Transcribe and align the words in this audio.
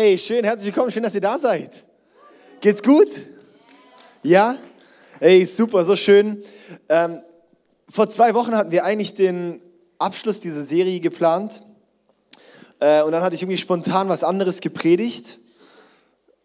Hey, 0.00 0.16
schön, 0.16 0.44
herzlich 0.44 0.66
willkommen, 0.66 0.92
schön, 0.92 1.02
dass 1.02 1.16
ihr 1.16 1.20
da 1.20 1.40
seid. 1.40 1.72
Geht's 2.60 2.84
gut? 2.84 3.08
Ja? 4.22 4.54
Hey, 5.18 5.44
super, 5.44 5.84
so 5.84 5.96
schön. 5.96 6.40
Ähm, 6.88 7.20
vor 7.88 8.08
zwei 8.08 8.32
Wochen 8.34 8.54
hatten 8.54 8.70
wir 8.70 8.84
eigentlich 8.84 9.14
den 9.14 9.60
Abschluss 9.98 10.38
dieser 10.38 10.62
Serie 10.62 11.00
geplant. 11.00 11.64
Äh, 12.78 13.02
und 13.02 13.10
dann 13.10 13.24
hatte 13.24 13.34
ich 13.34 13.42
irgendwie 13.42 13.58
spontan 13.58 14.08
was 14.08 14.22
anderes 14.22 14.60
gepredigt. 14.60 15.40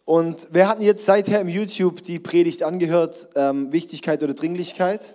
Und 0.04 0.48
wer 0.50 0.66
hat 0.66 0.80
jetzt 0.80 1.06
seither 1.06 1.40
im 1.40 1.48
YouTube 1.48 2.02
die 2.02 2.18
Predigt 2.18 2.64
angehört? 2.64 3.28
Ähm, 3.36 3.70
Wichtigkeit 3.70 4.20
oder 4.24 4.34
Dringlichkeit? 4.34 5.14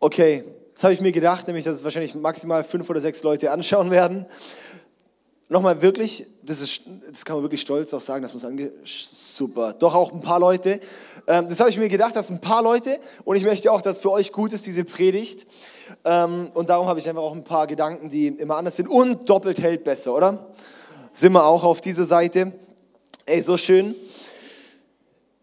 Okay, 0.00 0.42
das 0.74 0.82
habe 0.82 0.92
ich 0.92 1.00
mir 1.00 1.12
gedacht, 1.12 1.46
nämlich, 1.46 1.64
dass 1.64 1.76
es 1.76 1.84
wahrscheinlich 1.84 2.16
maximal 2.16 2.64
fünf 2.64 2.90
oder 2.90 3.00
sechs 3.00 3.22
Leute 3.22 3.52
anschauen 3.52 3.92
werden. 3.92 4.26
Nochmal 5.48 5.82
wirklich, 5.82 6.26
das, 6.42 6.60
ist, 6.60 6.82
das 7.10 7.24
kann 7.24 7.36
man 7.36 7.44
wirklich 7.44 7.60
stolz 7.60 7.92
auch 7.92 8.00
sagen, 8.00 8.22
dass 8.22 8.32
man 8.32 8.38
es 8.38 8.44
ange... 8.44 8.72
Super, 8.84 9.72
doch 9.72 9.94
auch 9.94 10.12
ein 10.12 10.20
paar 10.20 10.38
Leute. 10.38 10.80
Ähm, 11.26 11.48
das 11.48 11.58
habe 11.58 11.68
ich 11.68 11.76
mir 11.76 11.88
gedacht, 11.88 12.14
dass 12.14 12.30
ein 12.30 12.40
paar 12.40 12.62
Leute, 12.62 12.98
und 13.24 13.36
ich 13.36 13.44
möchte 13.44 13.72
auch, 13.72 13.82
dass 13.82 13.98
für 13.98 14.12
euch 14.12 14.30
gut 14.30 14.52
ist, 14.52 14.64
diese 14.64 14.84
Predigt. 14.84 15.46
Ähm, 16.04 16.50
und 16.54 16.70
darum 16.70 16.86
habe 16.86 17.00
ich 17.00 17.08
einfach 17.08 17.22
auch 17.22 17.34
ein 17.34 17.42
paar 17.42 17.66
Gedanken, 17.66 18.08
die 18.08 18.28
immer 18.28 18.56
anders 18.56 18.76
sind. 18.76 18.88
Und 18.88 19.28
doppelt 19.28 19.60
hält 19.60 19.82
besser, 19.84 20.14
oder? 20.14 20.54
Sind 21.12 21.32
wir 21.32 21.44
auch 21.44 21.64
auf 21.64 21.80
dieser 21.80 22.04
Seite. 22.04 22.52
Ey, 23.26 23.42
so 23.42 23.56
schön. 23.56 23.96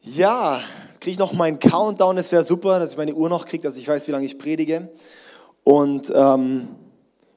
Ja, 0.02 0.62
kriege 1.00 1.12
ich 1.12 1.20
noch 1.20 1.34
meinen 1.34 1.60
Countdown, 1.60 2.16
das 2.16 2.32
wäre 2.32 2.44
super, 2.44 2.80
dass 2.80 2.92
ich 2.92 2.98
meine 2.98 3.14
Uhr 3.14 3.28
noch 3.28 3.46
kriege, 3.46 3.64
dass 3.64 3.76
ich 3.76 3.88
weiß, 3.88 4.08
wie 4.08 4.12
lange 4.12 4.26
ich 4.26 4.38
predige. 4.38 4.90
Und 5.64 6.12
ähm, 6.16 6.70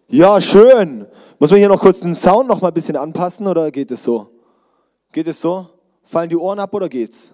ja, 0.09 0.41
schön. 0.41 1.07
Muss 1.41 1.51
man 1.51 1.59
hier 1.59 1.69
noch 1.69 1.81
kurz 1.81 2.01
den 2.01 2.15
Sound 2.15 2.49
noch 2.49 2.61
mal 2.61 2.69
ein 2.69 2.75
bisschen 2.75 2.97
anpassen 2.97 3.49
oder 3.49 3.71
geht 3.73 3.91
es 3.91 4.05
so? 4.05 4.31
Geht 5.11 5.27
es 5.27 5.41
so? 5.41 5.69
Fallen 6.05 6.29
die 6.29 6.37
Ohren 6.37 6.61
ab 6.61 6.73
oder 6.73 6.89
geht's? 6.89 7.33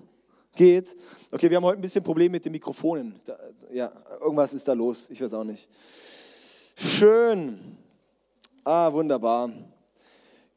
Geht. 0.56 0.96
Okay, 1.30 1.50
wir 1.50 1.58
haben 1.58 1.64
heute 1.64 1.78
ein 1.78 1.82
bisschen 1.82 2.02
Problem 2.02 2.32
mit 2.32 2.44
den 2.44 2.52
Mikrofonen. 2.52 3.20
Da, 3.26 3.36
ja, 3.70 3.92
irgendwas 4.20 4.54
ist 4.54 4.66
da 4.66 4.72
los. 4.72 5.10
Ich 5.10 5.20
weiß 5.20 5.34
auch 5.34 5.44
nicht. 5.44 5.68
Schön. 6.76 7.76
Ah, 8.64 8.90
wunderbar. 8.90 9.52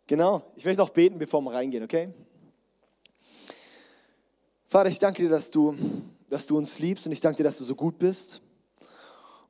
Genau. 0.07 0.41
Ich 0.55 0.63
möchte 0.63 0.79
noch 0.79 0.91
beten, 0.91 1.19
bevor 1.19 1.41
wir 1.41 1.53
reingehen, 1.53 1.83
okay? 1.83 2.13
Vater, 4.67 4.89
ich 4.89 4.99
danke 4.99 5.21
dir, 5.21 5.29
dass 5.29 5.51
du, 5.51 5.75
dass 6.29 6.47
du 6.47 6.57
uns 6.57 6.79
liebst 6.79 7.05
und 7.05 7.11
ich 7.11 7.19
danke 7.19 7.37
dir, 7.37 7.43
dass 7.43 7.57
du 7.57 7.65
so 7.65 7.75
gut 7.75 7.99
bist. 7.99 8.41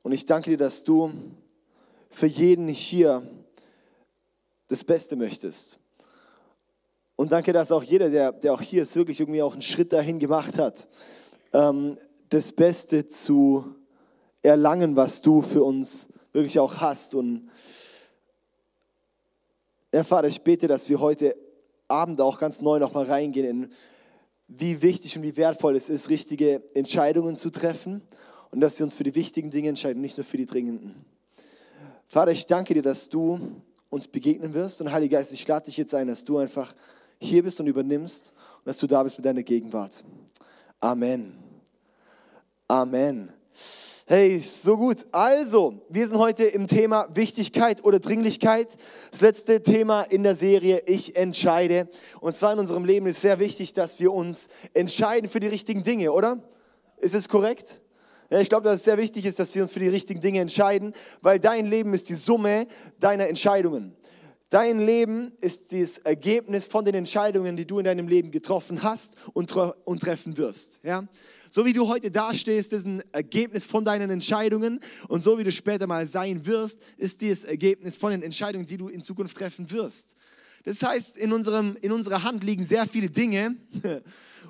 Und 0.02 0.10
ich 0.10 0.26
danke 0.26 0.50
dir, 0.50 0.58
dass 0.58 0.82
du 0.82 1.12
für 2.10 2.26
jeden 2.26 2.68
hier 2.68 3.22
das 4.68 4.84
Beste 4.84 5.16
möchtest. 5.16 5.78
Und 7.16 7.32
danke, 7.32 7.52
dass 7.52 7.70
auch 7.70 7.82
jeder, 7.82 8.10
der, 8.10 8.32
der 8.32 8.52
auch 8.52 8.60
hier 8.60 8.82
ist, 8.82 8.96
wirklich 8.96 9.20
irgendwie 9.20 9.42
auch 9.42 9.52
einen 9.52 9.62
Schritt 9.62 9.92
dahin 9.92 10.18
gemacht 10.18 10.58
hat, 10.58 10.88
ähm, 11.52 11.96
das 12.28 12.52
Beste 12.52 13.06
zu 13.06 13.76
erlangen, 14.42 14.96
was 14.96 15.22
du 15.22 15.40
für 15.40 15.62
uns 15.62 16.08
wirklich 16.32 16.58
auch 16.58 16.78
hast. 16.78 17.14
Und 17.14 17.48
ja, 19.92 20.02
Vater, 20.02 20.28
ich 20.28 20.42
bete, 20.42 20.66
dass 20.66 20.88
wir 20.88 20.98
heute 20.98 21.36
Abend 21.86 22.20
auch 22.20 22.38
ganz 22.38 22.60
neu 22.60 22.78
nochmal 22.78 23.04
reingehen 23.04 23.46
in 23.46 23.72
wie 24.48 24.82
wichtig 24.82 25.16
und 25.16 25.22
wie 25.22 25.36
wertvoll 25.36 25.76
es 25.76 25.88
ist, 25.88 26.10
richtige 26.10 26.62
Entscheidungen 26.74 27.36
zu 27.36 27.50
treffen 27.50 28.02
und 28.50 28.60
dass 28.60 28.78
wir 28.78 28.84
uns 28.84 28.94
für 28.94 29.04
die 29.04 29.14
wichtigen 29.14 29.50
Dinge 29.50 29.68
entscheiden, 29.68 30.02
nicht 30.02 30.18
nur 30.18 30.24
für 30.24 30.36
die 30.36 30.46
dringenden. 30.46 30.94
Vater, 32.08 32.32
ich 32.32 32.46
danke 32.46 32.74
dir, 32.74 32.82
dass 32.82 33.08
du 33.08 33.40
uns 33.94 34.08
begegnen 34.08 34.52
wirst 34.54 34.80
und 34.80 34.92
Heiliger 34.92 35.18
Geist, 35.18 35.32
ich 35.32 35.46
lade 35.46 35.66
dich 35.66 35.76
jetzt 35.76 35.94
ein, 35.94 36.08
dass 36.08 36.24
du 36.24 36.38
einfach 36.38 36.74
hier 37.18 37.42
bist 37.42 37.60
und 37.60 37.66
übernimmst 37.66 38.32
und 38.58 38.66
dass 38.66 38.78
du 38.78 38.86
da 38.86 39.02
bist 39.02 39.16
mit 39.16 39.24
deiner 39.24 39.42
Gegenwart. 39.42 40.04
Amen. 40.80 41.38
Amen. 42.66 43.32
Hey, 44.06 44.38
so 44.40 44.76
gut. 44.76 45.06
Also, 45.12 45.80
wir 45.88 46.06
sind 46.06 46.18
heute 46.18 46.44
im 46.44 46.66
Thema 46.66 47.08
Wichtigkeit 47.14 47.84
oder 47.84 48.00
Dringlichkeit. 48.00 48.68
Das 49.10 49.22
letzte 49.22 49.62
Thema 49.62 50.02
in 50.02 50.24
der 50.24 50.34
Serie 50.34 50.82
Ich 50.86 51.16
entscheide. 51.16 51.88
Und 52.20 52.36
zwar 52.36 52.52
in 52.52 52.58
unserem 52.58 52.84
Leben 52.84 53.06
ist 53.06 53.22
sehr 53.22 53.38
wichtig, 53.38 53.72
dass 53.72 54.00
wir 54.00 54.12
uns 54.12 54.48
entscheiden 54.74 55.30
für 55.30 55.40
die 55.40 55.46
richtigen 55.46 55.84
Dinge, 55.84 56.12
oder? 56.12 56.42
Ist 56.98 57.14
es 57.14 57.28
korrekt? 57.28 57.80
Ja, 58.34 58.40
ich 58.40 58.48
glaube, 58.48 58.64
dass 58.64 58.80
es 58.80 58.84
sehr 58.84 58.98
wichtig 58.98 59.26
ist, 59.26 59.38
dass 59.38 59.54
wir 59.54 59.62
uns 59.62 59.70
für 59.70 59.78
die 59.78 59.86
richtigen 59.86 60.20
Dinge 60.20 60.40
entscheiden, 60.40 60.92
weil 61.22 61.38
dein 61.38 61.66
Leben 61.66 61.94
ist 61.94 62.08
die 62.08 62.16
Summe 62.16 62.66
deiner 62.98 63.28
Entscheidungen. 63.28 63.94
Dein 64.50 64.80
Leben 64.80 65.34
ist 65.40 65.72
das 65.72 65.98
Ergebnis 65.98 66.66
von 66.66 66.84
den 66.84 66.96
Entscheidungen, 66.96 67.56
die 67.56 67.64
du 67.64 67.78
in 67.78 67.84
deinem 67.84 68.08
Leben 68.08 68.32
getroffen 68.32 68.82
hast 68.82 69.18
und, 69.34 69.54
und 69.54 70.02
treffen 70.02 70.36
wirst. 70.36 70.80
Ja? 70.82 71.06
So 71.48 71.64
wie 71.64 71.72
du 71.72 71.86
heute 71.86 72.10
dastehst, 72.10 72.72
ist 72.72 72.86
ein 72.86 73.04
Ergebnis 73.12 73.64
von 73.64 73.84
deinen 73.84 74.10
Entscheidungen 74.10 74.80
und 75.06 75.22
so 75.22 75.38
wie 75.38 75.44
du 75.44 75.52
später 75.52 75.86
mal 75.86 76.04
sein 76.04 76.44
wirst, 76.44 76.80
ist 76.96 77.22
das 77.22 77.44
Ergebnis 77.44 77.96
von 77.96 78.10
den 78.10 78.24
Entscheidungen, 78.24 78.66
die 78.66 78.78
du 78.78 78.88
in 78.88 79.00
Zukunft 79.00 79.36
treffen 79.36 79.70
wirst. 79.70 80.16
Das 80.64 80.82
heißt, 80.82 81.18
in, 81.18 81.32
unserem, 81.32 81.76
in 81.82 81.92
unserer 81.92 82.24
Hand 82.24 82.42
liegen 82.42 82.64
sehr 82.64 82.88
viele 82.88 83.10
Dinge 83.10 83.54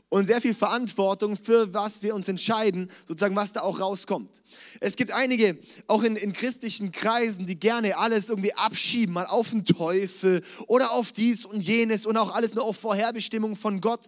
und 0.09 0.27
sehr 0.27 0.41
viel 0.41 0.55
Verantwortung 0.55 1.37
für 1.37 1.72
was 1.75 2.03
wir 2.03 2.15
uns 2.15 2.28
entscheiden, 2.28 2.91
sozusagen 3.06 3.37
was 3.37 3.53
da 3.53 3.62
auch 3.62 3.81
rauskommt. 3.81 4.43
Es 4.81 4.97
gibt 4.97 5.12
einige, 5.12 5.59
auch 5.87 6.03
in, 6.03 6.16
in 6.16 6.32
christlichen 6.32 6.93
Kreisen, 6.93 7.47
die 7.47 7.59
gerne 7.59 7.97
alles 7.99 8.28
irgendwie 8.28 8.55
abschieben, 8.55 9.15
mal 9.15 9.27
auf 9.27 9.50
den 9.50 9.65
Teufel 9.65 10.43
oder 10.66 10.93
auf 10.93 11.12
dies 11.12 11.44
und 11.44 11.60
jenes 11.60 12.06
und 12.06 12.16
auch 12.16 12.34
alles 12.34 12.55
nur 12.55 12.65
auf 12.65 12.77
Vorherbestimmung 12.77 13.56
von 13.56 13.81
Gott. 13.81 14.06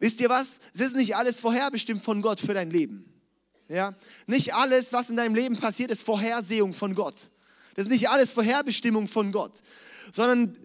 Wisst 0.00 0.20
ihr 0.20 0.28
was? 0.28 0.58
Es 0.74 0.80
ist 0.80 0.96
nicht 0.96 1.16
alles 1.16 1.40
vorherbestimmt 1.40 2.04
von 2.04 2.22
Gott 2.22 2.40
für 2.40 2.54
dein 2.54 2.70
Leben. 2.70 3.04
Ja? 3.68 3.94
Nicht 4.26 4.54
alles, 4.54 4.92
was 4.92 5.10
in 5.10 5.16
deinem 5.16 5.34
Leben 5.34 5.56
passiert, 5.56 5.90
ist 5.90 6.02
Vorhersehung 6.02 6.74
von 6.74 6.94
Gott. 6.94 7.16
Das 7.74 7.86
ist 7.86 7.92
nicht 7.92 8.08
alles 8.08 8.32
Vorherbestimmung 8.32 9.08
von 9.08 9.30
Gott, 9.30 9.52
sondern 10.12 10.56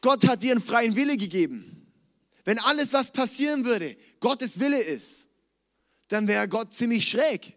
Gott 0.00 0.26
hat 0.28 0.42
dir 0.42 0.52
einen 0.52 0.62
freien 0.62 0.94
Wille 0.94 1.16
gegeben. 1.16 1.77
Wenn 2.48 2.58
alles, 2.60 2.94
was 2.94 3.10
passieren 3.10 3.66
würde, 3.66 3.94
Gottes 4.20 4.58
Wille 4.58 4.80
ist, 4.80 5.28
dann 6.08 6.26
wäre 6.26 6.48
Gott 6.48 6.72
ziemlich 6.72 7.06
schräg. 7.06 7.52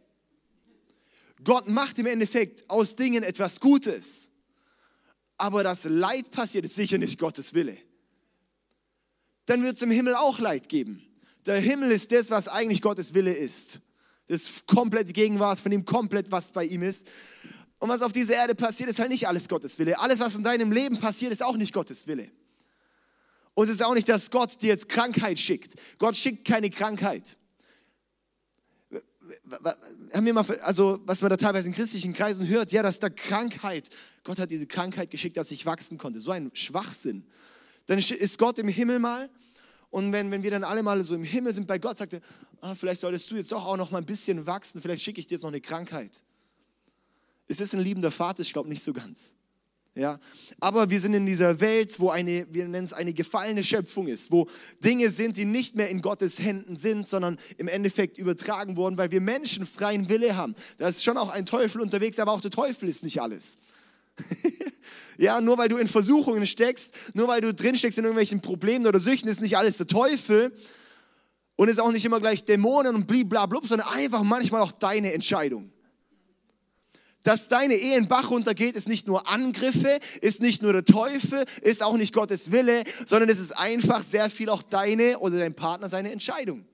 Gott 1.44 1.70
macht 1.70 1.98
im 2.00 2.08
Endeffekt 2.08 2.70
aus 2.70 2.98
Dingen 2.98 3.24
etwas 3.24 3.62
Gutes. 3.62 4.30
Aber 5.38 5.64
das 5.64 5.86
Leid 5.86 6.30
passiert, 6.32 6.66
ist 6.66 6.76
sicher 6.76 6.98
nicht 6.98 7.18
Gottes 7.18 7.54
Wille 7.54 7.78
dann 9.52 9.64
wird 9.64 9.76
es 9.76 9.82
im 9.82 9.92
Himmel 9.92 10.16
auch 10.16 10.40
Leid 10.40 10.70
geben. 10.70 11.02
Der 11.46 11.60
Himmel 11.60 11.92
ist 11.92 12.12
das, 12.14 12.30
was 12.30 12.48
eigentlich 12.48 12.82
Gottes 12.82 13.14
Wille 13.14 13.34
ist. 13.34 13.82
Das 14.28 14.44
ist 14.44 14.66
komplett 14.66 15.14
Gegenwart 15.14 15.60
von 15.60 15.74
ihm, 15.74 15.84
komplett 15.84 16.32
was 16.32 16.52
bei 16.52 16.64
ihm 16.64 16.84
ist. 16.84 17.06
Und 17.80 17.90
was 17.90 18.02
auf 18.02 18.14
dieser 18.14 18.36
Erde 18.36 18.56
passiert, 18.56 18.90
ist 18.90 19.00
halt 19.00 19.10
nicht 19.10 19.28
alles 19.28 19.50
Gottes 19.50 19.78
Wille. 19.78 20.00
Alles, 20.00 20.20
was 20.20 20.36
in 20.36 20.44
deinem 20.44 20.72
Leben 20.72 20.98
passiert, 20.98 21.34
ist 21.34 21.44
auch 21.44 21.58
nicht 21.58 21.74
Gottes 21.74 22.08
Wille. 22.08 22.32
Und 23.54 23.66
es 23.66 23.76
ist 23.76 23.84
auch 23.84 23.94
nicht, 23.94 24.08
dass 24.08 24.32
Gott 24.32 24.62
dir 24.62 24.70
jetzt 24.70 24.90
Krankheit 24.90 25.38
schickt. 25.40 25.74
Gott 26.00 26.16
schickt 26.16 26.46
keine 26.48 26.70
Krankheit. 26.70 27.38
Haben 30.14 30.26
wir 30.26 30.34
mal, 30.34 30.60
also 30.62 31.00
was 31.06 31.22
man 31.22 31.30
da 31.30 31.38
teilweise 31.38 31.68
in 31.68 31.74
christlichen 31.74 32.14
Kreisen 32.14 32.48
hört, 32.48 32.72
ja, 32.72 32.84
dass 32.84 33.00
da 33.00 33.10
Krankheit, 33.10 33.90
Gott 34.24 34.40
hat 34.40 34.52
diese 34.52 34.68
Krankheit 34.68 35.10
geschickt, 35.10 35.38
dass 35.38 35.52
ich 35.52 35.66
wachsen 35.66 35.98
konnte. 35.98 36.20
So 36.20 36.32
ein 36.32 36.52
Schwachsinn. 36.54 37.26
Dann 37.86 37.98
ist 37.98 38.38
Gott 38.38 38.60
im 38.60 38.68
Himmel 38.68 39.00
mal 39.00 39.30
und 39.92 40.14
wenn, 40.14 40.32
wenn 40.32 40.42
wir 40.42 40.52
dann 40.52 40.64
alle 40.64 40.82
mal 40.82 41.02
so 41.04 41.14
im 41.14 41.24
Himmel 41.24 41.54
sind 41.54 41.68
bei 41.68 41.78
Gott, 41.78 41.98
sagt 41.98 42.14
er, 42.14 42.22
ah, 42.62 42.76
vielleicht 42.76 43.02
solltest 43.02 43.30
du 43.30 43.36
jetzt 43.36 43.52
doch 43.52 43.66
auch 43.66 43.78
noch 43.78 43.92
mal 43.92 43.98
ein 43.98 44.06
bisschen 44.06 44.48
wachsen, 44.48 44.82
vielleicht 44.82 45.04
schicke 45.04 45.20
ich 45.20 45.28
dir 45.28 45.36
jetzt 45.36 45.44
noch 45.44 45.50
eine 45.50 45.62
Krankheit. 45.62 46.24
Ist 47.48 47.60
es 47.60 47.74
ein 47.74 47.82
liebender 47.82 48.12
Vater? 48.12 48.42
Ich 48.42 48.54
glaube 48.54 48.70
nicht 48.70 48.84
so 48.84 48.94
ganz. 48.94 49.34
Ja, 49.94 50.20
aber 50.62 50.90
wir 50.90 51.02
sind 51.02 51.14
in 51.16 51.26
dieser 51.26 51.60
Welt, 51.60 52.00
wo 52.00 52.10
eine, 52.10 52.48
wir 52.50 52.66
nennen 52.66 52.86
es 52.86 52.94
eine 52.94 53.12
gefallene 53.12 53.62
Schöpfung 53.62 54.08
ist, 54.08 54.32
wo 54.32 54.48
Dinge 54.82 55.10
sind, 55.10 55.36
die 55.36 55.44
nicht 55.44 55.76
mehr 55.76 55.90
in 55.90 56.02
Gottes 56.02 56.40
Händen 56.40 56.78
sind, 56.78 57.10
sondern 57.10 57.38
im 57.58 57.68
Endeffekt 57.68 58.18
übertragen 58.18 58.78
wurden, 58.78 58.98
weil 58.98 59.12
wir 59.12 59.20
Menschen 59.20 59.66
freien 59.66 60.08
Wille 60.08 60.38
haben. 60.38 60.56
Da 60.78 60.88
ist 60.88 61.04
schon 61.04 61.18
auch 61.18 61.28
ein 61.28 61.46
Teufel 61.46 61.82
unterwegs, 61.82 62.20
aber 62.20 62.32
auch 62.32 62.40
der 62.40 62.52
Teufel 62.52 62.88
ist 62.88 63.04
nicht 63.04 63.22
alles. 63.22 63.60
ja, 65.18 65.42
nur 65.42 65.58
weil 65.58 65.68
du 65.68 65.76
in 65.76 65.90
Versuchungen 65.90 66.48
steckst, 66.48 67.14
nur 67.14 67.28
weil 67.28 67.42
du 67.42 67.54
drin 67.54 67.76
steckst 67.76 67.98
in 67.98 68.06
irgendwelchen 68.06 68.40
Problemen 68.40 68.88
oder 68.88 69.02
Süchten, 69.02 69.30
ist 69.30 69.42
nicht 69.42 69.58
alles 69.58 69.76
der 69.76 69.88
Teufel 69.88 70.54
und 71.58 71.68
ist 71.68 71.82
auch 71.82 71.92
nicht 71.92 72.06
immer 72.06 72.22
gleich 72.22 72.46
Dämonen 72.46 72.96
und 72.96 73.08
bliblablub, 73.08 73.68
sondern 73.68 73.90
einfach 73.90 74.24
manchmal 74.24 74.62
auch 74.62 74.72
deine 74.72 75.12
Entscheidung. 75.12 75.70
Dass 77.24 77.50
deine 77.50 77.76
Ehe 77.76 77.98
in 77.98 78.08
Bach 78.08 78.32
runtergeht, 78.32 78.76
ist 78.76 78.88
nicht 78.88 79.08
nur 79.08 79.30
Angriffe, 79.30 80.00
ist 80.22 80.42
nicht 80.42 80.64
nur 80.64 80.74
der 80.74 80.86
Teufel, 80.86 81.46
ist 81.62 81.84
auch 81.84 81.98
nicht 81.98 82.14
Gottes 82.14 82.52
Wille, 82.52 82.84
sondern 83.06 83.30
es 83.30 83.40
ist 83.40 83.56
einfach 83.56 84.02
sehr 84.02 84.30
viel 84.30 84.50
auch 84.50 84.64
deine 84.64 85.20
oder 85.20 85.38
dein 85.38 85.54
Partner 85.54 85.88
seine 85.88 86.12
Entscheidung. 86.12 86.66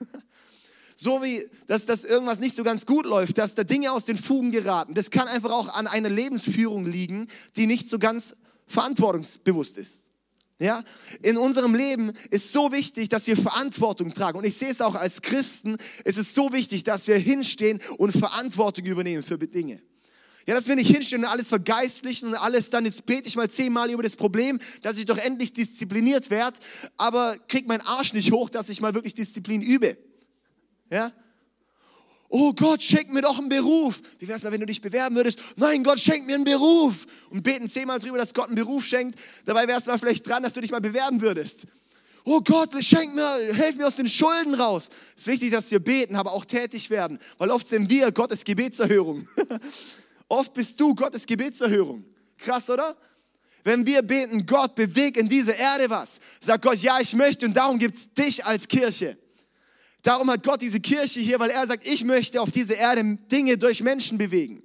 so 0.94 1.22
wie, 1.22 1.46
dass, 1.66 1.84
dass 1.84 2.04
irgendwas 2.04 2.40
nicht 2.40 2.56
so 2.56 2.64
ganz 2.64 2.86
gut 2.86 3.04
läuft, 3.04 3.36
dass 3.36 3.54
da 3.54 3.64
Dinge 3.64 3.92
aus 3.92 4.06
den 4.06 4.16
Fugen 4.16 4.52
geraten. 4.52 4.94
Das 4.94 5.10
kann 5.10 5.28
einfach 5.28 5.50
auch 5.50 5.68
an 5.74 5.86
einer 5.86 6.10
Lebensführung 6.10 6.86
liegen, 6.86 7.26
die 7.56 7.66
nicht 7.66 7.90
so 7.90 7.98
ganz 7.98 8.34
verantwortungsbewusst 8.66 9.76
ist. 9.76 10.07
Ja, 10.60 10.82
in 11.22 11.36
unserem 11.36 11.76
Leben 11.76 12.12
ist 12.30 12.52
so 12.52 12.72
wichtig, 12.72 13.08
dass 13.08 13.28
wir 13.28 13.36
Verantwortung 13.36 14.12
tragen. 14.12 14.38
Und 14.38 14.44
ich 14.44 14.56
sehe 14.56 14.70
es 14.70 14.80
auch 14.80 14.96
als 14.96 15.22
Christen, 15.22 15.76
es 16.04 16.16
ist 16.16 16.34
so 16.34 16.52
wichtig, 16.52 16.82
dass 16.82 17.06
wir 17.06 17.16
hinstehen 17.16 17.78
und 17.96 18.10
Verantwortung 18.10 18.84
übernehmen 18.84 19.22
für 19.22 19.38
Dinge. 19.38 19.80
Ja, 20.48 20.54
dass 20.54 20.66
wir 20.66 20.74
nicht 20.74 20.90
hinstehen 20.90 21.22
und 21.22 21.30
alles 21.30 21.46
vergeistlichen 21.46 22.28
und 22.28 22.34
alles 22.34 22.70
dann, 22.70 22.86
jetzt 22.86 23.06
bete 23.06 23.28
ich 23.28 23.36
mal 23.36 23.48
zehnmal 23.48 23.90
über 23.90 24.02
das 24.02 24.16
Problem, 24.16 24.58
dass 24.82 24.98
ich 24.98 25.04
doch 25.04 25.18
endlich 25.18 25.52
diszipliniert 25.52 26.30
werde, 26.30 26.58
aber 26.96 27.36
krieg 27.48 27.68
meinen 27.68 27.82
Arsch 27.82 28.12
nicht 28.12 28.32
hoch, 28.32 28.50
dass 28.50 28.68
ich 28.68 28.80
mal 28.80 28.94
wirklich 28.94 29.14
Disziplin 29.14 29.62
übe. 29.62 29.96
Ja, 30.90 31.12
Oh 32.30 32.52
Gott, 32.52 32.82
schenk 32.82 33.10
mir 33.10 33.22
doch 33.22 33.38
einen 33.38 33.48
Beruf. 33.48 34.02
Wie 34.18 34.28
wäre 34.28 34.36
es 34.36 34.44
mal, 34.44 34.52
wenn 34.52 34.60
du 34.60 34.66
dich 34.66 34.82
bewerben 34.82 35.16
würdest? 35.16 35.38
Nein, 35.56 35.82
Gott, 35.82 35.98
schenk 35.98 36.26
mir 36.26 36.34
einen 36.34 36.44
Beruf. 36.44 37.06
Und 37.30 37.42
beten 37.42 37.68
zehnmal 37.68 37.98
drüber, 37.98 38.18
dass 38.18 38.34
Gott 38.34 38.46
einen 38.46 38.54
Beruf 38.54 38.84
schenkt. 38.84 39.18
Dabei 39.46 39.66
wäre 39.66 39.80
es 39.80 39.86
mal 39.86 39.98
vielleicht 39.98 40.26
dran, 40.26 40.42
dass 40.42 40.52
du 40.52 40.60
dich 40.60 40.70
mal 40.70 40.80
bewerben 40.80 41.22
würdest. 41.22 41.66
Oh 42.24 42.42
Gott, 42.42 42.70
schenk 42.84 43.14
mir, 43.14 43.54
helf 43.54 43.76
mir 43.76 43.86
aus 43.86 43.96
den 43.96 44.08
Schulden 44.08 44.54
raus. 44.54 44.90
Es 45.16 45.22
ist 45.22 45.26
wichtig, 45.28 45.50
dass 45.50 45.70
wir 45.70 45.78
beten, 45.78 46.16
aber 46.16 46.32
auch 46.32 46.44
tätig 46.44 46.90
werden. 46.90 47.18
Weil 47.38 47.50
oft 47.50 47.66
sind 47.66 47.88
wir 47.88 48.12
Gottes 48.12 48.44
Gebetserhörung. 48.44 49.26
oft 50.28 50.52
bist 50.52 50.78
du 50.78 50.94
Gottes 50.94 51.24
Gebetserhörung. 51.24 52.04
Krass, 52.36 52.68
oder? 52.68 52.94
Wenn 53.64 53.86
wir 53.86 54.02
beten, 54.02 54.44
Gott, 54.44 54.74
beweg 54.74 55.16
in 55.16 55.30
dieser 55.30 55.56
Erde 55.56 55.88
was. 55.88 56.20
Sagt 56.40 56.62
Gott, 56.62 56.76
ja, 56.78 57.00
ich 57.00 57.14
möchte 57.14 57.46
und 57.46 57.54
darum 57.54 57.78
gibt 57.78 57.96
es 57.96 58.12
dich 58.12 58.44
als 58.44 58.68
Kirche. 58.68 59.16
Darum 60.02 60.30
hat 60.30 60.42
Gott 60.42 60.62
diese 60.62 60.80
Kirche 60.80 61.20
hier, 61.20 61.38
weil 61.38 61.50
er 61.50 61.66
sagt, 61.66 61.86
ich 61.86 62.04
möchte 62.04 62.40
auf 62.40 62.50
dieser 62.50 62.76
Erde 62.76 63.18
Dinge 63.30 63.58
durch 63.58 63.82
Menschen 63.82 64.16
bewegen. 64.18 64.62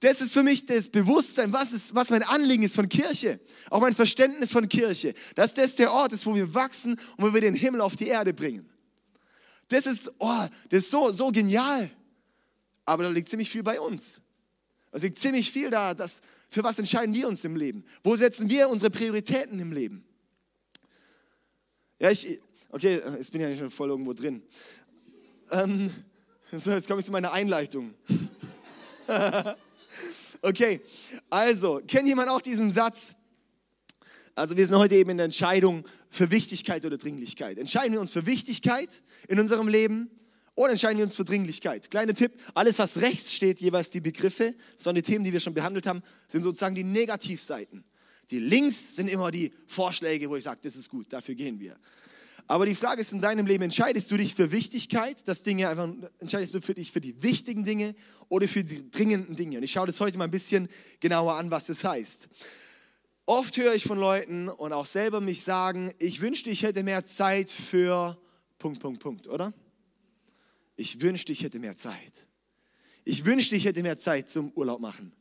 Das 0.00 0.20
ist 0.20 0.34
für 0.34 0.42
mich 0.42 0.66
das 0.66 0.90
Bewusstsein, 0.90 1.52
was, 1.52 1.72
ist, 1.72 1.94
was 1.94 2.10
mein 2.10 2.22
Anliegen 2.22 2.62
ist 2.62 2.74
von 2.74 2.88
Kirche. 2.88 3.40
Auch 3.70 3.80
mein 3.80 3.94
Verständnis 3.94 4.52
von 4.52 4.68
Kirche. 4.68 5.14
Dass 5.34 5.54
das 5.54 5.76
der 5.76 5.92
Ort 5.92 6.12
ist, 6.12 6.26
wo 6.26 6.34
wir 6.34 6.52
wachsen 6.52 6.92
und 7.16 7.24
wo 7.24 7.32
wir 7.32 7.40
den 7.40 7.54
Himmel 7.54 7.80
auf 7.80 7.96
die 7.96 8.08
Erde 8.08 8.34
bringen. 8.34 8.68
Das 9.68 9.86
ist, 9.86 10.12
oh, 10.18 10.46
das 10.68 10.84
ist 10.84 10.90
so, 10.90 11.10
so 11.10 11.30
genial. 11.30 11.90
Aber 12.84 13.04
da 13.04 13.08
liegt 13.08 13.30
ziemlich 13.30 13.48
viel 13.48 13.62
bei 13.62 13.80
uns. 13.80 14.20
Da 14.90 14.98
liegt 14.98 15.18
ziemlich 15.18 15.50
viel 15.50 15.70
da, 15.70 15.94
dass, 15.94 16.20
für 16.50 16.62
was 16.62 16.78
entscheiden 16.78 17.14
wir 17.14 17.26
uns 17.26 17.44
im 17.44 17.56
Leben? 17.56 17.82
Wo 18.02 18.14
setzen 18.14 18.50
wir 18.50 18.68
unsere 18.68 18.90
Prioritäten 18.90 19.58
im 19.58 19.72
Leben? 19.72 20.04
Ja, 21.98 22.10
ich, 22.10 22.40
Okay, 22.74 23.00
jetzt 23.16 23.30
bin 23.30 23.40
ich 23.40 23.50
ja 23.50 23.56
schon 23.56 23.70
voll 23.70 23.88
irgendwo 23.90 24.14
drin. 24.14 24.42
Ähm, 25.52 25.88
so, 26.52 26.72
jetzt 26.72 26.88
komme 26.88 26.98
ich 26.98 27.06
zu 27.06 27.12
meiner 27.12 27.32
Einleitung. 27.32 27.94
okay, 30.42 30.80
also, 31.30 31.80
kennt 31.86 32.08
jemand 32.08 32.30
auch 32.30 32.42
diesen 32.42 32.72
Satz? 32.72 33.14
Also 34.34 34.56
wir 34.56 34.66
sind 34.66 34.76
heute 34.76 34.96
eben 34.96 35.10
in 35.10 35.18
der 35.18 35.26
Entscheidung 35.26 35.86
für 36.10 36.32
Wichtigkeit 36.32 36.84
oder 36.84 36.98
Dringlichkeit. 36.98 37.58
Entscheiden 37.58 37.92
wir 37.92 38.00
uns 38.00 38.10
für 38.10 38.26
Wichtigkeit 38.26 38.88
in 39.28 39.38
unserem 39.38 39.68
Leben 39.68 40.10
oder 40.56 40.72
entscheiden 40.72 40.98
wir 40.98 41.04
uns 41.04 41.14
für 41.14 41.24
Dringlichkeit? 41.24 41.92
Kleiner 41.92 42.14
Tipp, 42.14 42.32
alles 42.54 42.80
was 42.80 43.00
rechts 43.00 43.34
steht, 43.34 43.60
jeweils 43.60 43.90
die 43.90 44.00
Begriffe, 44.00 44.52
waren 44.82 44.96
die 44.96 45.02
Themen, 45.02 45.24
die 45.24 45.32
wir 45.32 45.38
schon 45.38 45.54
behandelt 45.54 45.86
haben, 45.86 46.02
sind 46.26 46.42
sozusagen 46.42 46.74
die 46.74 46.82
Negativseiten. 46.82 47.84
Die 48.30 48.40
links 48.40 48.96
sind 48.96 49.06
immer 49.06 49.30
die 49.30 49.52
Vorschläge, 49.68 50.28
wo 50.28 50.34
ich 50.34 50.42
sage, 50.42 50.58
das 50.60 50.74
ist 50.74 50.88
gut, 50.88 51.12
dafür 51.12 51.36
gehen 51.36 51.60
wir. 51.60 51.78
Aber 52.46 52.66
die 52.66 52.74
Frage 52.74 53.00
ist 53.00 53.12
in 53.12 53.22
deinem 53.22 53.46
Leben, 53.46 53.64
entscheidest 53.64 54.10
du 54.10 54.18
dich 54.18 54.34
für 54.34 54.50
Wichtigkeit, 54.50 55.26
das 55.26 55.42
Dinge 55.42 55.68
einfach, 55.68 55.90
entscheidest 56.18 56.54
du 56.54 56.60
für 56.60 56.74
dich 56.74 56.92
für 56.92 57.00
die 57.00 57.22
wichtigen 57.22 57.64
Dinge 57.64 57.94
oder 58.28 58.46
für 58.48 58.64
die 58.64 58.90
dringenden 58.90 59.34
Dinge? 59.34 59.58
Und 59.58 59.62
ich 59.62 59.72
schaue 59.72 59.86
das 59.86 59.98
heute 60.00 60.18
mal 60.18 60.24
ein 60.24 60.30
bisschen 60.30 60.68
genauer 61.00 61.34
an, 61.36 61.50
was 61.50 61.66
das 61.66 61.84
heißt. 61.84 62.28
Oft 63.24 63.56
höre 63.56 63.74
ich 63.74 63.84
von 63.84 63.98
Leuten 63.98 64.50
und 64.50 64.74
auch 64.74 64.84
selber 64.84 65.20
mich 65.20 65.42
sagen, 65.42 65.90
ich 65.98 66.20
wünschte, 66.20 66.50
ich 66.50 66.62
hätte 66.62 66.82
mehr 66.82 67.06
Zeit 67.06 67.50
für 67.50 68.18
Punkt, 68.58 68.80
Punkt, 68.80 69.00
Punkt, 69.00 69.28
oder? 69.28 69.54
Ich 70.76 71.00
wünschte, 71.00 71.32
ich 71.32 71.42
hätte 71.42 71.58
mehr 71.58 71.76
Zeit. 71.76 72.26
Ich 73.04 73.24
wünschte, 73.24 73.56
ich 73.56 73.64
hätte 73.64 73.82
mehr 73.82 73.96
Zeit 73.96 74.28
zum 74.28 74.50
Urlaub 74.52 74.80
machen. 74.80 75.12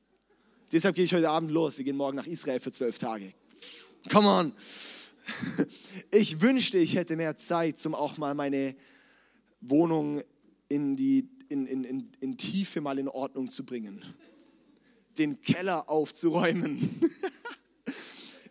Deshalb 0.74 0.96
gehe 0.96 1.06
ich 1.06 1.14
heute 1.14 1.30
Abend 1.30 1.52
los. 1.52 1.78
Wir 1.78 1.86
gehen 1.86 1.96
morgen 1.96 2.18
nach 2.18 2.28
Israel 2.28 2.60
für 2.60 2.72
zwölf 2.72 2.98
Tage. 2.98 3.34
Come 4.10 4.28
on. 4.28 4.54
Ich 6.12 6.42
wünschte, 6.42 6.78
ich 6.78 6.96
hätte 6.96 7.16
mehr 7.16 7.36
Zeit, 7.38 7.84
um 7.86 7.96
auch 7.96 8.18
mal 8.18 8.34
meine 8.36 8.76
Wohnung 9.62 10.22
in, 10.70 10.96
die, 10.96 11.28
in, 11.50 11.66
in, 11.66 11.84
in, 11.84 12.12
in 12.20 12.38
Tiefe 12.38 12.82
mal 12.82 13.00
in 13.00 13.08
Ordnung 13.08 13.50
zu 13.50 13.66
bringen. 13.66 14.04
Den 15.18 15.42
Keller 15.42 15.90
aufzuräumen. 15.90 17.00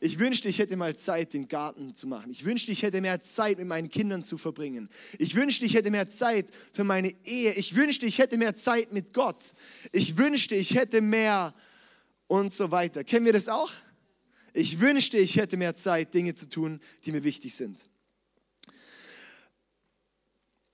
Ich 0.04 0.19
wünschte, 0.19 0.48
ich 0.48 0.58
hätte 0.58 0.76
mal 0.76 0.96
Zeit, 0.96 1.32
den 1.32 1.46
Garten 1.46 1.94
zu 1.94 2.08
machen. 2.08 2.32
Ich 2.32 2.44
wünschte, 2.44 2.72
ich 2.72 2.82
hätte 2.82 3.00
mehr 3.00 3.22
Zeit 3.22 3.58
mit 3.58 3.69
meinen 3.69 3.88
Kindern 3.88 4.24
zu 4.24 4.36
verbringen. 4.36 4.88
Ich 5.16 5.36
wünschte, 5.36 5.64
ich 5.64 5.74
hätte 5.74 5.92
mehr 5.92 6.08
Zeit 6.08 6.46
für 6.72 6.82
meine 6.82 7.12
Ehe. 7.22 7.52
Ich 7.52 7.76
wünschte, 7.76 8.04
ich 8.06 8.19
hätte 8.19 8.36
mehr 8.36 8.56
Zeit 8.56 8.92
mit 8.92 9.12
Gott. 9.12 9.54
Ich 9.92 10.16
wünschte, 10.16 10.56
ich 10.56 10.74
hätte 10.74 11.00
mehr 11.00 11.54
und 12.26 12.52
so 12.52 12.72
weiter. 12.72 13.04
Kennen 13.04 13.26
wir 13.26 13.32
das 13.32 13.46
auch? 13.46 13.70
Ich 14.52 14.81
wünschte, 14.81 15.19
ich 15.19 15.37
hätte 15.37 15.56
mehr 15.56 15.75
Zeit, 15.75 16.12
Dinge 16.14 16.34
zu 16.34 16.49
tun, 16.49 16.81
die 17.04 17.12
mir 17.12 17.25
wichtig 17.25 17.54
sind. 17.54 17.88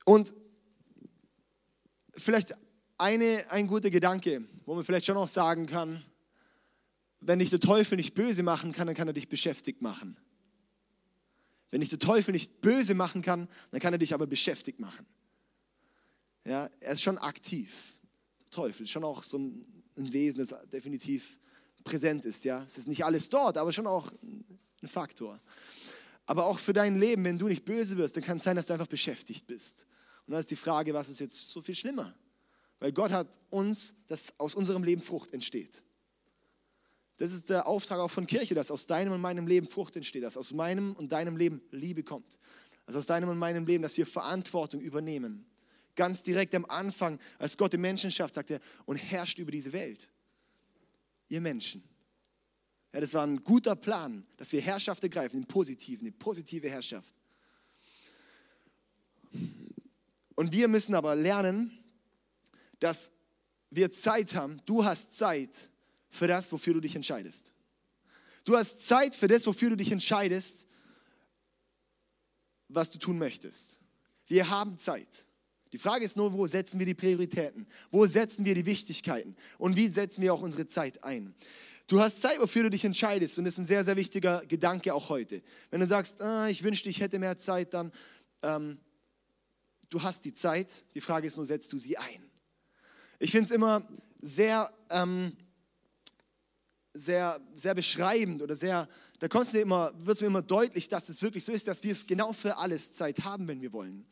Und 0.04 0.34
vielleicht 2.16 2.54
eine, 2.96 3.44
ein 3.50 3.66
guter 3.66 3.90
Gedanke, 3.90 4.42
wo 4.66 4.74
man 4.74 4.84
vielleicht 4.84 5.06
schon 5.06 5.16
auch 5.16 5.28
sagen 5.28 5.66
kann, 5.66 6.04
wenn 7.20 7.38
dich 7.38 7.50
der 7.50 7.60
Teufel 7.60 7.96
nicht 7.96 8.14
böse 8.14 8.42
machen 8.42 8.72
kann, 8.72 8.86
dann 8.86 8.96
kann 8.96 9.08
er 9.08 9.14
dich 9.14 9.28
beschäftigt 9.28 9.82
machen. 9.82 10.16
Wenn 11.70 11.80
dich 11.80 11.90
der 11.90 11.98
Teufel 11.98 12.32
nicht 12.32 12.60
böse 12.60 12.94
machen 12.94 13.22
kann, 13.22 13.48
dann 13.70 13.80
kann 13.80 13.92
er 13.92 13.98
dich 13.98 14.14
aber 14.14 14.26
beschäftigt 14.26 14.80
machen. 14.80 15.06
Ja, 16.44 16.70
er 16.80 16.92
ist 16.92 17.02
schon 17.02 17.18
aktiv. 17.18 17.96
Der 18.44 18.50
Teufel 18.50 18.84
ist 18.84 18.90
schon 18.90 19.04
auch 19.04 19.22
so 19.22 19.38
ein 19.38 19.62
Wesen, 19.96 20.46
das 20.46 20.58
definitiv 20.70 21.38
präsent 21.88 22.26
ist. 22.26 22.44
Ja? 22.44 22.62
Es 22.66 22.78
ist 22.78 22.86
nicht 22.86 23.04
alles 23.04 23.28
dort, 23.30 23.56
aber 23.56 23.72
schon 23.72 23.86
auch 23.86 24.12
ein 24.22 24.88
Faktor. 24.88 25.40
Aber 26.26 26.44
auch 26.44 26.58
für 26.58 26.74
dein 26.74 26.98
Leben, 26.98 27.24
wenn 27.24 27.38
du 27.38 27.48
nicht 27.48 27.64
böse 27.64 27.96
wirst, 27.96 28.16
dann 28.16 28.22
kann 28.22 28.36
es 28.36 28.44
sein, 28.44 28.56
dass 28.56 28.66
du 28.66 28.74
einfach 28.74 28.86
beschäftigt 28.86 29.46
bist. 29.46 29.86
Und 30.26 30.32
dann 30.32 30.40
ist 30.40 30.50
die 30.50 30.56
Frage, 30.56 30.92
was 30.92 31.08
ist 31.08 31.20
jetzt 31.20 31.48
so 31.48 31.62
viel 31.62 31.74
schlimmer? 31.74 32.14
Weil 32.80 32.92
Gott 32.92 33.10
hat 33.10 33.38
uns, 33.48 33.94
dass 34.06 34.38
aus 34.38 34.54
unserem 34.54 34.84
Leben 34.84 35.00
Frucht 35.00 35.32
entsteht. 35.32 35.82
Das 37.16 37.32
ist 37.32 37.48
der 37.48 37.66
Auftrag 37.66 37.98
auch 37.98 38.10
von 38.10 38.26
Kirche, 38.26 38.54
dass 38.54 38.70
aus 38.70 38.86
deinem 38.86 39.14
und 39.14 39.20
meinem 39.22 39.46
Leben 39.46 39.66
Frucht 39.66 39.96
entsteht, 39.96 40.22
dass 40.22 40.36
aus 40.36 40.52
meinem 40.52 40.92
und 40.92 41.10
deinem 41.10 41.36
Leben 41.36 41.62
Liebe 41.70 42.04
kommt. 42.04 42.38
Dass 42.84 42.94
aus 42.94 43.06
deinem 43.06 43.30
und 43.30 43.38
meinem 43.38 43.66
Leben, 43.66 43.82
dass 43.82 43.96
wir 43.96 44.06
Verantwortung 44.06 44.82
übernehmen. 44.82 45.46
Ganz 45.96 46.22
direkt 46.22 46.54
am 46.54 46.66
Anfang, 46.66 47.18
als 47.38 47.56
Gott 47.56 47.72
den 47.72 47.80
Menschen 47.80 48.10
schafft, 48.10 48.34
sagt 48.34 48.50
er, 48.50 48.60
und 48.84 48.96
herrscht 48.96 49.38
über 49.38 49.50
diese 49.50 49.72
Welt 49.72 50.12
ihr 51.28 51.40
Menschen. 51.40 51.82
Ja, 52.92 53.00
das 53.00 53.14
war 53.14 53.26
ein 53.26 53.44
guter 53.44 53.76
Plan, 53.76 54.26
dass 54.36 54.52
wir 54.52 54.60
Herrschaft 54.60 55.02
ergreifen, 55.02 55.40
im 55.40 55.46
Positiven, 55.46 56.06
eine 56.06 56.12
positive 56.12 56.68
Herrschaft. 56.68 57.14
Und 60.34 60.52
wir 60.52 60.68
müssen 60.68 60.94
aber 60.94 61.14
lernen, 61.14 61.78
dass 62.78 63.10
wir 63.70 63.90
Zeit 63.90 64.34
haben. 64.34 64.56
Du 64.64 64.84
hast 64.84 65.16
Zeit 65.16 65.70
für 66.08 66.26
das, 66.26 66.50
wofür 66.52 66.74
du 66.74 66.80
dich 66.80 66.96
entscheidest. 66.96 67.52
Du 68.44 68.56
hast 68.56 68.86
Zeit 68.86 69.14
für 69.14 69.28
das, 69.28 69.46
wofür 69.46 69.70
du 69.70 69.76
dich 69.76 69.92
entscheidest, 69.92 70.66
was 72.68 72.90
du 72.90 72.98
tun 72.98 73.18
möchtest. 73.18 73.78
Wir 74.26 74.48
haben 74.48 74.78
Zeit. 74.78 75.27
Die 75.72 75.78
Frage 75.78 76.04
ist 76.04 76.16
nur, 76.16 76.32
wo 76.32 76.46
setzen 76.46 76.78
wir 76.78 76.86
die 76.86 76.94
Prioritäten? 76.94 77.66
Wo 77.90 78.06
setzen 78.06 78.44
wir 78.44 78.54
die 78.54 78.64
Wichtigkeiten? 78.64 79.36
Und 79.58 79.76
wie 79.76 79.88
setzen 79.88 80.22
wir 80.22 80.32
auch 80.32 80.40
unsere 80.40 80.66
Zeit 80.66 81.04
ein? 81.04 81.34
Du 81.86 82.00
hast 82.00 82.22
Zeit, 82.22 82.38
wofür 82.38 82.64
du 82.64 82.70
dich 82.70 82.84
entscheidest. 82.84 83.38
Und 83.38 83.44
das 83.44 83.54
ist 83.54 83.58
ein 83.58 83.66
sehr, 83.66 83.84
sehr 83.84 83.96
wichtiger 83.96 84.44
Gedanke 84.46 84.94
auch 84.94 85.08
heute. 85.10 85.42
Wenn 85.70 85.80
du 85.80 85.86
sagst, 85.86 86.22
ah, 86.22 86.48
ich 86.48 86.62
wünschte, 86.62 86.88
ich 86.88 87.00
hätte 87.00 87.18
mehr 87.18 87.36
Zeit, 87.36 87.74
dann 87.74 87.92
ähm, 88.42 88.78
du 89.90 90.02
hast 90.02 90.24
die 90.24 90.32
Zeit. 90.32 90.84
Die 90.94 91.00
Frage 91.00 91.26
ist 91.26 91.36
nur, 91.36 91.46
setzt 91.46 91.72
du 91.72 91.78
sie 91.78 91.98
ein? 91.98 92.30
Ich 93.18 93.30
finde 93.30 93.46
es 93.46 93.50
immer 93.50 93.86
sehr, 94.20 94.72
ähm, 94.90 95.36
sehr, 96.94 97.40
sehr 97.56 97.74
beschreibend 97.74 98.42
oder 98.42 98.54
sehr, 98.54 98.88
da 99.18 99.28
wird 99.32 100.08
es 100.08 100.20
mir 100.20 100.28
immer 100.28 100.42
deutlich, 100.42 100.88
dass 100.88 101.08
es 101.08 101.20
wirklich 101.20 101.44
so 101.44 101.52
ist, 101.52 101.68
dass 101.68 101.82
wir 101.82 101.96
genau 102.06 102.32
für 102.32 102.56
alles 102.56 102.92
Zeit 102.92 103.24
haben, 103.24 103.48
wenn 103.48 103.60
wir 103.60 103.72
wollen 103.72 104.06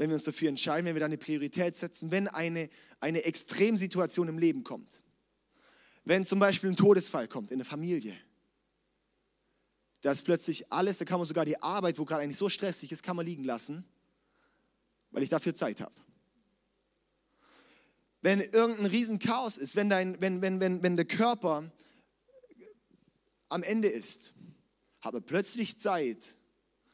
wenn 0.00 0.08
wir 0.08 0.14
uns 0.14 0.24
dafür 0.24 0.48
entscheiden, 0.48 0.86
wenn 0.86 0.94
wir 0.94 1.00
da 1.00 1.04
eine 1.04 1.18
Priorität 1.18 1.76
setzen, 1.76 2.10
wenn 2.10 2.26
eine, 2.26 2.70
eine 3.00 3.22
Extremsituation 3.24 4.28
im 4.28 4.38
Leben 4.38 4.64
kommt. 4.64 5.02
Wenn 6.04 6.24
zum 6.24 6.38
Beispiel 6.38 6.70
ein 6.70 6.76
Todesfall 6.76 7.28
kommt 7.28 7.50
in 7.50 7.58
der 7.58 7.66
Familie. 7.66 8.16
Da 10.00 10.10
ist 10.10 10.22
plötzlich 10.22 10.72
alles, 10.72 10.96
da 10.96 11.04
kann 11.04 11.18
man 11.18 11.26
sogar 11.26 11.44
die 11.44 11.60
Arbeit, 11.62 11.98
wo 11.98 12.06
gerade 12.06 12.22
eigentlich 12.22 12.38
so 12.38 12.48
stressig 12.48 12.90
ist, 12.90 13.02
kann 13.02 13.14
man 13.14 13.26
liegen 13.26 13.44
lassen, 13.44 13.84
weil 15.10 15.22
ich 15.22 15.28
dafür 15.28 15.52
Zeit 15.52 15.82
habe. 15.82 15.94
Wenn 18.22 18.40
irgendein 18.40 18.86
Riesenchaos 18.86 19.58
ist, 19.58 19.76
wenn, 19.76 19.90
dein, 19.90 20.18
wenn, 20.22 20.40
wenn, 20.40 20.60
wenn, 20.60 20.82
wenn 20.82 20.96
der 20.96 21.04
Körper 21.04 21.70
am 23.50 23.62
Ende 23.62 23.88
ist, 23.88 24.32
man 25.04 25.22
plötzlich 25.22 25.78
Zeit, 25.78 26.38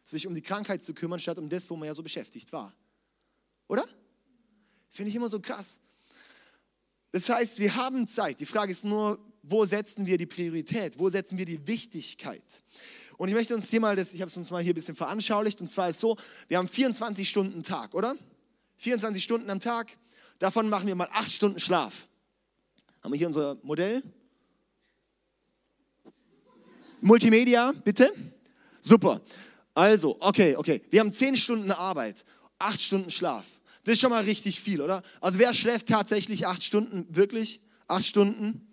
sich 0.03 0.27
um 0.27 0.35
die 0.35 0.43
Krankheit 0.43 0.83
zu 0.83 0.93
kümmern, 0.93 1.21
statt 1.21 1.39
um 1.39 1.49
das, 1.49 1.71
wo 1.71 1.77
man 1.77 1.87
ja 1.87 1.95
so 1.95 2.03
beschäftigt 2.03 2.53
war. 2.53 2.75
Oder? 3.69 3.85
Finde 4.89 5.11
ich 5.11 5.17
immer 5.17 5.29
so 5.29 5.41
krass. 5.41 5.81
Das 7.13 7.29
heißt, 7.29 7.59
wir 7.59 7.75
haben 7.75 8.07
Zeit. 8.09 8.41
Die 8.41 8.47
Frage 8.47 8.73
ist 8.73 8.85
nur, 8.85 9.19
wo 9.43 9.65
setzen 9.65 10.07
wir 10.07 10.19
die 10.19 10.27
Priorität? 10.27 10.99
Wo 10.99 11.09
setzen 11.09 11.39
wir 11.39 11.45
die 11.45 11.67
Wichtigkeit? 11.67 12.63
Und 13.17 13.29
ich 13.29 13.35
möchte 13.35 13.55
uns 13.55 13.71
hier 13.71 13.81
mal 13.81 13.97
das, 13.97 14.13
ich 14.13 14.21
habe 14.21 14.29
es 14.29 14.37
uns 14.37 14.51
mal 14.51 14.63
hier 14.63 14.73
ein 14.73 14.75
bisschen 14.75 14.97
veranschaulicht, 14.97 15.61
und 15.61 15.69
zwar 15.69 15.91
ist 15.91 16.01
so, 16.01 16.17
wir 16.49 16.59
haben 16.59 16.69
24 16.69 17.29
Stunden 17.29 17.63
Tag, 17.63 17.95
oder? 17.95 18.17
24 18.79 19.23
Stunden 19.23 19.49
am 19.49 19.61
Tag, 19.61 19.97
davon 20.39 20.69
machen 20.69 20.87
wir 20.87 20.95
mal 20.95 21.09
8 21.13 21.31
Stunden 21.31 21.61
Schlaf. 21.61 22.09
Haben 23.03 23.13
wir 23.13 23.19
hier 23.19 23.29
unser 23.29 23.57
Modell? 23.63 24.03
Multimedia, 27.01 27.73
bitte. 27.85 28.13
Super. 28.81 29.21
Also, 29.75 30.17
okay, 30.21 30.57
okay. 30.57 30.83
Wir 30.91 31.01
haben 31.01 31.13
10 31.13 31.37
Stunden 31.37 31.71
Arbeit, 31.71 32.25
8 32.59 32.81
Stunden 32.81 33.11
Schlaf. 33.11 33.45
Das 33.85 33.95
ist 33.95 34.01
schon 34.01 34.11
mal 34.11 34.25
richtig 34.25 34.61
viel, 34.61 34.81
oder? 34.81 35.03
Also 35.21 35.39
wer 35.39 35.55
schläft 35.55 35.89
tatsächlich 35.89 36.47
8 36.47 36.63
Stunden, 36.63 37.07
wirklich? 37.11 37.61
8 37.87 38.05
Stunden? 38.05 38.67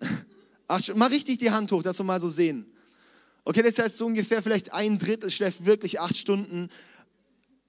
Acht, 0.68 0.94
mal 0.96 1.08
richtig 1.08 1.38
die 1.38 1.50
Hand 1.50 1.70
hoch, 1.72 1.82
dass 1.82 1.98
wir 1.98 2.04
mal 2.04 2.20
so 2.20 2.28
sehen. 2.28 2.66
Okay, 3.44 3.62
das 3.62 3.78
heißt 3.78 3.98
so 3.98 4.06
ungefähr 4.06 4.42
vielleicht 4.42 4.72
ein 4.72 4.98
Drittel 4.98 5.30
schläft 5.30 5.64
wirklich 5.64 6.00
acht 6.00 6.16
Stunden, 6.16 6.68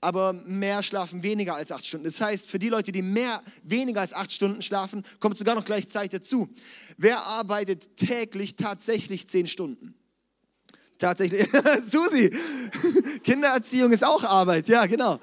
aber 0.01 0.33
mehr 0.33 0.83
schlafen 0.83 1.23
weniger 1.23 1.55
als 1.55 1.71
acht 1.71 1.85
Stunden. 1.85 2.05
Das 2.05 2.21
heißt, 2.21 2.49
für 2.49 2.59
die 2.59 2.69
Leute, 2.69 2.91
die 2.91 3.01
mehr, 3.01 3.41
weniger 3.63 4.01
als 4.01 4.13
acht 4.13 4.31
Stunden 4.31 4.61
schlafen, 4.61 5.03
kommt 5.19 5.37
sogar 5.37 5.55
noch 5.55 5.65
gleich 5.65 5.89
Zeit 5.89 6.13
dazu. 6.13 6.47
Wer 6.97 7.23
arbeitet 7.23 7.97
täglich 7.97 8.55
tatsächlich 8.55 9.27
zehn 9.27 9.47
Stunden? 9.47 9.95
Tatsächlich, 11.03 11.45
Susi, 11.91 12.31
Kindererziehung 13.23 13.91
ist 13.91 14.05
auch 14.05 14.23
Arbeit, 14.23 14.69
ja, 14.69 14.85
genau. 14.85 15.19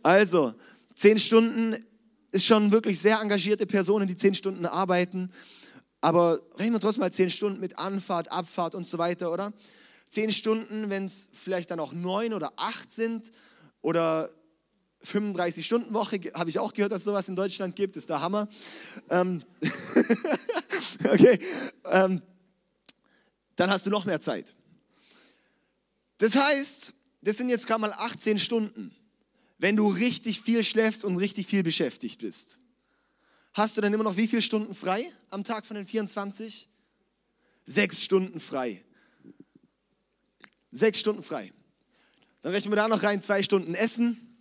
Also, 0.00 0.54
zehn 0.94 1.18
Stunden 1.18 1.74
ist 2.30 2.44
schon 2.44 2.70
wirklich 2.70 3.00
sehr 3.00 3.18
engagierte 3.20 3.66
Personen, 3.66 4.06
die 4.06 4.14
zehn 4.14 4.36
Stunden 4.36 4.64
arbeiten. 4.64 5.32
Aber 6.00 6.40
rechnen 6.56 6.74
wir 6.74 6.80
trotzdem 6.80 7.00
mal 7.00 7.12
zehn 7.12 7.32
Stunden 7.32 7.58
mit 7.58 7.80
Anfahrt, 7.80 8.30
Abfahrt 8.30 8.76
und 8.76 8.86
so 8.86 8.96
weiter, 8.98 9.32
oder? 9.32 9.52
Zehn 10.08 10.30
Stunden, 10.30 10.88
wenn 10.88 11.06
es 11.06 11.28
vielleicht 11.32 11.72
dann 11.72 11.80
auch 11.80 11.92
neun 11.92 12.32
oder 12.32 12.52
acht 12.54 12.92
sind 12.92 13.32
oder 13.82 14.30
35-Stunden-Woche, 15.04 16.20
habe 16.32 16.48
ich 16.48 16.60
auch 16.60 16.72
gehört, 16.72 16.92
dass 16.92 17.00
es 17.00 17.06
sowas 17.06 17.28
in 17.28 17.34
Deutschland 17.34 17.74
gibt, 17.74 17.96
ist 17.96 18.08
der 18.08 18.20
Hammer. 18.20 18.46
Ähm, 19.10 19.42
okay, 21.12 21.40
ähm, 21.90 22.22
dann 23.56 23.70
hast 23.70 23.86
du 23.86 23.90
noch 23.90 24.04
mehr 24.04 24.20
Zeit. 24.20 24.54
Das 26.18 26.34
heißt, 26.34 26.94
das 27.22 27.36
sind 27.36 27.48
jetzt 27.48 27.66
gerade 27.66 27.80
mal 27.80 27.92
18 27.92 28.38
Stunden, 28.38 28.94
wenn 29.58 29.76
du 29.76 29.88
richtig 29.88 30.40
viel 30.40 30.62
schläfst 30.62 31.04
und 31.04 31.16
richtig 31.16 31.46
viel 31.46 31.62
beschäftigt 31.62 32.20
bist. 32.20 32.58
Hast 33.52 33.76
du 33.76 33.80
dann 33.80 33.92
immer 33.92 34.04
noch 34.04 34.16
wie 34.16 34.28
viele 34.28 34.42
Stunden 34.42 34.74
frei 34.74 35.10
am 35.30 35.42
Tag 35.42 35.66
von 35.66 35.76
den 35.76 35.86
24? 35.86 36.68
Sechs 37.64 38.02
Stunden 38.02 38.38
frei. 38.38 38.84
Sechs 40.70 41.00
Stunden 41.00 41.22
frei. 41.22 41.52
Dann 42.42 42.52
rechnen 42.52 42.70
wir 42.70 42.76
da 42.76 42.86
noch 42.86 43.02
rein 43.02 43.20
zwei 43.20 43.42
Stunden 43.42 43.74
Essen. 43.74 44.38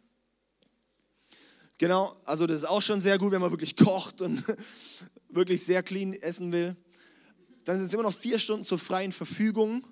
Genau, 1.77 2.15
also 2.25 2.45
das 2.45 2.59
ist 2.59 2.65
auch 2.65 2.81
schon 2.81 3.01
sehr 3.01 3.17
gut, 3.17 3.31
wenn 3.31 3.41
man 3.41 3.51
wirklich 3.51 3.75
kocht 3.75 4.21
und 4.21 4.43
wirklich 5.29 5.63
sehr 5.63 5.81
clean 5.81 6.13
essen 6.13 6.51
will. 6.51 6.75
Dann 7.65 7.77
sind 7.77 7.87
es 7.87 7.93
immer 7.93 8.03
noch 8.03 8.13
vier 8.13 8.39
Stunden 8.39 8.63
zur 8.63 8.79
freien 8.79 9.11
Verfügung. 9.11 9.83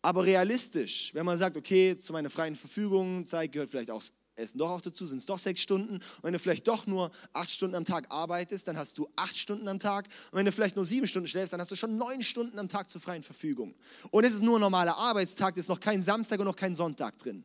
Aber 0.00 0.24
realistisch, 0.24 1.14
wenn 1.14 1.24
man 1.24 1.38
sagt, 1.38 1.56
okay, 1.56 1.96
zu 1.98 2.12
meiner 2.12 2.30
freien 2.30 2.56
Verfügung 2.56 3.26
Zeit 3.26 3.52
gehört 3.52 3.70
vielleicht 3.70 3.90
auch 3.90 4.02
Essen 4.36 4.58
doch 4.58 4.70
auch 4.70 4.80
dazu, 4.80 5.06
sind 5.06 5.18
es 5.18 5.26
doch 5.26 5.38
sechs 5.38 5.60
Stunden. 5.60 5.94
Und 5.94 6.22
wenn 6.22 6.32
du 6.32 6.38
vielleicht 6.38 6.66
doch 6.66 6.86
nur 6.86 7.10
acht 7.32 7.50
Stunden 7.50 7.76
am 7.76 7.84
Tag 7.84 8.10
arbeitest, 8.10 8.66
dann 8.66 8.76
hast 8.76 8.98
du 8.98 9.08
acht 9.16 9.36
Stunden 9.36 9.68
am 9.68 9.78
Tag. 9.78 10.08
Und 10.30 10.38
wenn 10.38 10.46
du 10.46 10.52
vielleicht 10.52 10.76
nur 10.76 10.84
sieben 10.84 11.06
Stunden 11.06 11.28
schläfst, 11.28 11.52
dann 11.52 11.60
hast 11.60 11.70
du 11.70 11.76
schon 11.76 11.96
neun 11.96 12.22
Stunden 12.22 12.58
am 12.58 12.68
Tag 12.68 12.88
zur 12.88 13.00
freien 13.00 13.22
Verfügung. 13.22 13.74
Und 14.10 14.24
es 14.24 14.34
ist 14.34 14.42
nur 14.42 14.58
ein 14.58 14.60
normaler 14.60 14.96
Arbeitstag, 14.96 15.54
es 15.56 15.64
ist 15.64 15.68
noch 15.68 15.80
kein 15.80 16.02
Samstag 16.02 16.40
und 16.40 16.46
noch 16.46 16.56
kein 16.56 16.74
Sonntag 16.74 17.18
drin. 17.18 17.44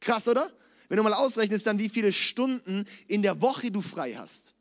Krass, 0.00 0.26
oder? 0.26 0.50
Wenn 0.88 0.96
du 0.96 1.02
mal 1.04 1.14
ausrechnest, 1.14 1.66
dann 1.66 1.78
wie 1.78 1.88
viele 1.88 2.12
Stunden 2.12 2.84
in 3.06 3.22
der 3.22 3.40
Woche 3.40 3.70
du 3.70 3.80
frei 3.80 4.14
hast. 4.14 4.54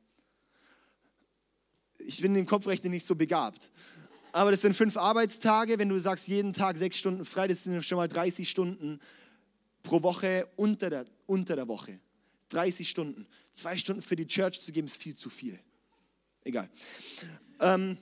Ich 2.05 2.21
bin 2.21 2.35
im 2.35 2.45
Kopfrechnen 2.45 2.91
nicht 2.91 3.05
so 3.05 3.15
begabt. 3.15 3.71
Aber 4.31 4.51
das 4.51 4.61
sind 4.61 4.75
fünf 4.75 4.97
Arbeitstage. 4.97 5.77
Wenn 5.77 5.89
du 5.89 5.99
sagst, 5.99 6.27
jeden 6.27 6.53
Tag 6.53 6.77
sechs 6.77 6.97
Stunden 6.97 7.25
frei, 7.25 7.47
das 7.47 7.63
sind 7.63 7.83
schon 7.83 7.97
mal 7.97 8.07
30 8.07 8.49
Stunden 8.49 8.99
pro 9.83 10.01
Woche 10.03 10.47
unter 10.55 10.89
der, 10.89 11.05
unter 11.25 11.55
der 11.55 11.67
Woche. 11.67 11.99
30 12.49 12.89
Stunden. 12.89 13.27
Zwei 13.53 13.77
Stunden 13.77 14.01
für 14.01 14.15
die 14.15 14.27
Church 14.27 14.61
zu 14.61 14.71
geben, 14.71 14.87
ist 14.87 15.01
viel 15.01 15.15
zu 15.15 15.29
viel. 15.29 15.59
Egal. 16.43 16.69
Ähm, 17.59 17.97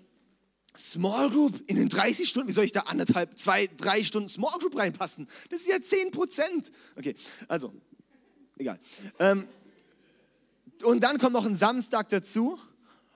Small 0.77 1.29
Group 1.29 1.61
in 1.67 1.75
den 1.75 1.89
30 1.89 2.29
Stunden, 2.29 2.47
wie 2.47 2.53
soll 2.53 2.63
ich 2.63 2.71
da 2.71 2.81
anderthalb, 2.81 3.37
zwei, 3.37 3.67
drei 3.77 4.03
Stunden 4.03 4.29
Small 4.29 4.57
Group 4.59 4.77
reinpassen? 4.77 5.27
Das 5.49 5.61
ist 5.61 5.67
ja 5.67 5.81
10 5.81 6.11
Prozent. 6.11 6.71
Okay, 6.95 7.15
also, 7.47 7.73
egal. 8.57 8.79
Ähm, 9.19 9.47
und 10.83 11.03
dann 11.03 11.17
kommt 11.17 11.33
noch 11.33 11.45
ein 11.45 11.55
Samstag 11.55 12.09
dazu, 12.09 12.57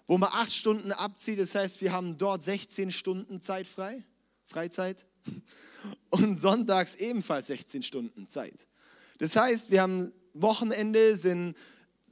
wo 0.08 0.18
man 0.18 0.30
acht 0.32 0.54
Stunden 0.54 0.92
abzieht. 0.92 1.40
Das 1.40 1.56
heißt, 1.56 1.82
wir 1.82 1.94
haben 1.94 2.18
dort 2.18 2.44
16 2.44 2.92
Stunden 2.92 3.42
Zeit 3.42 3.68
frei, 3.68 4.04
Freizeit 4.46 5.06
und 6.10 6.40
sonntags 6.40 6.96
ebenfalls 6.96 7.48
16 7.48 7.84
Stunden 7.84 8.28
Zeit. 8.28 8.68
Das 9.20 9.36
heißt, 9.36 9.72
wir 9.72 9.82
haben 9.82 10.12
Wochenende 10.34 11.16
sind 11.16 11.56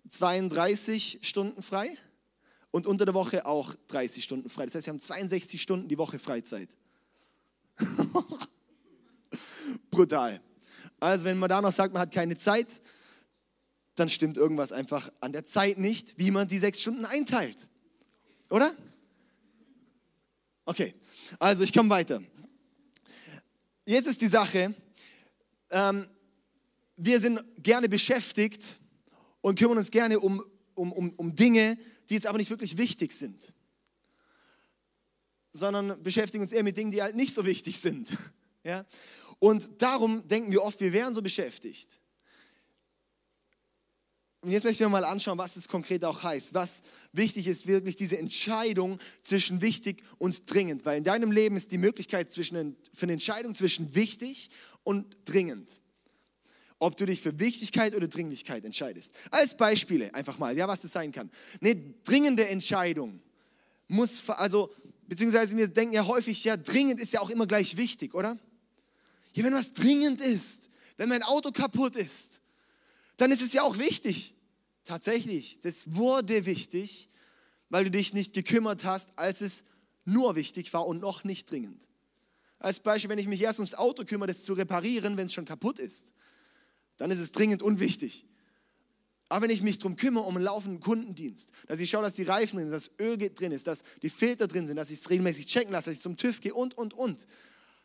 32 0.07 1.19
Stunden 1.21 1.63
frei 1.63 1.98
und 2.71 2.86
unter 2.88 3.05
der 3.05 3.13
Woche 3.13 3.45
auch 3.45 3.74
30 3.88 4.24
Stunden 4.24 4.50
frei. 4.50 4.65
Das 4.65 4.75
heißt, 4.75 4.88
wir 4.88 4.93
haben 4.93 5.00
62 5.00 5.62
Stunden 5.62 5.88
die 5.88 5.98
Woche 5.98 6.19
Freizeit. 6.19 6.69
Brutal. 9.91 10.41
Also 11.00 11.25
wenn 11.25 11.39
man 11.39 11.50
da 11.50 11.62
noch 11.62 11.71
sagt, 11.71 11.93
man 11.93 12.01
hat 12.01 12.12
keine 12.12 12.38
Zeit, 12.38 12.81
dann 13.95 14.10
stimmt 14.10 14.38
irgendwas 14.38 14.71
einfach 14.71 15.12
an 15.19 15.33
der 15.33 15.45
Zeit 15.45 15.77
nicht, 15.77 16.17
wie 16.17 16.31
man 16.31 16.48
die 16.48 16.60
sechs 16.60 16.81
Stunden 16.81 17.05
einteilt. 17.05 17.69
Oder? 18.51 18.75
Okay, 20.65 20.93
also 21.39 21.63
ich 21.63 21.74
komme 21.74 21.89
weiter 21.89 22.22
jetzt 23.91 24.08
ist 24.08 24.22
die 24.22 24.27
Sache, 24.27 24.74
ähm, 25.70 26.08
wir 26.96 27.20
sind 27.20 27.41
gerne 27.62 27.89
beschäftigt 27.89 28.77
und 29.41 29.58
kümmern 29.58 29.77
uns 29.77 29.91
gerne 29.91 30.20
um, 30.20 30.43
um, 30.75 30.91
um, 30.91 31.13
um 31.13 31.36
Dinge, 31.36 31.77
die 32.10 32.13
jetzt 32.15 32.27
aber 32.27 32.38
nicht 32.38 32.50
wirklich 32.50 32.77
wichtig 32.77 33.13
sind, 33.13 33.53
sondern 35.51 36.01
beschäftigen 36.03 36.43
uns 36.43 36.51
eher 36.51 36.63
mit 36.63 36.77
Dingen, 36.77 36.91
die 36.91 37.01
halt 37.01 37.15
nicht 37.15 37.34
so 37.34 37.46
wichtig 37.46 37.79
sind. 37.79 38.10
Ja? 38.63 38.86
Und 39.39 39.81
darum 39.81 40.27
denken 40.27 40.51
wir 40.51 40.62
oft, 40.62 40.79
wir 40.81 40.93
wären 40.93 41.15
so 41.15 41.24
beschäftigt. 41.24 42.00
Und 44.43 44.50
jetzt 44.50 44.63
möchten 44.63 44.79
wir 44.79 44.89
mal 44.89 45.05
anschauen, 45.05 45.38
was 45.38 45.55
es 45.55 45.67
konkret 45.67 46.03
auch 46.03 46.24
heißt. 46.24 46.55
Was 46.55 46.81
wichtig 47.13 47.45
ist, 47.45 47.67
wirklich 47.67 47.95
diese 47.95 48.17
Entscheidung 48.17 48.98
zwischen 49.21 49.62
wichtig 49.62 50.01
und 50.17 50.51
dringend. 50.51 50.83
Weil 50.83 50.98
in 50.98 51.03
deinem 51.03 51.31
Leben 51.31 51.57
ist 51.57 51.71
die 51.71 51.77
Möglichkeit 51.77 52.31
zwischen, 52.31 52.75
für 52.91 53.03
eine 53.03 53.13
Entscheidung 53.13 53.53
zwischen 53.53 53.93
wichtig 53.93 54.50
und 54.83 55.15
dringend. 55.25 55.79
Ob 56.79 56.98
du 56.98 57.05
dich 57.05 57.21
für 57.21 57.38
Wichtigkeit 57.38 57.93
oder 57.93 58.07
Dringlichkeit 58.07 58.65
entscheidest. 58.65 59.13
Als 59.29 59.55
Beispiele 59.55 60.12
einfach 60.15 60.39
mal, 60.39 60.57
ja, 60.57 60.67
was 60.67 60.81
das 60.81 60.91
sein 60.91 61.12
kann. 61.12 61.29
Eine 61.62 61.75
dringende 62.03 62.48
Entscheidung 62.48 63.21
muss, 63.88 64.27
also, 64.27 64.74
beziehungsweise 65.07 65.55
wir 65.55 65.67
denken 65.67 65.93
ja 65.93 66.07
häufig, 66.07 66.43
ja, 66.43 66.57
dringend 66.57 67.00
ist 67.00 67.13
ja 67.13 67.19
auch 67.19 67.29
immer 67.29 67.45
gleich 67.45 67.77
wichtig, 67.77 68.15
oder? 68.15 68.39
Ja, 69.33 69.43
wenn 69.43 69.53
was 69.53 69.74
dringend 69.74 70.19
ist, 70.19 70.71
wenn 70.98 71.10
mein 71.10 71.21
Auto 71.21 71.51
kaputt 71.51 71.95
ist, 71.95 72.41
dann 73.21 73.31
ist 73.31 73.43
es 73.43 73.53
ja 73.53 73.61
auch 73.61 73.77
wichtig. 73.77 74.33
Tatsächlich, 74.83 75.61
das 75.61 75.95
wurde 75.95 76.47
wichtig, 76.47 77.07
weil 77.69 77.83
du 77.83 77.91
dich 77.91 78.15
nicht 78.15 78.33
gekümmert 78.33 78.83
hast, 78.83 79.15
als 79.15 79.41
es 79.41 79.63
nur 80.05 80.35
wichtig 80.35 80.73
war 80.73 80.87
und 80.87 80.99
noch 80.99 81.23
nicht 81.23 81.51
dringend. 81.51 81.87
Als 82.57 82.79
Beispiel, 82.79 83.11
wenn 83.11 83.19
ich 83.19 83.27
mich 83.27 83.41
erst 83.41 83.59
ums 83.59 83.75
Auto 83.75 84.05
kümmere, 84.05 84.29
das 84.29 84.41
zu 84.41 84.53
reparieren, 84.53 85.17
wenn 85.17 85.27
es 85.27 85.33
schon 85.33 85.45
kaputt 85.45 85.77
ist, 85.77 86.13
dann 86.97 87.11
ist 87.11 87.19
es 87.19 87.31
dringend 87.31 87.61
unwichtig. 87.61 88.25
Aber 89.29 89.43
wenn 89.43 89.51
ich 89.51 89.61
mich 89.61 89.77
darum 89.77 89.97
kümmere, 89.97 90.25
um 90.25 90.35
einen 90.35 90.43
laufenden 90.43 90.81
Kundendienst, 90.81 91.51
dass 91.67 91.79
ich 91.79 91.91
schaue, 91.91 92.01
dass 92.01 92.15
die 92.15 92.23
Reifen 92.23 92.57
drin 92.57 92.69
sind, 92.69 92.73
dass 92.73 92.89
Öl 92.99 93.17
drin 93.17 93.51
ist, 93.51 93.67
dass 93.67 93.83
die 94.01 94.09
Filter 94.09 94.47
drin 94.47 94.65
sind, 94.65 94.77
dass 94.77 94.89
ich 94.89 94.99
es 94.99 95.09
regelmäßig 95.11 95.45
checken 95.45 95.71
lasse, 95.71 95.91
dass 95.91 95.97
ich 95.97 96.03
zum 96.03 96.17
TÜV 96.17 96.41
gehe 96.41 96.55
und, 96.55 96.75
und, 96.75 96.95
und, 96.95 97.27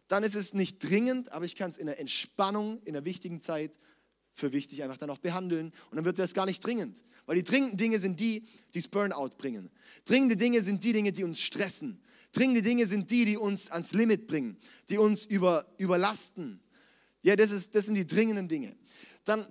dann 0.08 0.24
ist 0.24 0.34
es 0.34 0.54
nicht 0.54 0.82
dringend, 0.82 1.30
aber 1.32 1.44
ich 1.44 1.56
kann 1.56 1.70
es 1.70 1.76
in 1.76 1.86
der 1.86 2.00
Entspannung, 2.00 2.80
in 2.84 2.94
der 2.94 3.04
wichtigen 3.04 3.42
Zeit 3.42 3.78
für 4.36 4.52
wichtig 4.52 4.82
einfach 4.82 4.98
dann 4.98 5.08
auch 5.08 5.18
behandeln. 5.18 5.72
Und 5.90 5.96
dann 5.96 6.04
wird 6.04 6.18
es 6.18 6.34
gar 6.34 6.44
nicht 6.44 6.64
dringend. 6.64 7.02
Weil 7.24 7.36
die 7.36 7.42
dringenden 7.42 7.78
Dinge 7.78 7.98
sind 7.98 8.20
die, 8.20 8.42
die 8.74 8.80
das 8.80 8.88
Burnout 8.88 9.30
bringen. 9.38 9.70
Dringende 10.04 10.36
Dinge 10.36 10.62
sind 10.62 10.84
die 10.84 10.92
Dinge, 10.92 11.10
die 11.10 11.24
uns 11.24 11.40
stressen. 11.40 11.98
Dringende 12.32 12.60
Dinge 12.60 12.86
sind 12.86 13.10
die, 13.10 13.24
die 13.24 13.38
uns 13.38 13.70
ans 13.70 13.94
Limit 13.94 14.26
bringen, 14.26 14.58
die 14.90 14.98
uns 14.98 15.24
über, 15.24 15.66
überlasten. 15.78 16.60
Ja, 17.22 17.34
das, 17.34 17.50
ist, 17.50 17.74
das 17.74 17.86
sind 17.86 17.94
die 17.94 18.06
dringenden 18.06 18.46
Dinge. 18.46 18.76
Dann 19.24 19.48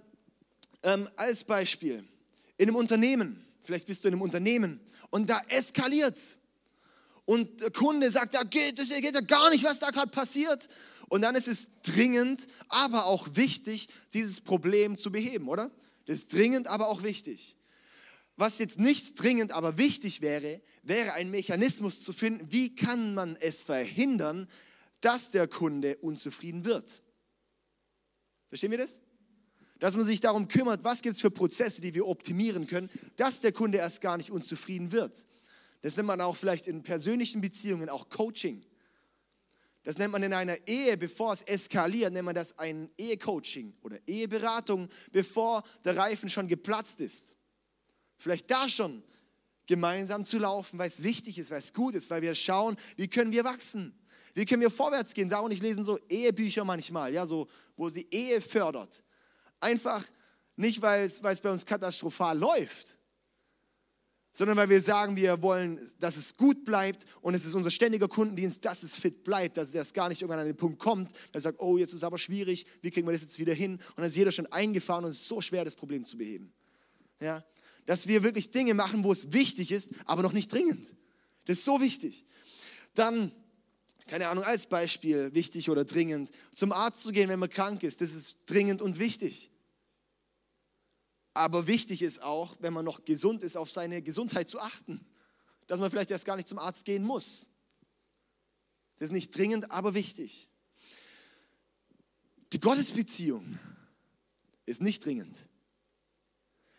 ähm, 0.83 1.09
als 1.15 1.43
Beispiel, 1.43 2.07
in 2.57 2.69
einem 2.69 2.75
Unternehmen, 2.75 3.43
vielleicht 3.63 3.87
bist 3.87 4.03
du 4.03 4.07
in 4.07 4.13
einem 4.13 4.21
Unternehmen 4.21 4.79
und 5.09 5.27
da 5.27 5.41
eskaliert 5.49 6.15
es. 6.15 6.37
Und 7.25 7.61
der 7.61 7.71
Kunde 7.71 8.11
sagt, 8.11 8.35
da 8.35 8.43
geht, 8.43 8.77
das 8.77 8.89
geht 8.89 9.15
ja 9.15 9.21
gar 9.21 9.49
nicht, 9.49 9.63
was 9.63 9.79
da 9.79 9.89
gerade 9.89 10.11
passiert. 10.11 10.67
Und 11.09 11.21
dann 11.21 11.35
ist 11.35 11.47
es 11.47 11.69
dringend, 11.83 12.47
aber 12.67 13.05
auch 13.05 13.27
wichtig, 13.33 13.87
dieses 14.13 14.41
Problem 14.41 14.97
zu 14.97 15.11
beheben, 15.11 15.49
oder? 15.49 15.71
Das 16.05 16.17
ist 16.17 16.33
dringend, 16.33 16.67
aber 16.67 16.87
auch 16.87 17.03
wichtig. 17.03 17.57
Was 18.37 18.59
jetzt 18.59 18.79
nicht 18.79 19.19
dringend, 19.21 19.53
aber 19.53 19.77
wichtig 19.77 20.21
wäre, 20.21 20.61
wäre 20.83 21.13
ein 21.13 21.31
Mechanismus 21.31 22.01
zu 22.01 22.13
finden, 22.13 22.51
wie 22.51 22.75
kann 22.75 23.13
man 23.13 23.37
es 23.37 23.63
verhindern, 23.63 24.47
dass 25.01 25.31
der 25.31 25.47
Kunde 25.47 25.97
unzufrieden 25.97 26.65
wird. 26.65 27.01
Verstehen 28.49 28.71
wir 28.71 28.77
das? 28.77 28.99
Dass 29.79 29.95
man 29.95 30.05
sich 30.05 30.19
darum 30.19 30.47
kümmert, 30.47 30.83
was 30.83 31.01
gibt 31.01 31.15
es 31.15 31.21
für 31.21 31.31
Prozesse, 31.31 31.81
die 31.81 31.93
wir 31.93 32.07
optimieren 32.07 32.67
können, 32.67 32.89
dass 33.15 33.39
der 33.39 33.51
Kunde 33.51 33.77
erst 33.77 34.01
gar 34.01 34.17
nicht 34.17 34.31
unzufrieden 34.31 34.91
wird. 34.91 35.25
Das 35.85 35.97
nennt 35.97 36.07
man 36.07 36.19
auch 36.19 36.35
vielleicht 36.35 36.65
in 36.65 36.81
persönlichen 36.81 37.41
Beziehungen 37.41 37.89
auch 37.89 38.09
Coaching. 38.09 38.65
Das 39.83 39.99
nennt 39.99 40.11
man 40.11 40.23
in 40.23 40.33
einer 40.33 40.57
Ehe, 40.67 40.97
bevor 40.97 41.31
es 41.31 41.43
eskaliert, 41.43 42.11
nennt 42.11 42.25
man 42.25 42.33
das 42.33 42.57
ein 42.57 42.89
Ehecoaching 42.97 43.71
oder 43.83 43.99
Eheberatung, 44.07 44.89
bevor 45.11 45.61
der 45.83 45.95
Reifen 45.95 46.27
schon 46.27 46.47
geplatzt 46.47 47.01
ist. 47.01 47.35
Vielleicht 48.17 48.49
da 48.49 48.67
schon 48.67 49.03
gemeinsam 49.67 50.25
zu 50.25 50.39
laufen, 50.39 50.79
weil 50.79 50.87
es 50.87 51.03
wichtig 51.03 51.37
ist, 51.37 51.51
weil 51.51 51.59
es 51.59 51.71
gut 51.71 51.93
ist, 51.93 52.09
weil 52.09 52.23
wir 52.23 52.33
schauen, 52.33 52.75
wie 52.95 53.07
können 53.07 53.31
wir 53.31 53.43
wachsen, 53.43 53.93
wie 54.33 54.45
können 54.45 54.61
wir 54.61 54.71
vorwärts 54.71 55.13
gehen. 55.13 55.29
Sarah 55.29 55.41
und 55.41 55.51
ich 55.51 55.61
lesen 55.61 55.83
so 55.83 55.99
Ehebücher 56.09 56.63
manchmal, 56.63 57.13
ja, 57.13 57.27
so, 57.27 57.47
wo 57.77 57.89
sie 57.89 58.07
Ehe 58.09 58.41
fördert. 58.41 59.03
Einfach 59.59 60.03
nicht, 60.55 60.81
weil 60.81 61.03
es, 61.03 61.21
weil 61.21 61.33
es 61.35 61.41
bei 61.41 61.51
uns 61.51 61.63
katastrophal 61.63 62.35
läuft, 62.35 62.94
sondern 64.35 64.57
weil 64.57 64.67
wir 64.69 64.81
sagen, 64.81 65.15
wir 65.15 65.41
wollen, 65.41 65.79
dass 65.97 66.17
es 66.17 66.35
gut 66.35 66.65
bleibt 66.65 67.05
und 67.21 67.35
es 67.35 67.45
ist 67.45 67.55
unser 67.55 67.71
ständiger 67.71 68.09
Kundendienst, 68.09 68.65
dass 68.65 68.83
es 68.83 68.97
fit 68.97 69.23
bleibt, 69.23 69.55
dass 69.55 69.73
es 69.73 69.93
gar 69.93 70.09
nicht 70.09 70.21
irgendwann 70.21 70.41
an 70.41 70.45
den 70.45 70.57
Punkt 70.57 70.77
kommt, 70.77 71.09
dass 71.31 71.43
sagt, 71.43 71.61
oh, 71.61 71.77
jetzt 71.77 71.91
ist 71.91 71.97
es 71.97 72.03
aber 72.03 72.17
schwierig, 72.17 72.65
wie 72.81 72.91
kriegen 72.91 73.07
wir 73.07 73.13
das 73.13 73.21
jetzt 73.21 73.39
wieder 73.39 73.53
hin? 73.53 73.75
Und 73.75 73.97
dann 73.97 74.07
ist 74.07 74.17
jeder 74.17 74.33
schon 74.33 74.45
eingefahren 74.47 75.05
und 75.05 75.11
es 75.11 75.21
ist 75.21 75.29
so 75.29 75.39
schwer, 75.39 75.63
das 75.63 75.75
Problem 75.75 76.03
zu 76.03 76.17
beheben. 76.17 76.51
Ja? 77.21 77.45
Dass 77.85 78.07
wir 78.07 78.23
wirklich 78.23 78.51
Dinge 78.51 78.73
machen, 78.73 79.05
wo 79.05 79.13
es 79.13 79.31
wichtig 79.31 79.71
ist, 79.71 79.91
aber 80.05 80.21
noch 80.21 80.33
nicht 80.33 80.51
dringend. 80.51 80.85
Das 81.45 81.59
ist 81.59 81.65
so 81.65 81.79
wichtig. 81.79 82.25
Dann, 82.93 83.31
keine 84.07 84.27
Ahnung, 84.27 84.43
als 84.43 84.65
Beispiel, 84.65 85.33
wichtig 85.33 85.69
oder 85.69 85.85
dringend, 85.85 86.29
zum 86.53 86.73
Arzt 86.73 87.03
zu 87.03 87.13
gehen, 87.13 87.29
wenn 87.29 87.39
man 87.39 87.49
krank 87.49 87.83
ist, 87.83 88.01
das 88.01 88.13
ist 88.13 88.39
dringend 88.47 88.81
und 88.81 88.99
wichtig. 88.99 89.49
Aber 91.35 91.67
wichtig 91.67 92.01
ist 92.01 92.23
auch, 92.23 92.55
wenn 92.61 92.71
man 92.71 92.85
noch 92.85 93.03
gesund 93.03 93.43
ist, 93.43 93.57
auf 93.57 93.69
seine 93.69 94.01
Gesundheit 94.01 94.47
zu 94.47 94.57
achten. 94.57 95.05
Dass 95.67 95.81
man 95.81 95.91
vielleicht 95.91 96.09
erst 96.09 96.23
gar 96.23 96.37
nicht 96.37 96.47
zum 96.47 96.57
Arzt 96.57 96.85
gehen 96.85 97.03
muss. 97.03 97.49
Das 98.95 99.09
ist 99.09 99.11
nicht 99.11 99.37
dringend, 99.37 99.69
aber 99.69 99.93
wichtig. 99.93 100.49
Die 102.53 102.59
Gottesbeziehung 102.59 103.59
ist 104.65 104.81
nicht 104.81 105.03
dringend. 105.03 105.37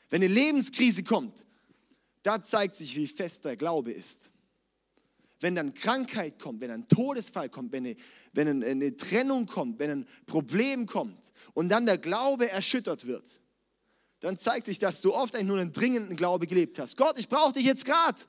Wenn 0.08 0.22
eine 0.22 0.32
Lebenskrise 0.32 1.02
kommt, 1.02 1.46
da 2.22 2.40
zeigt 2.40 2.76
sich, 2.76 2.96
wie 2.96 3.06
fest 3.06 3.44
der 3.44 3.58
Glaube 3.58 3.92
ist. 3.92 4.30
Wenn 5.40 5.54
dann 5.54 5.74
Krankheit 5.74 6.38
kommt, 6.38 6.62
wenn 6.62 6.70
ein 6.70 6.88
Todesfall 6.88 7.50
kommt, 7.50 7.72
wenn 7.72 7.84
eine, 7.84 7.96
wenn 8.32 8.64
eine 8.64 8.96
Trennung 8.96 9.44
kommt, 9.44 9.78
wenn 9.80 9.90
ein 9.90 10.08
Problem 10.24 10.86
kommt 10.86 11.30
und 11.52 11.68
dann 11.68 11.84
der 11.84 11.98
Glaube 11.98 12.48
erschüttert 12.48 13.04
wird, 13.04 13.42
dann 14.26 14.38
zeigt 14.38 14.66
sich, 14.66 14.80
dass 14.80 15.00
du 15.02 15.14
oft 15.14 15.34
eigentlich 15.34 15.46
nur 15.46 15.58
einen 15.58 15.72
dringenden 15.72 16.16
Glaube 16.16 16.48
gelebt 16.48 16.80
hast. 16.80 16.96
Gott, 16.96 17.16
ich 17.16 17.28
brauche 17.28 17.52
dich 17.52 17.64
jetzt 17.64 17.84
gerade. 17.84 18.20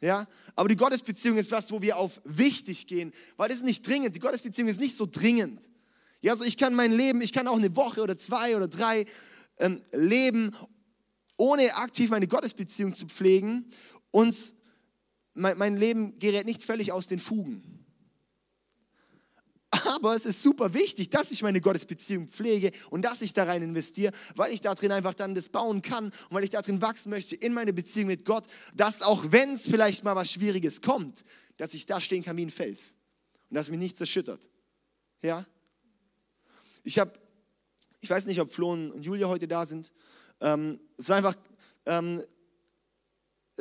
Ja, 0.00 0.26
aber 0.56 0.70
die 0.70 0.76
Gottesbeziehung 0.76 1.36
ist 1.36 1.50
was, 1.50 1.70
wo 1.70 1.82
wir 1.82 1.98
auf 1.98 2.22
wichtig 2.24 2.86
gehen, 2.86 3.12
weil 3.36 3.50
das 3.50 3.58
ist 3.58 3.64
nicht 3.64 3.86
dringend. 3.86 4.16
Die 4.16 4.18
Gottesbeziehung 4.18 4.68
ist 4.68 4.80
nicht 4.80 4.96
so 4.96 5.04
dringend. 5.04 5.68
Ja, 6.22 6.34
so 6.36 6.44
ich 6.44 6.56
kann 6.56 6.74
mein 6.74 6.90
Leben, 6.90 7.20
ich 7.20 7.34
kann 7.34 7.48
auch 7.48 7.58
eine 7.58 7.76
Woche 7.76 8.00
oder 8.00 8.16
zwei 8.16 8.56
oder 8.56 8.66
drei 8.66 9.04
ähm, 9.58 9.82
leben, 9.92 10.56
ohne 11.36 11.76
aktiv 11.76 12.08
meine 12.08 12.26
Gottesbeziehung 12.26 12.94
zu 12.94 13.06
pflegen 13.06 13.70
und 14.10 14.34
mein, 15.34 15.58
mein 15.58 15.76
Leben 15.76 16.18
gerät 16.18 16.46
nicht 16.46 16.62
völlig 16.62 16.92
aus 16.92 17.06
den 17.06 17.18
Fugen. 17.18 17.79
Aber 19.86 20.14
es 20.14 20.26
ist 20.26 20.42
super 20.42 20.74
wichtig, 20.74 21.10
dass 21.10 21.30
ich 21.30 21.42
meine 21.42 21.60
Gottesbeziehung 21.60 22.28
pflege 22.28 22.70
und 22.90 23.02
dass 23.02 23.22
ich 23.22 23.32
da 23.32 23.44
rein 23.44 23.62
investiere, 23.62 24.12
weil 24.36 24.52
ich 24.52 24.60
da 24.60 24.74
drin 24.74 24.92
einfach 24.92 25.14
dann 25.14 25.34
das 25.34 25.48
bauen 25.48 25.82
kann 25.82 26.06
und 26.06 26.30
weil 26.30 26.44
ich 26.44 26.50
da 26.50 26.62
drin 26.62 26.82
wachsen 26.82 27.10
möchte 27.10 27.36
in 27.36 27.52
meine 27.52 27.72
Beziehung 27.72 28.08
mit 28.08 28.24
Gott, 28.24 28.46
dass 28.74 29.02
auch 29.02 29.26
wenn 29.30 29.54
es 29.54 29.64
vielleicht 29.64 30.04
mal 30.04 30.16
was 30.16 30.30
Schwieriges 30.30 30.80
kommt, 30.80 31.24
dass 31.56 31.74
ich 31.74 31.86
da 31.86 32.00
stehen 32.00 32.22
kann 32.22 32.36
wie 32.36 32.46
ein 32.46 32.50
Fels 32.50 32.96
und 33.48 33.56
dass 33.56 33.68
mich 33.68 33.78
nichts 33.78 34.00
erschüttert. 34.00 34.48
Ja? 35.22 35.46
Ich 36.82 36.98
habe, 36.98 37.12
ich 38.00 38.08
weiß 38.08 38.26
nicht, 38.26 38.40
ob 38.40 38.52
Flo 38.52 38.72
und 38.72 39.02
Julia 39.02 39.28
heute 39.28 39.46
da 39.46 39.66
sind. 39.66 39.92
Ähm, 40.40 40.80
es 40.96 41.08
war 41.08 41.16
einfach, 41.16 41.36
ähm, 41.86 42.22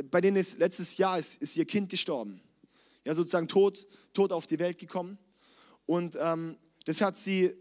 bei 0.04 0.22
denen 0.22 0.38
ist 0.38 0.58
letztes 0.58 0.98
Jahr 0.98 1.20
ist, 1.20 1.42
ist 1.42 1.58
ihr 1.58 1.66
Kind 1.66 1.90
gestorben. 1.90 2.42
Ja, 3.06 3.14
sozusagen 3.14 3.48
tot, 3.48 3.88
tot 4.14 4.32
auf 4.32 4.46
die 4.46 4.60
Welt 4.60 4.78
gekommen. 4.78 5.18
Und 5.90 6.16
ähm, 6.22 6.56
das 6.86 7.02
hat 7.02 7.18
sie 7.18 7.52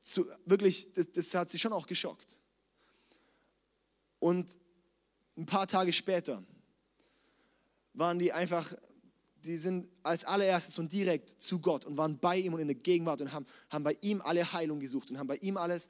zu, 0.00 0.26
wirklich, 0.44 0.92
das, 0.92 1.12
das 1.12 1.32
hat 1.36 1.48
sie 1.48 1.56
schon 1.60 1.72
auch 1.72 1.86
geschockt. 1.86 2.40
Und 4.18 4.58
ein 5.36 5.46
paar 5.46 5.68
Tage 5.68 5.92
später 5.92 6.42
waren 7.92 8.18
die 8.18 8.32
einfach, 8.32 8.74
die 9.36 9.56
sind 9.56 9.88
als 10.02 10.24
allererstes 10.24 10.80
und 10.80 10.92
direkt 10.92 11.30
zu 11.30 11.60
Gott 11.60 11.84
und 11.84 11.96
waren 11.96 12.18
bei 12.18 12.38
ihm 12.38 12.54
und 12.54 12.60
in 12.60 12.66
der 12.66 12.74
Gegenwart 12.74 13.20
und 13.20 13.32
haben, 13.32 13.46
haben 13.70 13.84
bei 13.84 13.96
ihm 14.00 14.20
alle 14.20 14.52
Heilung 14.52 14.80
gesucht 14.80 15.12
und 15.12 15.18
haben 15.18 15.28
bei 15.28 15.36
ihm 15.36 15.56
alles. 15.56 15.88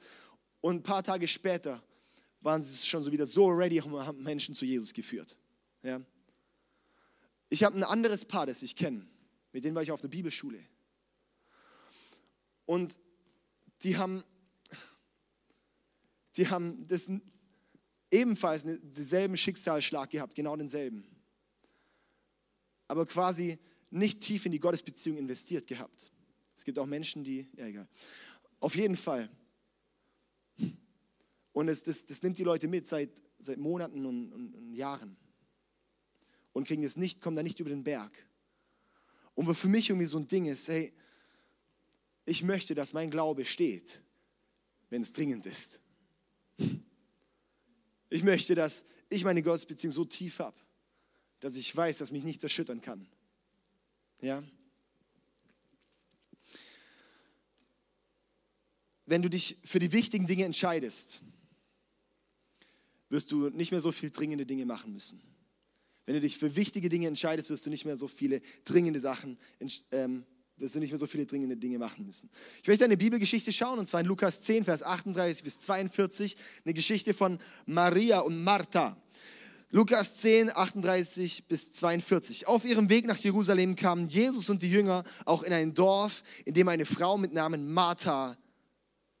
Und 0.61 0.75
ein 0.75 0.83
paar 0.83 1.01
Tage 1.01 1.27
später 1.27 1.81
waren 2.41 2.61
sie 2.61 2.75
schon 2.85 3.01
so 3.01 3.11
wieder 3.11 3.25
so 3.25 3.47
ready 3.47 3.81
und 3.81 3.91
haben 4.05 4.21
Menschen 4.21 4.53
zu 4.53 4.65
Jesus 4.65 4.93
geführt. 4.93 5.35
Ja. 5.81 5.99
Ich 7.49 7.63
habe 7.63 7.75
ein 7.75 7.83
anderes 7.83 8.23
Paar, 8.23 8.45
das 8.45 8.61
ich 8.61 8.75
kenne. 8.75 9.07
Mit 9.51 9.65
denen 9.65 9.73
war 9.73 9.81
ich 9.81 9.91
auf 9.91 10.01
einer 10.01 10.11
Bibelschule. 10.11 10.59
Und 12.65 12.99
die 13.83 13.97
haben, 13.97 14.23
die 16.37 16.47
haben 16.47 16.87
das 16.87 17.09
ebenfalls 18.11 18.63
denselben 18.63 19.37
Schicksalsschlag 19.37 20.09
gehabt, 20.09 20.35
genau 20.35 20.55
denselben. 20.55 21.05
Aber 22.87 23.05
quasi 23.05 23.59
nicht 23.89 24.21
tief 24.21 24.45
in 24.45 24.51
die 24.51 24.59
Gottesbeziehung 24.59 25.17
investiert 25.17 25.67
gehabt. 25.67 26.11
Es 26.55 26.63
gibt 26.63 26.79
auch 26.79 26.85
Menschen, 26.85 27.23
die, 27.23 27.47
ja 27.55 27.65
egal. 27.65 27.87
Auf 28.59 28.75
jeden 28.75 28.95
Fall. 28.95 29.29
Und 31.51 31.67
es, 31.67 31.83
das, 31.83 32.05
das 32.05 32.21
nimmt 32.23 32.37
die 32.37 32.43
Leute 32.43 32.67
mit 32.67 32.87
seit, 32.87 33.09
seit 33.39 33.57
Monaten 33.57 34.05
und, 34.05 34.31
und, 34.33 34.55
und 34.55 34.73
Jahren. 34.73 35.17
Und 36.53 36.67
kriegen 36.67 36.83
es 36.83 36.97
nicht, 36.97 37.21
kommen 37.21 37.35
da 37.35 37.43
nicht 37.43 37.59
über 37.59 37.69
den 37.69 37.83
Berg. 37.83 38.25
Und 39.35 39.47
was 39.47 39.57
für 39.57 39.67
mich 39.67 39.89
irgendwie 39.89 40.07
so 40.07 40.17
ein 40.17 40.27
Ding 40.27 40.45
ist, 40.45 40.67
hey, 40.67 40.93
ich 42.25 42.43
möchte, 42.43 42.75
dass 42.75 42.93
mein 42.93 43.11
Glaube 43.11 43.45
steht, 43.45 44.01
wenn 44.89 45.01
es 45.01 45.13
dringend 45.13 45.45
ist. 45.45 45.79
Ich 48.09 48.23
möchte, 48.23 48.55
dass 48.55 48.85
ich 49.09 49.23
meine 49.23 49.43
Gottesbeziehung 49.43 49.91
so 49.91 50.05
tief 50.05 50.39
habe, 50.39 50.57
dass 51.39 51.55
ich 51.55 51.75
weiß, 51.75 51.99
dass 51.99 52.11
mich 52.11 52.23
nichts 52.23 52.43
erschüttern 52.43 52.81
kann. 52.81 53.07
Ja? 54.21 54.43
Wenn 59.05 59.21
du 59.21 59.29
dich 59.29 59.57
für 59.63 59.79
die 59.79 59.91
wichtigen 59.91 60.25
Dinge 60.25 60.45
entscheidest, 60.45 61.21
wirst 63.09 63.31
du 63.31 63.49
nicht 63.49 63.71
mehr 63.71 63.81
so 63.81 63.91
viel 63.91 64.09
dringende 64.09 64.45
Dinge 64.45 64.65
machen 64.65 64.93
müssen. 64.93 65.21
Wenn 66.05 66.15
du 66.15 66.21
dich 66.21 66.37
für 66.37 66.55
wichtige 66.55 66.89
Dinge 66.89 67.07
entscheidest, 67.07 67.49
wirst 67.49 67.65
du 67.65 67.69
nicht 67.69 67.85
mehr 67.85 67.95
so 67.95 68.07
viele 68.07 68.41
dringende 68.63 68.99
Sachen 68.99 69.37
ähm, 69.91 70.25
wirst 70.57 70.75
du 70.75 70.79
nicht 70.79 70.91
mehr 70.91 70.99
so 70.99 71.05
viele 71.05 71.25
dringende 71.25 71.57
Dinge 71.57 71.77
machen 71.77 72.05
müssen. 72.05 72.29
Ich 72.61 72.67
möchte 72.67 72.85
eine 72.85 72.97
Bibelgeschichte 72.97 73.51
schauen, 73.51 73.79
und 73.79 73.87
zwar 73.87 74.01
in 74.01 74.07
Lukas 74.07 74.41
10, 74.43 74.65
Vers 74.65 74.83
38 74.83 75.43
bis 75.43 75.59
42, 75.59 76.37
eine 76.63 76.73
Geschichte 76.73 77.13
von 77.13 77.37
Maria 77.65 78.19
und 78.19 78.43
Martha. 78.43 78.97
Lukas 79.71 80.17
10, 80.17 80.55
38 80.55 81.47
bis 81.47 81.73
42. 81.73 82.47
Auf 82.47 82.63
ihrem 82.63 82.89
Weg 82.89 83.05
nach 83.05 83.17
Jerusalem 83.17 83.75
kamen 83.75 84.07
Jesus 84.07 84.49
und 84.49 84.61
die 84.61 84.71
Jünger 84.71 85.03
auch 85.25 85.43
in 85.43 85.51
ein 85.51 85.73
Dorf, 85.73 86.23
in 86.45 86.53
dem 86.53 86.69
eine 86.69 86.85
Frau 86.85 87.17
mit 87.17 87.33
Namen 87.33 87.73
Martha 87.73 88.37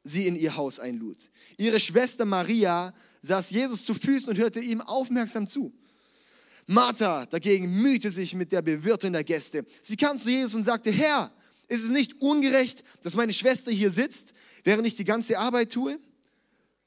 sie 0.05 0.27
in 0.27 0.35
ihr 0.35 0.55
Haus 0.55 0.79
einlud. 0.79 1.29
Ihre 1.57 1.79
Schwester 1.79 2.25
Maria 2.25 2.93
saß 3.21 3.49
Jesus 3.49 3.83
zu 3.83 3.93
Füßen 3.93 4.29
und 4.29 4.37
hörte 4.37 4.59
ihm 4.59 4.79
aufmerksam 4.79 5.47
zu. 5.47 5.73
Martha 6.67 7.25
dagegen 7.25 7.81
mühte 7.81 8.09
sich 8.11 8.33
mit 8.33 8.51
der 8.51 8.61
Bewirtung 8.61 9.13
der 9.13 9.23
Gäste. 9.23 9.65
Sie 9.81 9.95
kam 9.95 10.17
zu 10.17 10.29
Jesus 10.29 10.55
und 10.55 10.63
sagte, 10.63 10.91
Herr, 10.91 11.31
ist 11.67 11.83
es 11.83 11.91
nicht 11.91 12.21
ungerecht, 12.21 12.83
dass 13.01 13.15
meine 13.15 13.33
Schwester 13.33 13.71
hier 13.71 13.91
sitzt, 13.91 14.33
während 14.63 14.87
ich 14.87 14.95
die 14.95 15.03
ganze 15.03 15.37
Arbeit 15.37 15.71
tue? 15.71 15.99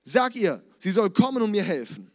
Sag 0.03 0.37
ihr, 0.37 0.63
sie 0.79 0.91
soll 0.91 1.11
kommen 1.11 1.43
und 1.43 1.51
mir 1.51 1.63
helfen. 1.63 2.11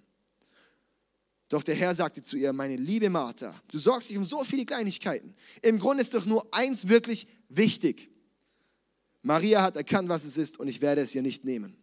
Doch 1.50 1.64
der 1.64 1.76
Herr 1.76 1.94
sagte 1.94 2.22
zu 2.22 2.36
ihr, 2.36 2.52
meine 2.52 2.76
liebe 2.76 3.10
Martha, 3.10 3.54
du 3.72 3.78
sorgst 3.78 4.10
dich 4.10 4.18
um 4.18 4.26
so 4.26 4.44
viele 4.44 4.66
Kleinigkeiten. 4.66 5.36
Im 5.62 5.78
Grunde 5.78 6.02
ist 6.02 6.14
doch 6.14 6.26
nur 6.26 6.48
eins 6.54 6.88
wirklich 6.88 7.28
wichtig. 7.50 8.10
Maria 9.22 9.62
hat 9.62 9.76
erkannt, 9.76 10.10
was 10.10 10.26
es 10.26 10.38
ist 10.38 10.60
und 10.60 10.68
ich 10.68 10.82
werde 10.82 11.02
es 11.02 11.14
ihr 11.14 11.22
nicht 11.22 11.46
nehmen. 11.46 11.78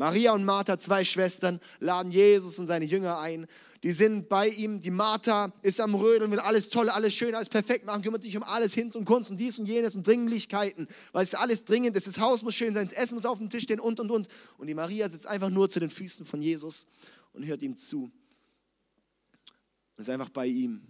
Maria 0.00 0.32
und 0.32 0.46
Martha, 0.46 0.78
zwei 0.78 1.04
Schwestern, 1.04 1.60
laden 1.78 2.10
Jesus 2.10 2.58
und 2.58 2.66
seine 2.66 2.86
Jünger 2.86 3.18
ein. 3.18 3.46
Die 3.82 3.92
sind 3.92 4.30
bei 4.30 4.48
ihm. 4.48 4.80
Die 4.80 4.90
Martha 4.90 5.52
ist 5.60 5.78
am 5.78 5.94
Rödeln, 5.94 6.30
will 6.30 6.40
alles 6.40 6.70
toll, 6.70 6.88
alles 6.88 7.12
schön, 7.12 7.34
alles 7.34 7.50
perfekt 7.50 7.84
machen, 7.84 8.00
kümmert 8.00 8.22
sich 8.22 8.34
um 8.34 8.42
alles 8.42 8.72
Hinz 8.72 8.94
und 8.94 9.04
Kunst 9.04 9.30
und 9.30 9.36
dies 9.36 9.58
und 9.58 9.66
jenes 9.66 9.96
und 9.96 10.06
Dringlichkeiten, 10.06 10.88
weil 11.12 11.22
es 11.22 11.34
alles 11.34 11.66
dringend 11.66 11.98
ist. 11.98 12.06
Das 12.06 12.18
Haus 12.18 12.42
muss 12.42 12.54
schön 12.54 12.72
sein, 12.72 12.88
das 12.88 12.96
Essen 12.96 13.14
muss 13.14 13.26
auf 13.26 13.36
dem 13.36 13.50
Tisch 13.50 13.64
stehen 13.64 13.78
und 13.78 14.00
und 14.00 14.10
und. 14.10 14.28
Und 14.56 14.68
die 14.68 14.74
Maria 14.74 15.06
sitzt 15.10 15.26
einfach 15.26 15.50
nur 15.50 15.68
zu 15.68 15.80
den 15.80 15.90
Füßen 15.90 16.24
von 16.24 16.40
Jesus 16.40 16.86
und 17.34 17.44
hört 17.44 17.60
ihm 17.60 17.76
zu. 17.76 18.04
Und 18.04 20.00
ist 20.00 20.08
einfach 20.08 20.30
bei 20.30 20.46
ihm. 20.46 20.80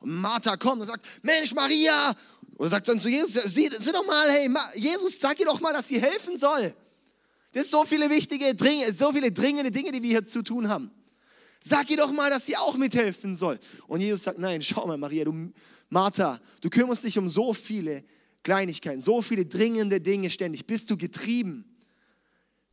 Und 0.00 0.10
Martha 0.12 0.58
kommt 0.58 0.82
und 0.82 0.86
sagt: 0.86 1.06
Mensch, 1.22 1.54
Maria! 1.54 2.14
Und 2.58 2.68
sagt 2.68 2.88
dann 2.88 3.00
zu 3.00 3.08
Jesus: 3.08 3.32
Sieh, 3.44 3.70
sieh 3.78 3.92
doch 3.92 4.04
mal, 4.04 4.30
hey, 4.30 4.50
Jesus, 4.74 5.18
sag 5.18 5.40
ihr 5.40 5.46
doch 5.46 5.60
mal, 5.60 5.72
dass 5.72 5.88
sie 5.88 5.98
helfen 5.98 6.36
soll. 6.36 6.74
Das 7.58 7.70
sind 7.70 7.72
so 7.72 7.84
viele 7.84 8.08
wichtige, 8.08 8.54
so 8.94 9.10
viele 9.10 9.32
dringende 9.32 9.72
Dinge, 9.72 9.90
die 9.90 10.00
wir 10.00 10.10
hier 10.10 10.24
zu 10.24 10.42
tun 10.42 10.68
haben. 10.68 10.92
Sag 11.60 11.90
ihr 11.90 11.96
doch 11.96 12.12
mal, 12.12 12.30
dass 12.30 12.46
sie 12.46 12.56
auch 12.56 12.76
mithelfen 12.76 13.34
soll. 13.34 13.58
Und 13.88 14.00
Jesus 14.00 14.22
sagt, 14.22 14.38
nein, 14.38 14.62
schau 14.62 14.86
mal, 14.86 14.96
Maria, 14.96 15.24
du, 15.24 15.52
Martha, 15.88 16.40
du 16.60 16.70
kümmerst 16.70 17.02
dich 17.02 17.18
um 17.18 17.28
so 17.28 17.52
viele 17.52 18.04
Kleinigkeiten, 18.44 19.00
so 19.00 19.22
viele 19.22 19.44
dringende 19.44 20.00
Dinge 20.00 20.30
ständig. 20.30 20.68
Bist 20.68 20.88
du 20.88 20.96
getrieben? 20.96 21.76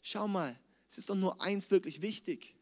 Schau 0.03 0.27
mal, 0.27 0.55
es 0.87 0.99
ist 0.99 1.09
doch 1.09 1.15
nur 1.15 1.41
eins 1.41 1.71
wirklich 1.71 2.03
wichtig. 2.03 2.55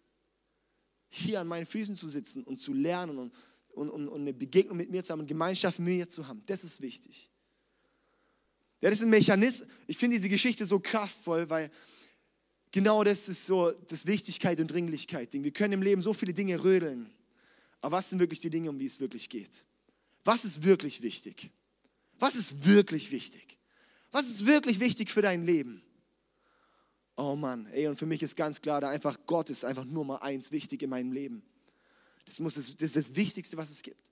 Hier 1.10 1.42
an 1.42 1.48
meinen 1.50 1.66
Füßen 1.66 1.98
zu 1.98 2.08
sitzen 2.08 2.46
und 2.46 2.56
zu 2.56 2.72
lernen 2.72 3.18
und, 3.18 3.34
und, 3.74 3.90
und, 3.90 4.08
und 4.08 4.22
eine 4.22 4.34
Begegnung 4.34 4.78
mit 4.78 4.90
mir 4.90 5.04
zu 5.04 5.12
haben, 5.12 5.20
eine 5.20 5.28
Gemeinschaft 5.28 5.78
mit 5.80 5.94
mir 5.94 6.08
zu 6.08 6.26
haben. 6.26 6.42
Das 6.46 6.64
ist 6.64 6.80
wichtig. 6.80 7.30
Das 8.80 8.94
ist 8.94 9.02
ein 9.02 9.10
Mechanismus. 9.10 9.68
Ich 9.88 9.98
finde 9.98 10.16
diese 10.16 10.30
Geschichte 10.30 10.66
so 10.66 10.80
kraftvoll, 10.80 11.50
weil 11.50 11.70
genau 12.74 13.06
das 13.06 13.30
ist 13.30 13.46
so 13.46 13.72
das 13.72 14.06
Wichtigkeit 14.06 14.60
und 14.60 14.68
Dringlichkeit-Ding. 14.68 15.46
Wir 15.46 15.52
können 15.52 15.74
im 15.74 15.82
Leben 15.82 16.02
so 16.02 16.12
viele 16.12 16.34
Dinge 16.34 16.62
rödeln. 16.62 17.10
Aber 17.80 17.98
was 17.98 18.10
sind 18.10 18.20
wirklich 18.20 18.42
die 18.42 18.50
Dinge, 18.50 18.70
um 18.70 18.78
die 18.78 18.86
es 18.86 19.00
wirklich 19.00 19.30
geht? 19.30 19.64
Was 20.26 20.44
ist 20.44 20.64
wirklich 20.64 21.02
wichtig? 21.02 21.52
Was 22.20 22.36
ist 22.36 22.66
wirklich 22.66 23.12
wichtig? 23.12 23.58
Was 24.12 24.28
ist 24.28 24.46
wirklich 24.46 24.80
wichtig 24.80 25.12
für 25.12 25.22
dein 25.22 25.46
Leben? 25.46 25.82
Oh 27.16 27.36
Mann, 27.36 27.68
ey, 27.68 27.88
und 27.88 27.98
für 27.98 28.06
mich 28.06 28.24
ist 28.24 28.36
ganz 28.36 28.60
klar, 28.60 28.82
da 28.82 28.90
einfach 28.90 29.18
Gott 29.28 29.50
ist 29.50 29.64
einfach 29.64 29.86
nur 29.86 30.04
mal 30.04 30.18
eins 30.18 30.52
wichtig 30.52 30.82
in 30.82 30.90
meinem 30.90 31.12
Leben. 31.12 31.44
Das, 32.26 32.40
muss, 32.40 32.56
das 32.56 32.70
ist 32.70 32.96
das 32.96 33.16
Wichtigste, 33.16 33.58
was 33.58 33.70
es 33.70 33.82
gibt. 33.82 34.12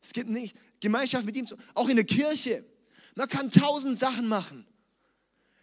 Es 0.00 0.12
gibt 0.12 0.28
nicht 0.28 0.56
Gemeinschaft 0.80 1.24
mit 1.24 1.36
ihm, 1.36 1.46
auch 1.72 1.88
in 1.88 1.96
der 1.96 2.04
Kirche. 2.04 2.64
Man 3.16 3.28
kann 3.28 3.50
tausend 3.50 3.98
Sachen 3.98 4.28
machen. 4.28 4.66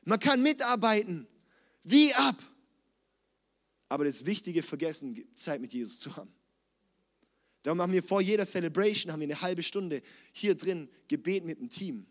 Man 0.03 0.19
kann 0.19 0.41
mitarbeiten 0.41 1.27
wie 1.83 2.13
ab. 2.13 2.41
Aber 3.89 4.05
das 4.05 4.25
Wichtige 4.25 4.63
vergessen, 4.63 5.23
Zeit 5.35 5.61
mit 5.61 5.73
Jesus 5.73 5.99
zu 5.99 6.15
haben. 6.15 6.33
Darum 7.63 7.77
machen 7.77 7.91
wir 7.91 8.03
vor 8.03 8.21
jeder 8.21 8.45
Celebration 8.45 9.11
haben 9.11 9.19
wir 9.19 9.27
eine 9.27 9.41
halbe 9.41 9.61
Stunde 9.61 10.01
hier 10.31 10.55
drin 10.55 10.89
Gebet 11.07 11.45
mit 11.45 11.59
dem 11.59 11.69
Team. 11.69 12.07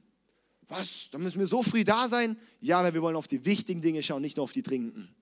Was? 0.68 1.09
Da 1.11 1.18
müssen 1.18 1.40
wir 1.40 1.46
so 1.46 1.62
früh 1.62 1.83
da 1.83 2.09
sein? 2.09 2.38
Ja, 2.61 2.83
weil 2.85 2.94
wir 2.94 3.02
wollen 3.02 3.16
auf 3.16 3.26
die 3.26 3.44
wichtigen 3.44 3.83
Dinge 3.83 4.02
schauen, 4.02 4.22
nicht 4.22 4.37
nur 4.37 4.44
auf 4.44 4.52
die 4.52 4.62
dringenden. 4.62 5.12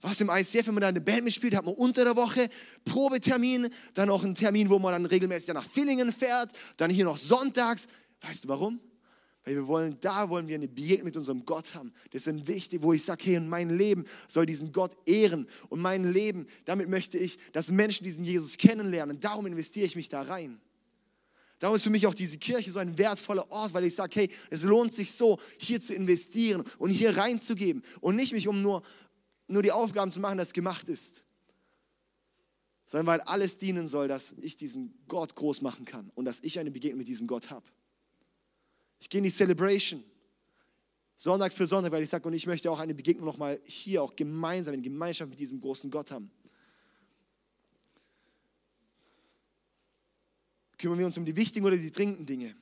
Was 0.00 0.20
im 0.20 0.30
ICF, 0.30 0.66
wenn 0.66 0.74
man 0.74 0.82
da 0.82 0.88
eine 0.88 1.00
Band 1.00 1.24
mitspielt, 1.24 1.56
hat 1.56 1.64
man 1.64 1.74
unter 1.74 2.04
der 2.04 2.14
Woche 2.14 2.48
Probetermin, 2.84 3.68
dann 3.94 4.10
auch 4.10 4.22
einen 4.22 4.34
Termin, 4.34 4.68
wo 4.68 4.78
man 4.78 4.92
dann 4.92 5.06
regelmäßig 5.06 5.54
nach 5.54 5.68
Villingen 5.68 6.12
fährt, 6.12 6.52
dann 6.76 6.90
hier 6.90 7.04
noch 7.04 7.16
sonntags. 7.16 7.88
Weißt 8.20 8.44
du 8.44 8.48
warum? 8.48 8.80
Weil 9.48 9.54
wir 9.54 9.66
wollen, 9.66 9.96
da 10.02 10.28
wollen 10.28 10.46
wir 10.46 10.56
eine 10.56 10.68
Begegnung 10.68 11.06
mit 11.06 11.16
unserem 11.16 11.42
Gott 11.46 11.74
haben. 11.74 11.90
Das 12.10 12.26
ist 12.26 12.46
wichtig, 12.48 12.82
wo 12.82 12.92
ich 12.92 13.02
sage, 13.02 13.24
hey, 13.24 13.38
und 13.38 13.48
mein 13.48 13.70
Leben 13.70 14.04
soll 14.28 14.44
diesen 14.44 14.72
Gott 14.72 14.94
ehren. 15.06 15.46
Und 15.70 15.80
mein 15.80 16.12
Leben, 16.12 16.44
damit 16.66 16.90
möchte 16.90 17.16
ich, 17.16 17.38
dass 17.52 17.70
Menschen 17.70 18.04
diesen 18.04 18.26
Jesus 18.26 18.58
kennenlernen. 18.58 19.20
Darum 19.20 19.46
investiere 19.46 19.86
ich 19.86 19.96
mich 19.96 20.10
da 20.10 20.20
rein. 20.20 20.60
Darum 21.60 21.76
ist 21.76 21.82
für 21.82 21.88
mich 21.88 22.06
auch 22.06 22.12
diese 22.12 22.36
Kirche 22.36 22.70
so 22.70 22.78
ein 22.78 22.98
wertvoller 22.98 23.50
Ort, 23.50 23.72
weil 23.72 23.84
ich 23.84 23.94
sage, 23.94 24.20
hey, 24.20 24.30
es 24.50 24.64
lohnt 24.64 24.92
sich 24.92 25.12
so, 25.12 25.38
hier 25.58 25.80
zu 25.80 25.94
investieren 25.94 26.62
und 26.76 26.90
hier 26.90 27.16
reinzugeben 27.16 27.82
und 28.02 28.16
nicht 28.16 28.34
mich 28.34 28.48
um 28.48 28.60
nur, 28.60 28.82
nur 29.46 29.62
die 29.62 29.72
Aufgaben 29.72 30.12
zu 30.12 30.20
machen, 30.20 30.36
dass 30.36 30.52
gemacht 30.52 30.90
ist, 30.90 31.24
sondern 32.84 33.06
weil 33.06 33.20
alles 33.22 33.56
dienen 33.56 33.88
soll, 33.88 34.08
dass 34.08 34.34
ich 34.42 34.58
diesen 34.58 34.92
Gott 35.08 35.34
groß 35.34 35.62
machen 35.62 35.86
kann 35.86 36.10
und 36.14 36.26
dass 36.26 36.40
ich 36.40 36.58
eine 36.58 36.70
Begegnung 36.70 36.98
mit 36.98 37.08
diesem 37.08 37.26
Gott 37.26 37.48
habe. 37.48 37.64
Ich 39.00 39.08
gehe 39.08 39.18
in 39.18 39.24
die 39.24 39.30
Celebration. 39.30 40.02
Sonntag 41.16 41.52
für 41.52 41.66
Sonntag, 41.66 41.90
weil 41.90 42.04
ich 42.04 42.10
sage, 42.10 42.26
und 42.28 42.34
ich 42.34 42.46
möchte 42.46 42.70
auch 42.70 42.78
eine 42.78 42.94
Begegnung 42.94 43.26
nochmal 43.26 43.60
hier, 43.64 44.02
auch 44.02 44.14
gemeinsam 44.14 44.74
in 44.74 44.82
Gemeinschaft 44.82 45.28
mit 45.28 45.40
diesem 45.40 45.60
großen 45.60 45.90
Gott 45.90 46.12
haben. 46.12 46.30
Kümmern 50.78 50.98
wir 51.00 51.06
uns 51.06 51.18
um 51.18 51.24
die 51.24 51.34
wichtigen 51.34 51.66
oder 51.66 51.76
die 51.76 51.90
dringenden 51.90 52.24
Dinge? 52.24 52.54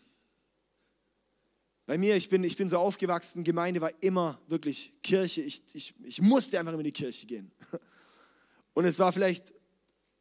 Bei 1.85 1.99
mir, 1.99 2.17
ich 2.17 2.31
bin, 2.31 2.43
ich 2.45 2.57
bin 2.57 2.69
so 2.69 2.79
aufgewachsen, 2.79 3.45
Gemeinde 3.45 3.83
war 3.83 3.91
immer 4.03 4.41
wirklich 4.49 4.95
Kirche. 5.03 5.43
Ich, 5.43 5.63
ich, 5.75 5.95
ich 6.03 6.23
musste 6.23 6.59
einfach 6.59 6.73
immer 6.73 6.81
in 6.81 6.87
die 6.87 6.93
Kirche 6.93 7.27
gehen. 7.27 7.53
Und 8.73 8.87
es 8.87 8.99
war 8.99 9.13
vielleicht 9.13 9.53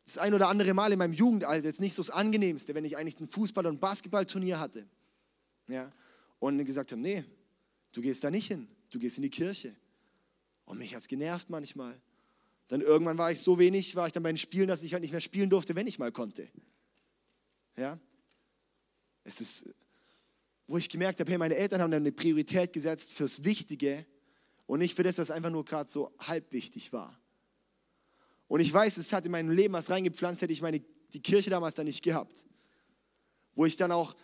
das 0.04 0.18
ein 0.18 0.34
oder 0.34 0.50
andere 0.50 0.74
Mal 0.74 0.92
in 0.92 1.00
meinem 1.00 1.14
Jugendalter 1.14 1.66
jetzt 1.66 1.80
nicht 1.80 1.94
so 1.94 2.02
das 2.02 2.10
Angenehmste, 2.10 2.76
wenn 2.76 2.84
ich 2.84 2.98
eigentlich 2.98 3.20
ein 3.22 3.30
Fußball- 3.30 3.66
und 3.66 3.80
Basketballturnier 3.80 4.60
hatte. 4.60 4.86
Ja 5.70 5.90
und 6.40 6.64
gesagt 6.66 6.92
haben, 6.92 7.02
nee, 7.02 7.24
du 7.92 8.02
gehst 8.02 8.24
da 8.24 8.32
nicht 8.32 8.48
hin, 8.48 8.68
du 8.90 9.00
gehst 9.00 9.18
in 9.18 9.24
die 9.24 9.30
Kirche. 9.30 9.76
Und 10.66 10.80
mich 10.80 10.94
hat 10.94 11.02
es 11.02 11.08
genervt 11.08 11.50
manchmal. 11.50 12.00
Dann 12.68 12.82
irgendwann 12.82 13.18
war 13.18 13.32
ich 13.32 13.40
so 13.40 13.60
wenig, 13.60 13.96
war 13.96 14.08
ich 14.08 14.14
dann 14.14 14.24
bei 14.24 14.32
den 14.32 14.38
Spielen, 14.38 14.68
dass 14.68 14.84
ich 14.84 14.94
halt 14.94 15.02
nicht 15.02 15.12
mehr 15.12 15.22
spielen 15.22 15.50
durfte, 15.50 15.76
wenn 15.76 15.88
ich 15.88 16.00
mal 16.00 16.12
konnte. 16.12 16.48
Ja? 17.78 18.00
Es 19.24 19.42
ist, 19.42 19.66
wo 20.68 20.78
ich 20.78 20.90
gemerkt 20.90 21.20
habe, 21.20 21.30
hey, 21.30 21.38
meine 21.38 21.56
Eltern 21.56 21.82
haben 21.82 21.92
dann 21.92 22.02
eine 22.02 22.12
Priorität 22.12 22.74
gesetzt 22.74 23.12
fürs 23.12 23.44
Wichtige 23.44 24.06
und 24.66 24.80
nicht 24.80 24.96
für 24.96 25.04
das, 25.04 25.20
was 25.20 25.30
einfach 25.30 25.52
nur 25.52 25.64
gerade 25.64 25.90
so 25.90 26.12
halb 26.20 26.52
wichtig 26.52 26.92
war. 26.92 27.20
Und 28.48 28.60
ich 28.60 28.72
weiß, 28.72 28.98
es 28.98 29.14
hat 29.14 29.26
in 29.26 29.32
meinem 29.32 29.52
Leben 29.52 29.74
was 29.74 29.90
reingepflanzt, 29.90 30.42
hätte 30.42 30.54
ich 30.54 30.62
meine, 30.62 30.82
die 31.14 31.22
Kirche 31.22 31.50
damals 31.50 31.76
dann 31.76 31.86
nicht 31.86 32.04
gehabt. 32.04 32.46
Wo 33.54 33.66
ich 33.66 33.78
dann 33.78 33.92
auch 33.92 34.16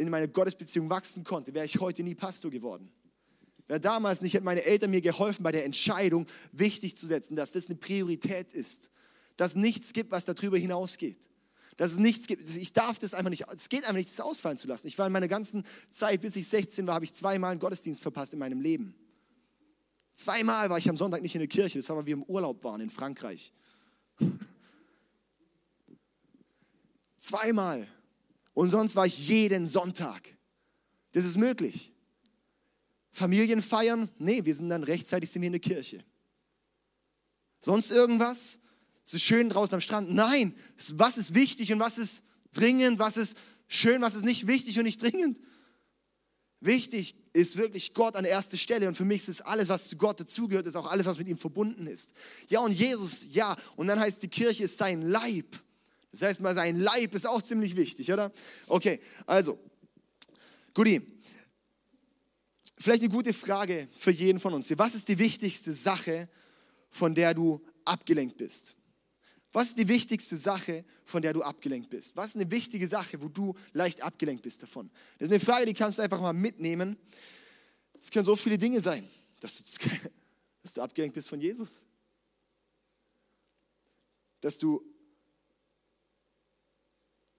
in 0.00 0.10
meine 0.10 0.28
Gottesbeziehung 0.28 0.88
wachsen 0.88 1.24
konnte, 1.24 1.52
wäre 1.54 1.66
ich 1.66 1.78
heute 1.78 2.02
nie 2.02 2.14
Pastor 2.14 2.50
geworden. 2.50 2.90
Wäre 3.68 3.80
damals 3.80 4.20
nicht, 4.22 4.34
hätten 4.34 4.46
meine 4.46 4.64
Eltern 4.64 4.90
mir 4.90 5.00
geholfen 5.00 5.42
bei 5.42 5.52
der 5.52 5.64
Entscheidung, 5.64 6.26
wichtig 6.52 6.96
zu 6.96 7.06
setzen, 7.06 7.36
dass 7.36 7.52
das 7.52 7.66
eine 7.66 7.76
Priorität 7.76 8.52
ist. 8.52 8.90
Dass 9.36 9.52
es 9.52 9.56
nichts 9.56 9.92
gibt, 9.92 10.10
was 10.10 10.24
darüber 10.24 10.58
hinausgeht. 10.58 11.28
Dass 11.76 11.92
es 11.92 11.98
nichts 11.98 12.26
gibt. 12.26 12.48
Ich 12.48 12.72
darf 12.72 12.98
das 12.98 13.14
einfach 13.14 13.30
nicht, 13.30 13.44
es 13.54 13.68
geht 13.68 13.84
einfach 13.84 13.94
nicht, 13.94 14.08
das 14.08 14.20
ausfallen 14.20 14.58
zu 14.58 14.66
lassen. 14.66 14.88
Ich 14.88 14.98
war 14.98 15.06
in 15.06 15.12
meiner 15.12 15.28
ganzen 15.28 15.64
Zeit, 15.90 16.20
bis 16.20 16.34
ich 16.34 16.48
16 16.48 16.86
war, 16.86 16.94
habe 16.94 17.04
ich 17.04 17.12
zweimal 17.12 17.52
einen 17.52 17.60
Gottesdienst 17.60 18.02
verpasst 18.02 18.32
in 18.32 18.38
meinem 18.38 18.60
Leben. 18.60 18.94
Zweimal 20.14 20.68
war 20.68 20.78
ich 20.78 20.88
am 20.88 20.96
Sonntag 20.96 21.22
nicht 21.22 21.34
in 21.34 21.40
der 21.40 21.48
Kirche. 21.48 21.78
Das 21.78 21.88
war, 21.90 21.98
weil 21.98 22.06
wir 22.06 22.14
im 22.14 22.22
Urlaub 22.24 22.64
waren 22.64 22.80
in 22.80 22.90
Frankreich. 22.90 23.52
Zweimal. 27.16 27.86
Und 28.60 28.68
sonst 28.68 28.94
war 28.94 29.06
ich 29.06 29.26
jeden 29.26 29.66
Sonntag. 29.66 30.36
Das 31.12 31.24
ist 31.24 31.38
möglich. 31.38 31.94
Familien 33.10 33.62
feiern? 33.62 34.10
Nee, 34.18 34.44
wir 34.44 34.54
sind 34.54 34.68
dann 34.68 34.84
rechtzeitig 34.84 35.30
sind 35.30 35.40
wir 35.40 35.46
in 35.46 35.54
der 35.54 35.62
Kirche. 35.62 36.04
Sonst 37.60 37.90
irgendwas? 37.90 38.60
Es 39.06 39.14
ist 39.14 39.22
schön 39.22 39.48
draußen 39.48 39.72
am 39.72 39.80
Strand? 39.80 40.12
Nein. 40.12 40.54
Was 40.92 41.16
ist 41.16 41.32
wichtig 41.32 41.72
und 41.72 41.80
was 41.80 41.96
ist 41.96 42.22
dringend? 42.52 42.98
Was 42.98 43.16
ist 43.16 43.38
schön? 43.66 44.02
Was 44.02 44.14
ist 44.14 44.26
nicht 44.26 44.46
wichtig 44.46 44.76
und 44.78 44.84
nicht 44.84 45.00
dringend? 45.00 45.40
Wichtig 46.60 47.14
ist 47.32 47.56
wirklich 47.56 47.94
Gott 47.94 48.14
an 48.14 48.26
erster 48.26 48.58
Stelle 48.58 48.88
und 48.88 48.94
für 48.94 49.06
mich 49.06 49.22
ist 49.22 49.28
es 49.30 49.40
alles, 49.40 49.70
was 49.70 49.88
zu 49.88 49.96
Gott 49.96 50.20
dazugehört, 50.20 50.66
ist 50.66 50.76
auch 50.76 50.90
alles, 50.90 51.06
was 51.06 51.16
mit 51.16 51.28
ihm 51.28 51.38
verbunden 51.38 51.86
ist. 51.86 52.12
Ja, 52.50 52.60
und 52.60 52.72
Jesus, 52.72 53.26
ja, 53.30 53.56
und 53.76 53.86
dann 53.86 53.98
heißt 53.98 54.22
die 54.22 54.28
Kirche 54.28 54.64
ist 54.64 54.76
sein 54.76 55.00
Leib. 55.00 55.56
Das 56.12 56.22
heißt 56.22 56.40
mal, 56.40 56.54
sein 56.54 56.78
Leib 56.78 57.14
ist 57.14 57.26
auch 57.26 57.42
ziemlich 57.42 57.76
wichtig, 57.76 58.12
oder? 58.12 58.32
Okay, 58.66 59.00
also, 59.26 59.58
Guti, 60.74 61.00
vielleicht 62.78 63.02
eine 63.02 63.12
gute 63.12 63.32
Frage 63.32 63.88
für 63.92 64.10
jeden 64.10 64.40
von 64.40 64.54
uns 64.54 64.68
hier. 64.68 64.78
Was 64.78 64.94
ist 64.94 65.08
die 65.08 65.18
wichtigste 65.18 65.72
Sache, 65.72 66.28
von 66.88 67.14
der 67.14 67.34
du 67.34 67.64
abgelenkt 67.84 68.36
bist? 68.36 68.76
Was 69.52 69.68
ist 69.68 69.78
die 69.78 69.88
wichtigste 69.88 70.36
Sache, 70.36 70.84
von 71.04 71.22
der 71.22 71.32
du 71.32 71.42
abgelenkt 71.42 71.90
bist? 71.90 72.16
Was 72.16 72.30
ist 72.30 72.36
eine 72.36 72.50
wichtige 72.50 72.86
Sache, 72.86 73.20
wo 73.20 73.28
du 73.28 73.54
leicht 73.72 74.00
abgelenkt 74.00 74.42
bist 74.42 74.62
davon? 74.62 74.90
Das 75.18 75.26
ist 75.26 75.32
eine 75.32 75.40
Frage, 75.40 75.66
die 75.66 75.74
kannst 75.74 75.98
du 75.98 76.02
einfach 76.02 76.20
mal 76.20 76.32
mitnehmen. 76.32 76.96
Es 78.00 78.10
können 78.10 78.24
so 78.24 78.36
viele 78.36 78.58
Dinge 78.58 78.80
sein, 78.80 79.08
dass 79.40 79.56
du, 79.56 79.88
dass 80.62 80.74
du 80.74 80.82
abgelenkt 80.82 81.14
bist 81.14 81.28
von 81.28 81.40
Jesus. 81.40 81.84
Dass 84.40 84.58
du 84.58 84.82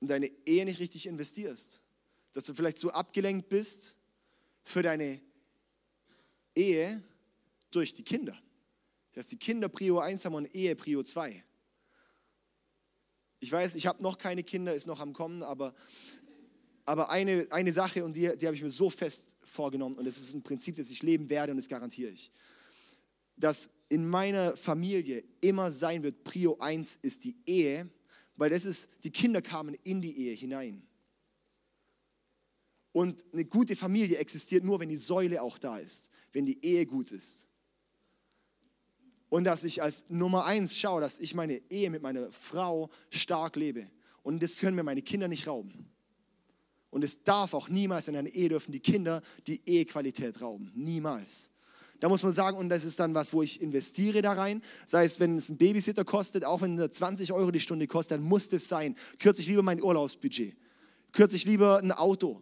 in 0.01 0.07
deine 0.07 0.29
Ehe 0.45 0.65
nicht 0.65 0.79
richtig 0.79 1.05
investierst. 1.05 1.81
Dass 2.33 2.45
du 2.45 2.53
vielleicht 2.53 2.77
so 2.77 2.89
abgelenkt 2.89 3.49
bist 3.49 3.97
für 4.63 4.83
deine 4.83 5.21
Ehe 6.55 7.01
durch 7.69 7.93
die 7.93 8.03
Kinder. 8.03 8.37
Dass 9.13 9.27
die 9.27 9.37
Kinder 9.37 9.69
Prio 9.69 9.99
1 9.99 10.25
haben 10.25 10.35
und 10.35 10.53
Ehe 10.53 10.75
Prio 10.75 11.03
2. 11.03 11.43
Ich 13.39 13.51
weiß, 13.51 13.75
ich 13.75 13.87
habe 13.87 14.01
noch 14.03 14.17
keine 14.17 14.43
Kinder, 14.43 14.73
ist 14.75 14.87
noch 14.87 14.99
am 14.99 15.13
Kommen, 15.13 15.43
aber, 15.43 15.73
aber 16.85 17.09
eine, 17.09 17.47
eine 17.49 17.73
Sache, 17.73 18.03
und 18.03 18.15
die, 18.15 18.37
die 18.37 18.45
habe 18.45 18.55
ich 18.55 18.61
mir 18.61 18.69
so 18.69 18.89
fest 18.89 19.35
vorgenommen, 19.43 19.97
und 19.97 20.05
das 20.05 20.17
ist 20.17 20.33
ein 20.33 20.43
Prinzip, 20.43 20.75
das 20.75 20.91
ich 20.91 21.01
leben 21.01 21.29
werde, 21.29 21.51
und 21.51 21.57
das 21.57 21.67
garantiere 21.67 22.11
ich, 22.11 22.31
dass 23.35 23.69
in 23.89 24.07
meiner 24.07 24.55
Familie 24.55 25.23
immer 25.41 25.71
sein 25.71 26.03
wird, 26.03 26.23
Prio 26.23 26.57
1 26.59 26.99
ist 27.01 27.23
die 27.23 27.35
Ehe, 27.47 27.89
weil 28.41 28.49
das 28.49 28.65
ist, 28.65 28.89
die 29.03 29.11
Kinder 29.11 29.41
kamen 29.41 29.75
in 29.83 30.01
die 30.01 30.17
Ehe 30.17 30.33
hinein. 30.33 30.81
Und 32.91 33.23
eine 33.31 33.45
gute 33.45 33.75
Familie 33.75 34.17
existiert 34.17 34.63
nur, 34.63 34.79
wenn 34.79 34.89
die 34.89 34.97
Säule 34.97 35.41
auch 35.41 35.57
da 35.57 35.77
ist, 35.77 36.09
wenn 36.33 36.45
die 36.45 36.63
Ehe 36.65 36.85
gut 36.85 37.11
ist 37.11 37.47
und 39.31 39.45
dass 39.45 39.63
ich 39.63 39.81
als 39.81 40.03
Nummer 40.09 40.45
eins 40.45 40.77
schaue, 40.77 40.99
dass 40.99 41.17
ich 41.17 41.33
meine 41.33 41.57
Ehe 41.69 41.89
mit 41.89 42.01
meiner 42.01 42.29
Frau 42.31 42.89
stark 43.09 43.55
lebe. 43.55 43.89
Und 44.23 44.43
das 44.43 44.57
können 44.57 44.75
mir 44.75 44.83
meine 44.83 45.01
Kinder 45.01 45.29
nicht 45.29 45.47
rauben. 45.47 45.89
Und 46.89 47.03
es 47.05 47.23
darf 47.23 47.53
auch 47.53 47.69
niemals 47.69 48.09
in 48.09 48.17
einer 48.17 48.27
Ehe 48.27 48.49
dürfen 48.49 48.73
die 48.73 48.81
Kinder 48.81 49.21
die 49.47 49.61
Ehequalität 49.65 50.41
rauben. 50.41 50.69
Niemals. 50.75 51.49
Da 52.01 52.09
muss 52.09 52.23
man 52.23 52.31
sagen, 52.31 52.57
und 52.57 52.69
das 52.69 52.83
ist 52.83 52.99
dann 52.99 53.13
was, 53.13 53.31
wo 53.31 53.43
ich 53.43 53.61
investiere 53.61 54.23
da 54.23 54.33
rein. 54.33 54.63
Sei 54.87 55.05
es, 55.05 55.19
wenn 55.19 55.37
es 55.37 55.49
ein 55.49 55.57
Babysitter 55.57 56.03
kostet, 56.03 56.43
auch 56.43 56.61
wenn 56.61 56.77
es 56.79 56.97
20 56.97 57.31
Euro 57.31 57.51
die 57.51 57.59
Stunde 57.59 57.85
kostet, 57.85 58.17
dann 58.17 58.25
muss 58.25 58.49
das 58.49 58.67
sein. 58.67 58.95
Kürze 59.19 59.41
ich 59.41 59.47
lieber 59.47 59.61
mein 59.61 59.81
Urlaubsbudget. 59.81 60.57
Kürze 61.11 61.35
ich 61.35 61.45
lieber 61.45 61.77
ein 61.77 61.91
Auto. 61.91 62.41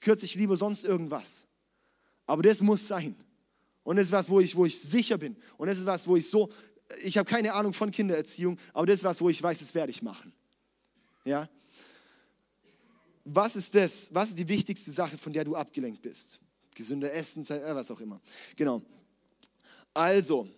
Kürze 0.00 0.26
ich 0.26 0.34
lieber 0.34 0.58
sonst 0.58 0.84
irgendwas. 0.84 1.46
Aber 2.26 2.42
das 2.42 2.60
muss 2.60 2.86
sein. 2.86 3.16
Und 3.82 3.96
das 3.96 4.06
ist 4.06 4.12
was, 4.12 4.28
wo 4.28 4.40
ich, 4.40 4.54
wo 4.54 4.66
ich 4.66 4.78
sicher 4.78 5.16
bin. 5.16 5.36
Und 5.56 5.68
das 5.68 5.78
ist 5.78 5.86
was, 5.86 6.06
wo 6.06 6.16
ich 6.16 6.28
so, 6.28 6.50
ich 7.02 7.16
habe 7.16 7.26
keine 7.26 7.54
Ahnung 7.54 7.72
von 7.72 7.90
Kindererziehung, 7.90 8.58
aber 8.74 8.84
das 8.84 8.96
ist 8.96 9.04
was, 9.04 9.22
wo 9.22 9.30
ich 9.30 9.42
weiß, 9.42 9.58
das 9.58 9.74
werde 9.74 9.90
ich 9.90 10.02
machen. 10.02 10.34
Ja? 11.24 11.48
Was 13.24 13.56
ist 13.56 13.74
das? 13.74 14.10
Was 14.12 14.28
ist 14.28 14.38
die 14.38 14.48
wichtigste 14.48 14.90
Sache, 14.90 15.16
von 15.16 15.32
der 15.32 15.44
du 15.44 15.56
abgelenkt 15.56 16.02
bist? 16.02 16.40
Gesünder 16.74 17.12
Essen, 17.12 17.44
äh, 17.50 17.74
was 17.74 17.90
auch 17.90 18.00
immer. 18.00 18.20
Genau. 18.56 18.82
Also, 19.94 20.48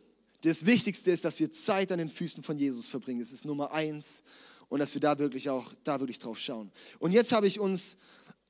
das 0.42 0.66
Wichtigste 0.66 1.10
ist, 1.10 1.24
dass 1.24 1.40
wir 1.40 1.50
Zeit 1.50 1.90
an 1.90 1.98
den 1.98 2.08
Füßen 2.08 2.42
von 2.42 2.58
Jesus 2.58 2.86
verbringen. 2.86 3.20
Das 3.20 3.32
ist 3.32 3.44
Nummer 3.44 3.72
eins. 3.72 4.22
Und 4.68 4.80
dass 4.80 4.94
wir 4.94 5.00
da 5.00 5.18
wirklich 5.18 5.48
auch, 5.48 5.72
da 5.84 6.00
wirklich 6.00 6.18
drauf 6.18 6.38
schauen. 6.38 6.72
Und 6.98 7.12
jetzt 7.12 7.32
habe 7.32 7.46
ich 7.46 7.60
uns 7.60 7.96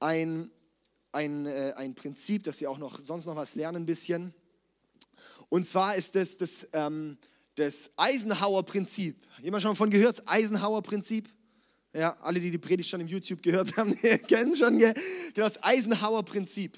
ein, 0.01 0.51
ein, 1.13 1.47
äh, 1.47 1.75
ein 1.77 1.95
Prinzip, 1.95 2.45
dass 2.45 2.61
wir 2.61 2.71
auch 2.71 2.79
noch 2.79 2.99
sonst 3.01 3.27
noch 3.27 3.37
was 3.37 3.55
lernen 3.55 3.83
ein 3.83 3.87
bisschen. 3.87 4.33
Und 5.49 5.67
zwar 5.67 5.97
ist 5.97 6.15
das 6.15 6.37
das, 6.37 6.67
ähm, 6.73 7.19
das 7.55 7.91
Eisenhower-Prinzip. 7.97 9.17
Jemand 9.41 9.63
schon 9.63 9.77
von 9.77 9.91
gehört? 9.91 10.19
Das 10.19 10.27
Eisenhower-Prinzip? 10.27 11.29
Ja, 11.93 12.17
alle, 12.21 12.41
die 12.41 12.51
die 12.51 12.59
Predigt 12.59 12.89
schon 12.89 13.01
im 13.01 13.07
YouTube 13.07 13.41
gehört 13.41 13.77
haben, 13.77 13.95
kennen 14.29 14.57
schon 14.57 14.79
genau 14.79 14.95
das 15.35 15.63
Eisenhower-Prinzip. 15.63 16.77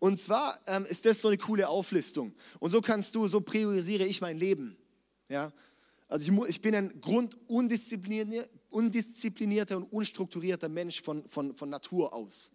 Und 0.00 0.18
zwar 0.18 0.58
ähm, 0.66 0.84
ist 0.86 1.06
das 1.06 1.20
so 1.20 1.28
eine 1.28 1.38
coole 1.38 1.68
Auflistung. 1.68 2.34
Und 2.58 2.70
so 2.70 2.80
kannst 2.80 3.14
du, 3.14 3.28
so 3.28 3.40
priorisiere 3.40 4.04
ich 4.04 4.20
mein 4.20 4.36
Leben. 4.38 4.76
Ja? 5.28 5.52
Also 6.08 6.32
ich, 6.32 6.48
ich 6.48 6.60
bin 6.62 6.74
ein 6.74 7.00
grundundisziplinierter 7.00 9.76
und 9.76 9.84
unstrukturierter 9.92 10.68
Mensch 10.68 11.00
von, 11.02 11.24
von, 11.28 11.54
von 11.54 11.70
Natur 11.70 12.12
aus. 12.14 12.52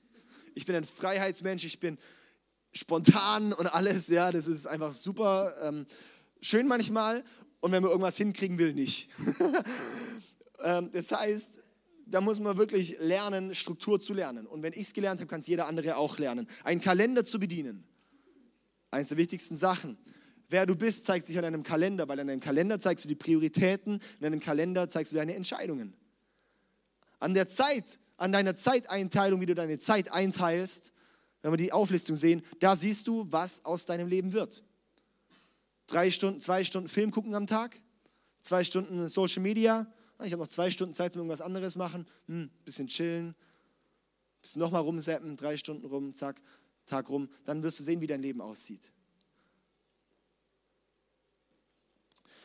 Ich 0.56 0.66
bin 0.66 0.76
ein 0.76 0.86
Freiheitsmensch, 0.86 1.64
ich 1.66 1.80
bin 1.80 1.98
spontan 2.74 3.54
und 3.54 3.68
alles, 3.68 4.08
ja, 4.08 4.32
das 4.32 4.48
ist 4.48 4.66
einfach 4.68 4.92
super 4.92 5.54
ähm, 5.62 5.86
schön 6.42 6.68
manchmal 6.68 7.24
und 7.60 7.72
wenn 7.72 7.84
man 7.84 7.92
irgendwas 7.92 8.18
hinkriegen 8.18 8.58
will, 8.58 8.74
nicht. 8.74 9.08
ähm, 10.64 10.90
das 10.92 11.12
heißt, 11.12 11.60
da 12.06 12.22
muss 12.22 12.40
man 12.40 12.58
wirklich 12.58 12.98
lernen, 13.00 13.56
Struktur 13.56 14.00
zu 14.00 14.14
lernen. 14.14 14.46
Und 14.46 14.64
wenn 14.64 14.74
ich 14.74 14.88
es 14.88 14.94
gelernt 14.94 15.20
habe, 15.20 15.28
kann 15.28 15.42
es 15.42 15.48
jeder 15.48 15.68
andere 15.68 15.98
auch 15.98 16.18
lernen. 16.18 16.48
Einen 16.64 16.82
Kalender 16.82 17.24
zu 17.24 17.40
bedienen. 17.40 17.84
Eines 18.92 19.10
der 19.10 19.18
wichtigsten 19.18 19.58
Sachen. 19.58 19.98
Wer 20.50 20.66
du 20.66 20.76
bist, 20.76 21.06
zeigt 21.06 21.26
sich 21.26 21.38
an 21.38 21.44
deinem 21.44 21.64
Kalender, 21.64 22.08
weil 22.08 22.20
an 22.20 22.28
deinem 22.28 22.40
Kalender 22.40 22.80
zeigst 22.80 23.06
du 23.06 23.10
die 23.10 23.16
Prioritäten, 23.16 23.94
in 23.96 24.22
deinem 24.22 24.40
Kalender 24.40 24.88
zeigst 24.88 25.12
du 25.12 25.18
deine 25.18 25.36
Entscheidungen. 25.36 25.96
An 27.20 27.34
der 27.34 27.48
Zeit, 27.48 28.00
an 28.18 28.32
deiner 28.32 28.56
Zeiteinteilung, 28.56 29.42
wie 29.42 29.48
du 29.48 29.56
deine 29.56 29.80
Zeit 29.80 30.12
einteilst, 30.12 30.94
wenn 31.42 31.52
wir 31.52 31.58
die 31.58 31.72
Auflistung 31.72 32.16
sehen, 32.16 32.44
da 32.60 32.76
siehst 32.76 33.08
du, 33.08 33.26
was 33.32 33.66
aus 33.66 33.86
deinem 33.86 34.08
Leben 34.08 34.34
wird. 34.34 34.64
Drei 35.88 36.12
Stunden, 36.12 36.42
zwei 36.42 36.64
Stunden 36.64 36.90
Film 36.90 37.12
gucken 37.12 37.36
am 37.36 37.48
Tag, 37.48 37.82
zwei 38.42 38.64
Stunden 38.64 39.10
Social 39.10 39.42
Media, 39.42 39.92
ich 40.24 40.32
habe 40.32 40.42
noch 40.42 40.50
zwei 40.50 40.72
Stunden 40.72 40.94
Zeit 40.94 41.14
zum 41.14 41.22
irgendwas 41.22 41.42
anderes 41.42 41.76
machen, 41.76 42.08
hm, 42.28 42.50
bisschen 42.64 42.88
chillen, 42.88 43.36
bisschen 44.42 44.62
nochmal 44.62 44.82
rumseppen, 44.82 45.36
drei 45.36 45.58
Stunden 45.58 45.86
rum, 45.86 46.14
zack, 46.16 46.42
Tag 46.86 47.10
rum, 47.10 47.30
dann 47.46 47.64
wirst 47.64 47.80
du 47.80 47.84
sehen, 47.84 48.00
wie 48.02 48.08
dein 48.08 48.22
Leben 48.22 48.42
aussieht. 48.42 48.82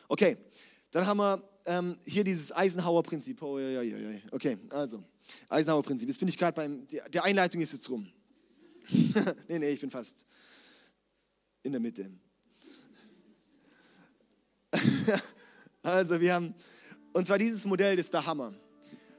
Okay, 0.07 0.37
dann 0.91 1.05
haben 1.05 1.17
wir 1.17 1.43
ähm, 1.65 1.97
hier 2.05 2.23
dieses 2.23 2.51
Eisenhower-Prinzip. 2.51 3.41
Oh, 3.41 3.59
ja, 3.59 3.81
ja, 3.81 3.97
ja. 3.97 4.19
Okay, 4.31 4.57
also, 4.71 5.03
Eisenhower-Prinzip. 5.47 6.09
Jetzt 6.09 6.17
bin 6.17 6.27
ich 6.27 6.37
gerade 6.37 6.53
beim, 6.53 6.87
der 6.87 7.23
Einleitung 7.23 7.61
ist 7.61 7.71
jetzt 7.71 7.89
rum. 7.89 8.11
nee, 9.47 9.59
nee, 9.59 9.69
ich 9.69 9.79
bin 9.79 9.89
fast 9.89 10.25
in 11.63 11.71
der 11.71 11.79
Mitte. 11.79 12.11
also 15.83 16.19
wir 16.19 16.33
haben, 16.33 16.55
und 17.13 17.25
zwar 17.27 17.37
dieses 17.37 17.65
Modell 17.65 17.99
ist 17.99 18.13
der 18.13 18.25
Hammer. 18.25 18.53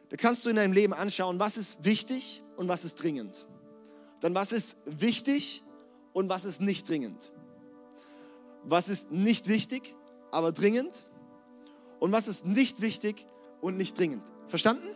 Da 0.08 0.16
kannst 0.16 0.44
du 0.44 0.50
in 0.50 0.56
deinem 0.56 0.72
Leben 0.72 0.92
anschauen, 0.92 1.38
was 1.38 1.56
ist 1.56 1.84
wichtig 1.84 2.42
und 2.56 2.68
was 2.68 2.84
ist 2.84 3.02
dringend. 3.02 3.46
Dann 4.20 4.34
was 4.34 4.52
ist 4.52 4.76
wichtig 4.84 5.62
und 6.12 6.28
was 6.28 6.44
ist 6.44 6.60
nicht 6.60 6.88
dringend. 6.88 7.32
Was 8.64 8.88
ist 8.88 9.10
nicht 9.10 9.48
wichtig, 9.48 9.94
aber 10.30 10.52
dringend. 10.52 11.02
Und 11.98 12.12
was 12.12 12.28
ist 12.28 12.46
nicht 12.46 12.80
wichtig 12.80 13.26
und 13.60 13.76
nicht 13.76 13.98
dringend. 13.98 14.22
Verstanden? 14.48 14.88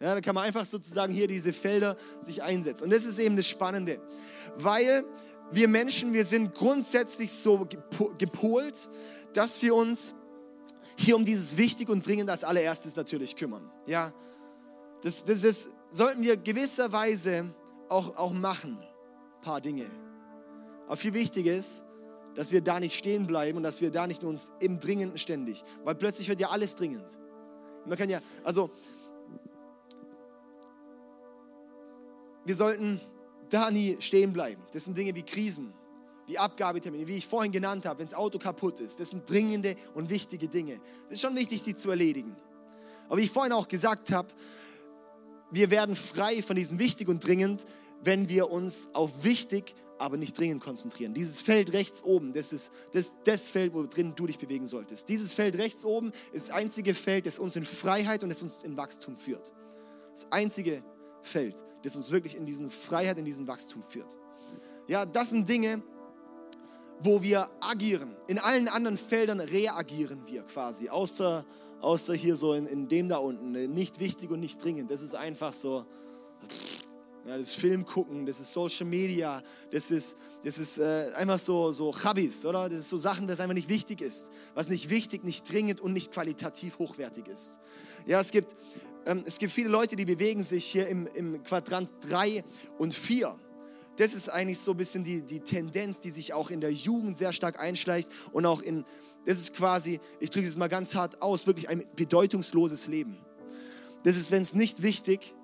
Ja, 0.00 0.14
da 0.14 0.20
kann 0.20 0.34
man 0.34 0.44
einfach 0.44 0.64
sozusagen 0.64 1.12
hier 1.12 1.26
diese 1.26 1.52
Felder 1.52 1.96
sich 2.20 2.42
einsetzen. 2.42 2.84
Und 2.84 2.90
das 2.90 3.04
ist 3.04 3.18
eben 3.18 3.36
das 3.36 3.48
Spannende, 3.48 4.00
weil 4.56 5.04
wir 5.50 5.68
Menschen, 5.68 6.12
wir 6.12 6.24
sind 6.24 6.54
grundsätzlich 6.54 7.32
so 7.32 7.66
gepolt, 8.18 8.88
dass 9.32 9.60
wir 9.62 9.74
uns 9.74 10.14
hier 10.98 11.14
um 11.14 11.24
dieses 11.24 11.56
wichtig 11.56 11.88
und 11.88 12.04
dringend 12.04 12.28
als 12.28 12.42
allererstes 12.42 12.96
natürlich 12.96 13.36
kümmern. 13.36 13.70
Ja, 13.86 14.12
das, 15.02 15.24
das, 15.24 15.42
das 15.42 15.70
sollten 15.90 16.22
wir 16.22 16.36
gewisserweise 16.36 17.54
auch, 17.88 18.16
auch 18.16 18.32
machen, 18.32 18.78
ein 18.80 19.40
paar 19.40 19.60
Dinge. 19.60 19.86
Aber 20.86 20.96
viel 20.96 21.14
wichtiger 21.14 21.54
ist, 21.54 21.84
dass 22.34 22.50
wir 22.50 22.60
da 22.62 22.80
nicht 22.80 22.98
stehen 22.98 23.28
bleiben 23.28 23.58
und 23.58 23.62
dass 23.62 23.80
wir 23.80 23.92
da 23.92 24.08
nicht 24.08 24.24
uns 24.24 24.50
im 24.58 24.80
Dringenden 24.80 25.18
ständig, 25.18 25.62
weil 25.84 25.94
plötzlich 25.94 26.28
wird 26.28 26.40
ja 26.40 26.50
alles 26.50 26.74
dringend. 26.74 27.06
Man 27.86 27.96
kann 27.96 28.10
ja, 28.10 28.20
also 28.42 28.70
wir 32.44 32.56
sollten 32.56 33.00
da 33.50 33.70
nie 33.70 33.96
stehen 34.00 34.32
bleiben. 34.32 34.62
Das 34.72 34.84
sind 34.84 34.98
Dinge 34.98 35.14
wie 35.14 35.22
Krisen, 35.22 35.72
wie 36.28 36.38
Abgabetermine, 36.38 37.06
wie 37.06 37.16
ich 37.16 37.26
vorhin 37.26 37.50
genannt 37.50 37.86
habe, 37.86 38.00
wenn 38.00 38.06
das 38.06 38.14
Auto 38.14 38.38
kaputt 38.38 38.80
ist. 38.80 39.00
Das 39.00 39.10
sind 39.10 39.28
dringende 39.28 39.74
und 39.94 40.10
wichtige 40.10 40.46
Dinge. 40.46 40.78
Es 41.06 41.14
ist 41.14 41.22
schon 41.22 41.34
wichtig, 41.34 41.62
die 41.62 41.74
zu 41.74 41.90
erledigen. 41.90 42.36
Aber 43.08 43.16
wie 43.16 43.22
ich 43.22 43.30
vorhin 43.30 43.52
auch 43.52 43.66
gesagt 43.66 44.10
habe, 44.10 44.28
wir 45.50 45.70
werden 45.70 45.96
frei 45.96 46.42
von 46.42 46.56
diesem 46.56 46.78
wichtig 46.78 47.08
und 47.08 47.26
dringend, 47.26 47.64
wenn 48.04 48.28
wir 48.28 48.50
uns 48.50 48.88
auf 48.92 49.24
wichtig, 49.24 49.74
aber 49.98 50.18
nicht 50.18 50.38
dringend 50.38 50.62
konzentrieren. 50.62 51.14
Dieses 51.14 51.40
Feld 51.40 51.72
rechts 51.72 52.02
oben, 52.04 52.34
das 52.34 52.52
ist 52.52 52.72
das, 52.92 53.16
das 53.24 53.48
Feld, 53.48 53.72
wo 53.72 53.84
drin 53.86 54.12
du 54.14 54.26
dich 54.26 54.38
bewegen 54.38 54.66
solltest. 54.66 55.08
Dieses 55.08 55.32
Feld 55.32 55.56
rechts 55.56 55.84
oben 55.84 56.12
ist 56.32 56.48
das 56.48 56.54
einzige 56.54 56.94
Feld, 56.94 57.26
das 57.26 57.38
uns 57.38 57.56
in 57.56 57.64
Freiheit 57.64 58.22
und 58.22 58.28
das 58.28 58.42
uns 58.42 58.62
in 58.62 58.76
Wachstum 58.76 59.16
führt. 59.16 59.52
Das 60.12 60.30
einzige 60.30 60.84
Feld, 61.22 61.64
das 61.82 61.96
uns 61.96 62.10
wirklich 62.10 62.36
in 62.36 62.46
diesen 62.46 62.70
Freiheit, 62.70 63.18
in 63.18 63.24
diesen 63.24 63.46
Wachstum 63.48 63.82
führt. 63.82 64.16
Ja, 64.86 65.04
das 65.04 65.30
sind 65.30 65.48
Dinge, 65.48 65.82
wo 67.00 67.22
wir 67.22 67.48
agieren. 67.60 68.16
In 68.26 68.38
allen 68.38 68.68
anderen 68.68 68.98
Feldern 68.98 69.40
reagieren 69.40 70.22
wir 70.26 70.42
quasi, 70.42 70.88
außer, 70.88 71.44
außer 71.80 72.14
hier 72.14 72.36
so 72.36 72.54
in, 72.54 72.66
in 72.66 72.88
dem 72.88 73.08
da 73.08 73.18
unten. 73.18 73.52
Nicht 73.74 74.00
wichtig 74.00 74.30
und 74.30 74.40
nicht 74.40 74.62
dringend. 74.62 74.90
Das 74.90 75.02
ist 75.02 75.14
einfach 75.14 75.52
so. 75.52 75.84
Ja, 77.26 77.36
das 77.36 77.48
ist 77.48 77.56
Film 77.56 77.84
gucken, 77.84 78.24
das 78.24 78.40
ist 78.40 78.54
Social 78.54 78.86
Media, 78.86 79.42
das 79.70 79.90
ist, 79.90 80.16
das 80.44 80.56
ist 80.56 80.78
äh, 80.78 81.10
einfach 81.14 81.38
so, 81.38 81.72
so 81.72 81.92
Chabbis, 81.92 82.46
oder? 82.46 82.70
Das 82.70 82.80
ist 82.80 82.88
so 82.88 82.96
Sachen, 82.96 83.28
was 83.28 83.38
einfach 83.38 83.54
nicht 83.54 83.68
wichtig 83.68 84.00
ist. 84.00 84.30
Was 84.54 84.70
nicht 84.70 84.88
wichtig, 84.88 85.24
nicht 85.24 85.50
dringend 85.52 85.78
und 85.82 85.92
nicht 85.92 86.10
qualitativ 86.10 86.78
hochwertig 86.78 87.28
ist. 87.28 87.60
Ja, 88.06 88.18
es 88.18 88.30
gibt, 88.30 88.56
ähm, 89.04 89.24
es 89.26 89.38
gibt 89.38 89.52
viele 89.52 89.68
Leute, 89.68 89.94
die 89.94 90.06
bewegen 90.06 90.42
sich 90.42 90.64
hier 90.64 90.88
im, 90.88 91.06
im 91.08 91.42
Quadrant 91.42 91.90
3 92.08 92.44
und 92.78 92.94
4 92.94 93.36
das 93.98 94.14
ist 94.14 94.28
eigentlich 94.28 94.60
so 94.60 94.70
ein 94.70 94.76
bisschen 94.76 95.02
die, 95.02 95.22
die 95.22 95.40
Tendenz, 95.40 95.98
die 95.98 96.10
sich 96.10 96.32
auch 96.32 96.50
in 96.50 96.60
der 96.60 96.72
Jugend 96.72 97.18
sehr 97.18 97.32
stark 97.32 97.58
einschleicht 97.58 98.08
und 98.32 98.46
auch 98.46 98.62
in, 98.62 98.84
das 99.24 99.38
ist 99.38 99.54
quasi, 99.54 99.98
ich 100.20 100.30
drücke 100.30 100.46
es 100.46 100.56
mal 100.56 100.68
ganz 100.68 100.94
hart 100.94 101.20
aus, 101.20 101.48
wirklich 101.48 101.68
ein 101.68 101.84
bedeutungsloses 101.96 102.86
Leben. 102.86 103.18
Das 104.04 104.16
ist, 104.16 104.30
wenn 104.30 104.42
es 104.42 104.54
nicht 104.54 104.82
wichtig, 104.82 105.34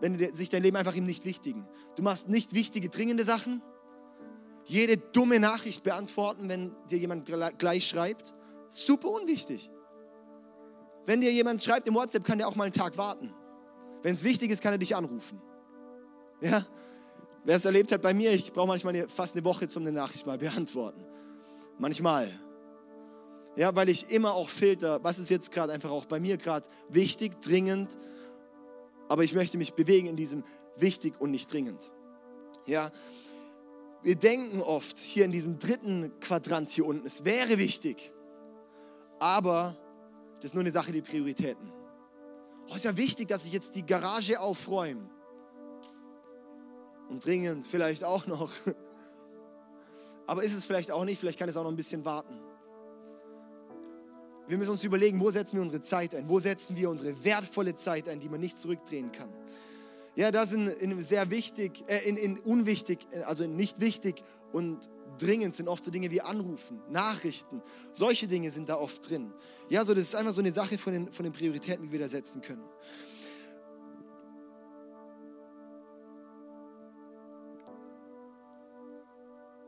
wenn 0.00 0.34
sich 0.34 0.48
dein 0.48 0.64
Leben 0.64 0.76
einfach 0.76 0.96
ihm 0.96 1.06
nicht 1.06 1.24
wichtigen. 1.24 1.64
Du 1.94 2.02
machst 2.02 2.28
nicht 2.28 2.54
wichtige, 2.54 2.88
dringende 2.88 3.24
Sachen, 3.24 3.62
jede 4.64 4.96
dumme 4.96 5.38
Nachricht 5.38 5.84
beantworten, 5.84 6.48
wenn 6.48 6.74
dir 6.90 6.98
jemand 6.98 7.30
gleich 7.58 7.86
schreibt, 7.86 8.34
super 8.68 9.10
unwichtig. 9.10 9.70
Wenn 11.06 11.20
dir 11.20 11.30
jemand 11.30 11.62
schreibt 11.62 11.86
im 11.86 11.94
WhatsApp, 11.94 12.24
kann 12.24 12.38
der 12.38 12.48
auch 12.48 12.56
mal 12.56 12.64
einen 12.64 12.72
Tag 12.72 12.98
warten. 12.98 13.32
Wenn 14.02 14.14
es 14.14 14.24
wichtig 14.24 14.50
ist, 14.50 14.60
kann 14.60 14.72
er 14.72 14.78
dich 14.78 14.96
anrufen. 14.96 15.40
Ja, 16.40 16.66
Wer 17.44 17.56
es 17.56 17.64
erlebt 17.66 17.92
hat 17.92 18.00
bei 18.00 18.14
mir, 18.14 18.32
ich 18.32 18.52
brauche 18.52 18.68
manchmal 18.68 19.06
fast 19.08 19.36
eine 19.36 19.44
Woche, 19.44 19.68
um 19.76 19.82
eine 19.82 19.92
Nachricht 19.92 20.26
mal 20.26 20.38
beantworten. 20.38 21.04
Manchmal. 21.78 22.40
Ja, 23.56 23.76
weil 23.76 23.90
ich 23.90 24.10
immer 24.10 24.32
auch 24.32 24.48
filter, 24.48 25.04
was 25.04 25.18
ist 25.18 25.28
jetzt 25.28 25.52
gerade 25.52 25.72
einfach 25.72 25.90
auch 25.90 26.06
bei 26.06 26.18
mir 26.18 26.38
gerade 26.38 26.66
wichtig, 26.88 27.40
dringend, 27.42 27.98
aber 29.08 29.24
ich 29.24 29.34
möchte 29.34 29.58
mich 29.58 29.74
bewegen 29.74 30.08
in 30.08 30.16
diesem 30.16 30.42
wichtig 30.76 31.20
und 31.20 31.30
nicht 31.30 31.52
dringend. 31.52 31.92
Ja, 32.66 32.90
wir 34.02 34.16
denken 34.16 34.60
oft 34.62 34.98
hier 34.98 35.24
in 35.24 35.30
diesem 35.30 35.58
dritten 35.58 36.18
Quadrant 36.20 36.70
hier 36.70 36.86
unten, 36.86 37.06
es 37.06 37.24
wäre 37.24 37.58
wichtig, 37.58 38.12
aber 39.20 39.76
das 40.36 40.46
ist 40.46 40.54
nur 40.54 40.62
eine 40.62 40.72
Sache 40.72 40.90
der 40.92 41.02
Prioritäten. 41.02 41.70
Oh, 42.66 42.70
es 42.70 42.76
ist 42.76 42.84
ja 42.84 42.96
wichtig, 42.96 43.28
dass 43.28 43.44
ich 43.44 43.52
jetzt 43.52 43.76
die 43.76 43.84
Garage 43.84 44.40
aufräume 44.40 45.13
und 47.08 47.24
dringend 47.24 47.66
vielleicht 47.66 48.04
auch 48.04 48.26
noch. 48.26 48.50
Aber 50.26 50.42
ist 50.42 50.54
es 50.54 50.64
vielleicht 50.64 50.90
auch 50.90 51.04
nicht, 51.04 51.18
vielleicht 51.18 51.38
kann 51.38 51.48
es 51.48 51.56
auch 51.56 51.64
noch 51.64 51.70
ein 51.70 51.76
bisschen 51.76 52.04
warten. 52.04 52.38
Wir 54.46 54.58
müssen 54.58 54.70
uns 54.70 54.84
überlegen, 54.84 55.20
wo 55.20 55.30
setzen 55.30 55.56
wir 55.56 55.62
unsere 55.62 55.80
Zeit 55.80 56.14
ein? 56.14 56.28
Wo 56.28 56.38
setzen 56.38 56.76
wir 56.76 56.90
unsere 56.90 57.24
wertvolle 57.24 57.74
Zeit 57.74 58.08
ein, 58.08 58.20
die 58.20 58.28
man 58.28 58.40
nicht 58.40 58.58
zurückdrehen 58.58 59.10
kann? 59.10 59.30
Ja, 60.16 60.30
das 60.30 60.50
sind 60.50 60.68
in 60.68 61.02
sehr 61.02 61.30
wichtig, 61.30 61.84
äh, 61.88 62.08
in, 62.08 62.16
in 62.16 62.38
unwichtig, 62.38 63.06
also 63.24 63.46
nicht 63.46 63.80
wichtig 63.80 64.22
und 64.52 64.88
dringend 65.18 65.54
sind 65.54 65.68
oft 65.68 65.82
so 65.82 65.90
Dinge 65.90 66.10
wie 66.10 66.20
Anrufen, 66.20 66.80
Nachrichten. 66.90 67.62
Solche 67.92 68.28
Dinge 68.28 68.50
sind 68.50 68.68
da 68.68 68.76
oft 68.76 69.08
drin. 69.08 69.32
Ja, 69.70 69.84
so 69.84 69.94
das 69.94 70.04
ist 70.04 70.14
einfach 70.14 70.32
so 70.32 70.40
eine 70.40 70.52
Sache 70.52 70.78
von 70.78 70.92
den, 70.92 71.12
von 71.12 71.24
den 71.24 71.32
Prioritäten, 71.32 71.86
wie 71.86 71.92
wir 71.92 72.00
da 72.00 72.08
setzen 72.08 72.42
können. 72.42 72.64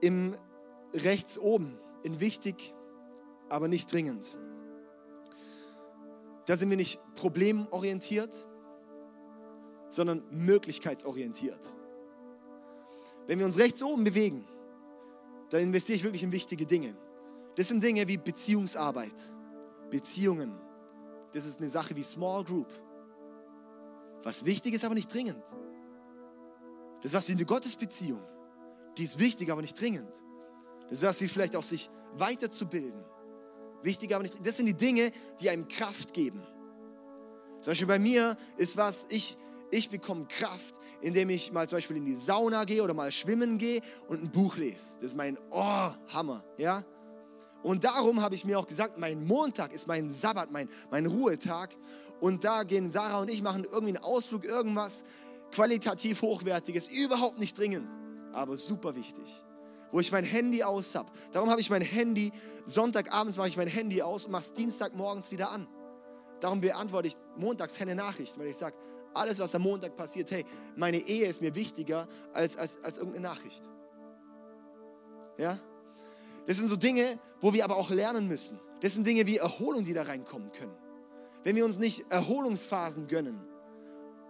Im 0.00 0.36
rechts 0.92 1.38
oben, 1.38 1.78
in 2.02 2.20
wichtig, 2.20 2.74
aber 3.48 3.68
nicht 3.68 3.92
dringend. 3.92 4.38
Da 6.46 6.56
sind 6.56 6.70
wir 6.70 6.76
nicht 6.76 7.00
problemorientiert, 7.16 8.46
sondern 9.90 10.22
möglichkeitsorientiert. 10.30 11.60
Wenn 13.26 13.38
wir 13.38 13.46
uns 13.46 13.58
rechts 13.58 13.82
oben 13.82 14.04
bewegen, 14.04 14.46
dann 15.50 15.60
investiere 15.60 15.96
ich 15.96 16.04
wirklich 16.04 16.22
in 16.22 16.32
wichtige 16.32 16.66
Dinge. 16.66 16.96
Das 17.56 17.68
sind 17.68 17.82
Dinge 17.82 18.06
wie 18.06 18.16
Beziehungsarbeit, 18.16 19.14
Beziehungen. 19.90 20.52
Das 21.32 21.46
ist 21.46 21.60
eine 21.60 21.68
Sache 21.68 21.96
wie 21.96 22.02
Small 22.02 22.44
Group. 22.44 22.68
Was 24.22 24.44
wichtig 24.44 24.74
ist, 24.74 24.84
aber 24.84 24.94
nicht 24.94 25.12
dringend. 25.12 25.42
Das 27.00 27.12
ist 27.12 27.14
was 27.14 27.28
wie 27.28 27.32
eine 27.32 27.44
Gottesbeziehung 27.44 28.22
die 28.96 29.04
ist 29.04 29.18
wichtig, 29.18 29.50
aber 29.50 29.62
nicht 29.62 29.78
dringend. 29.80 30.12
Das 30.90 31.02
heißt, 31.02 31.20
wie 31.20 31.28
vielleicht 31.28 31.56
auch 31.56 31.62
sich 31.62 31.90
weiterzubilden. 32.16 33.04
Wichtig, 33.82 34.14
aber 34.14 34.22
nicht 34.22 34.34
dringend. 34.34 34.46
Das 34.46 34.56
sind 34.56 34.66
die 34.66 34.74
Dinge, 34.74 35.10
die 35.40 35.50
einem 35.50 35.68
Kraft 35.68 36.14
geben. 36.14 36.42
Zum 37.60 37.72
Beispiel 37.72 37.86
bei 37.86 37.98
mir 37.98 38.36
ist 38.56 38.76
was, 38.76 39.06
ich, 39.10 39.36
ich 39.70 39.90
bekomme 39.90 40.26
Kraft, 40.26 40.76
indem 41.00 41.30
ich 41.30 41.52
mal 41.52 41.68
zum 41.68 41.76
Beispiel 41.76 41.96
in 41.96 42.04
die 42.04 42.16
Sauna 42.16 42.64
gehe 42.64 42.82
oder 42.82 42.94
mal 42.94 43.10
schwimmen 43.10 43.58
gehe 43.58 43.80
und 44.08 44.22
ein 44.22 44.30
Buch 44.30 44.56
lese. 44.56 44.94
Das 45.00 45.12
ist 45.12 45.16
mein 45.16 45.36
Oh, 45.50 45.90
Hammer, 46.08 46.44
ja? 46.58 46.84
Und 47.62 47.82
darum 47.82 48.22
habe 48.22 48.34
ich 48.36 48.44
mir 48.44 48.58
auch 48.58 48.66
gesagt, 48.66 48.98
mein 48.98 49.26
Montag 49.26 49.72
ist 49.72 49.88
mein 49.88 50.12
Sabbat, 50.12 50.52
mein, 50.52 50.68
mein 50.90 51.06
Ruhetag. 51.06 51.74
Und 52.20 52.44
da 52.44 52.62
gehen 52.62 52.90
Sarah 52.90 53.20
und 53.20 53.28
ich 53.28 53.42
machen 53.42 53.64
irgendwie 53.64 53.96
einen 53.96 54.04
Ausflug, 54.04 54.44
irgendwas 54.44 55.04
qualitativ 55.50 56.22
hochwertiges, 56.22 56.86
überhaupt 56.88 57.38
nicht 57.38 57.58
dringend 57.58 57.90
aber 58.36 58.56
super 58.56 58.94
wichtig. 58.94 59.42
Wo 59.90 60.00
ich 60.00 60.12
mein 60.12 60.24
Handy 60.24 60.62
aus 60.62 60.94
habe. 60.94 61.10
Darum 61.32 61.48
habe 61.48 61.60
ich 61.60 61.70
mein 61.70 61.82
Handy, 61.82 62.32
Sonntagabends 62.66 63.38
mache 63.38 63.48
ich 63.48 63.56
mein 63.56 63.68
Handy 63.68 64.02
aus 64.02 64.26
und 64.26 64.32
mache 64.32 64.42
es 64.42 64.52
Dienstagmorgens 64.52 65.30
wieder 65.30 65.50
an. 65.50 65.66
Darum 66.40 66.60
beantworte 66.60 67.08
ich 67.08 67.16
montags 67.36 67.76
keine 67.76 67.94
Nachricht, 67.94 68.38
weil 68.38 68.48
ich 68.48 68.56
sage, 68.56 68.76
alles, 69.14 69.38
was 69.38 69.54
am 69.54 69.62
Montag 69.62 69.96
passiert, 69.96 70.30
hey, 70.30 70.44
meine 70.76 70.98
Ehe 70.98 71.26
ist 71.26 71.40
mir 71.40 71.54
wichtiger 71.54 72.06
als, 72.34 72.56
als, 72.56 72.82
als 72.84 72.98
irgendeine 72.98 73.28
Nachricht. 73.28 73.62
Ja? 75.38 75.58
Das 76.46 76.58
sind 76.58 76.68
so 76.68 76.76
Dinge, 76.76 77.18
wo 77.40 77.54
wir 77.54 77.64
aber 77.64 77.76
auch 77.76 77.90
lernen 77.90 78.28
müssen. 78.28 78.60
Das 78.82 78.92
sind 78.92 79.06
Dinge 79.06 79.26
wie 79.26 79.38
Erholung, 79.38 79.84
die 79.84 79.94
da 79.94 80.02
reinkommen 80.02 80.52
können. 80.52 80.74
Wenn 81.42 81.56
wir 81.56 81.64
uns 81.64 81.78
nicht 81.78 82.10
Erholungsphasen 82.10 83.08
gönnen, 83.08 83.40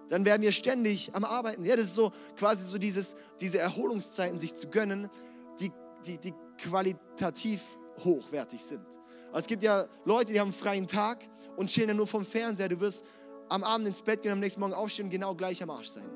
dann 0.08 0.24
werden 0.24 0.42
wir 0.42 0.52
ständig 0.52 1.14
am 1.14 1.24
Arbeiten. 1.24 1.64
Ja, 1.64 1.76
das 1.76 1.86
ist 1.86 1.94
so 1.94 2.12
quasi 2.38 2.64
so 2.64 2.78
dieses, 2.78 3.14
diese 3.40 3.58
Erholungszeiten 3.58 4.38
sich 4.38 4.54
zu 4.54 4.68
gönnen, 4.68 5.08
die, 5.60 5.70
die, 6.06 6.18
die 6.18 6.34
qualitativ 6.58 7.62
hochwertig 8.04 8.62
sind. 8.62 8.86
Also 9.28 9.38
es 9.38 9.46
gibt 9.46 9.62
ja 9.62 9.86
Leute, 10.04 10.32
die 10.32 10.40
haben 10.40 10.48
einen 10.48 10.54
freien 10.54 10.86
Tag 10.86 11.26
und 11.56 11.68
chillen 11.68 11.88
dann 11.88 11.96
nur 11.96 12.06
vom 12.06 12.24
Fernseher. 12.24 12.68
Du 12.68 12.80
wirst 12.80 13.04
am 13.48 13.64
Abend 13.64 13.88
ins 13.88 14.02
Bett 14.02 14.22
gehen, 14.22 14.32
am 14.32 14.40
nächsten 14.40 14.60
Morgen 14.60 14.74
aufstehen 14.74 15.06
und 15.06 15.10
genau 15.10 15.34
gleich 15.34 15.62
am 15.62 15.70
Arsch 15.70 15.88
sein 15.88 16.08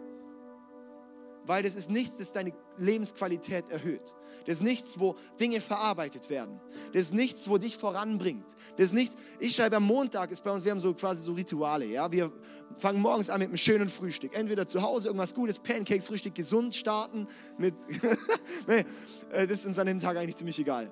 weil 1.47 1.63
das 1.63 1.75
ist 1.75 1.91
nichts, 1.91 2.19
das 2.19 2.33
deine 2.33 2.53
Lebensqualität 2.79 3.69
erhöht. 3.69 4.15
Das 4.47 4.59
ist 4.59 4.63
nichts, 4.63 4.99
wo 4.99 5.17
Dinge 5.39 5.61
verarbeitet 5.61 6.31
werden. 6.31 6.61
Das 6.93 7.03
ist 7.03 7.15
nichts, 7.15 7.49
wo 7.49 7.59
dich 7.59 7.77
voranbringt. 7.77 8.47
Das 8.77 8.87
ist 8.87 8.93
nichts, 8.93 9.17
ich 9.39 9.55
schreibe 9.55 9.77
am 9.77 9.85
Montag, 9.85 10.31
ist 10.31 10.43
bei 10.43 10.51
uns, 10.51 10.65
wir 10.65 10.73
haben 10.73 10.81
so 10.81 10.95
quasi 10.95 11.23
so 11.23 11.33
Rituale, 11.33 11.87
ja. 11.87 12.11
Wir 12.11 12.33
fangen 12.77 13.01
morgens 13.01 13.31
an 13.31 13.41
mit 13.41 13.49
einem 13.49 13.57
schönen 13.57 13.89
Frühstück. 13.89 14.35
Entweder 14.35 14.67
zu 14.67 14.83
Hause 14.83 15.09
irgendwas 15.09 15.35
Gutes, 15.35 15.59
Pancakes, 15.59 16.09
Frühstück 16.09 16.35
gesund 16.35 16.75
starten 16.75 17.27
mit, 17.59 17.75
nee, 18.67 18.85
äh, 19.31 19.47
das 19.47 19.61
ist 19.61 19.67
uns 19.67 19.79
an 19.79 19.87
dem 19.87 20.01
Tag 20.01 20.17
eigentlich 20.17 20.37
ziemlich 20.37 20.59
egal. 20.59 20.91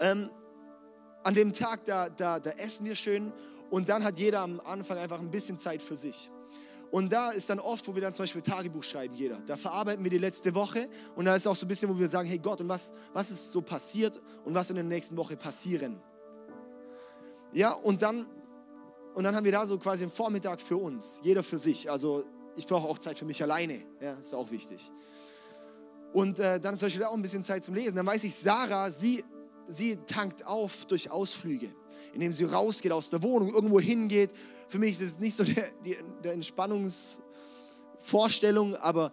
Ähm, 0.00 0.30
an 1.22 1.34
dem 1.34 1.52
Tag, 1.52 1.84
da, 1.84 2.10
da, 2.10 2.38
da 2.38 2.50
essen 2.50 2.84
wir 2.84 2.94
schön 2.94 3.32
und 3.70 3.88
dann 3.88 4.04
hat 4.04 4.18
jeder 4.18 4.40
am 4.40 4.60
Anfang 4.60 4.98
einfach 4.98 5.18
ein 5.18 5.30
bisschen 5.30 5.58
Zeit 5.58 5.82
für 5.82 5.96
sich. 5.96 6.30
Und 6.94 7.12
da 7.12 7.32
ist 7.32 7.50
dann 7.50 7.58
oft, 7.58 7.88
wo 7.88 7.94
wir 7.96 8.02
dann 8.02 8.14
zum 8.14 8.22
Beispiel 8.22 8.40
Tagebuch 8.40 8.84
schreiben, 8.84 9.16
jeder. 9.16 9.40
Da 9.46 9.56
verarbeiten 9.56 10.04
wir 10.04 10.12
die 10.12 10.18
letzte 10.18 10.54
Woche 10.54 10.88
und 11.16 11.24
da 11.24 11.34
ist 11.34 11.44
auch 11.44 11.56
so 11.56 11.66
ein 11.66 11.68
bisschen, 11.68 11.90
wo 11.90 11.98
wir 11.98 12.08
sagen, 12.08 12.28
hey 12.28 12.38
Gott, 12.38 12.60
und 12.60 12.68
was, 12.68 12.94
was 13.12 13.32
ist 13.32 13.50
so 13.50 13.62
passiert 13.62 14.22
und 14.44 14.54
was 14.54 14.70
in 14.70 14.76
der 14.76 14.84
nächsten 14.84 15.16
Woche 15.16 15.36
passieren. 15.36 16.00
Ja, 17.52 17.72
und 17.72 18.00
dann, 18.00 18.28
und 19.12 19.24
dann 19.24 19.34
haben 19.34 19.42
wir 19.42 19.50
da 19.50 19.66
so 19.66 19.76
quasi 19.76 20.04
einen 20.04 20.12
Vormittag 20.12 20.60
für 20.60 20.76
uns, 20.76 21.18
jeder 21.24 21.42
für 21.42 21.58
sich. 21.58 21.90
Also 21.90 22.22
ich 22.54 22.64
brauche 22.64 22.86
auch 22.86 22.98
Zeit 23.00 23.18
für 23.18 23.24
mich 23.24 23.42
alleine, 23.42 23.80
ja, 24.00 24.12
ist 24.12 24.32
auch 24.32 24.52
wichtig. 24.52 24.92
Und 26.12 26.38
äh, 26.38 26.60
dann 26.60 26.76
zum 26.76 26.86
Beispiel 26.86 27.02
auch 27.02 27.14
ein 27.14 27.22
bisschen 27.22 27.42
Zeit 27.42 27.64
zum 27.64 27.74
Lesen. 27.74 27.96
Dann 27.96 28.06
weiß 28.06 28.22
ich, 28.22 28.36
Sarah, 28.36 28.92
sie, 28.92 29.24
sie 29.68 29.96
tankt 30.06 30.46
auf 30.46 30.86
durch 30.86 31.10
Ausflüge 31.10 31.70
indem 32.14 32.32
sie 32.32 32.44
rausgeht 32.44 32.92
aus 32.92 33.10
der 33.10 33.22
Wohnung, 33.22 33.52
irgendwo 33.52 33.78
hingeht. 33.80 34.30
Für 34.68 34.78
mich 34.78 34.92
ist 34.92 35.02
es 35.02 35.18
nicht 35.18 35.36
so 35.36 35.44
der, 35.44 35.68
die, 35.84 35.96
der 36.22 36.32
Entspannungsvorstellung, 36.32 38.76
aber 38.76 39.10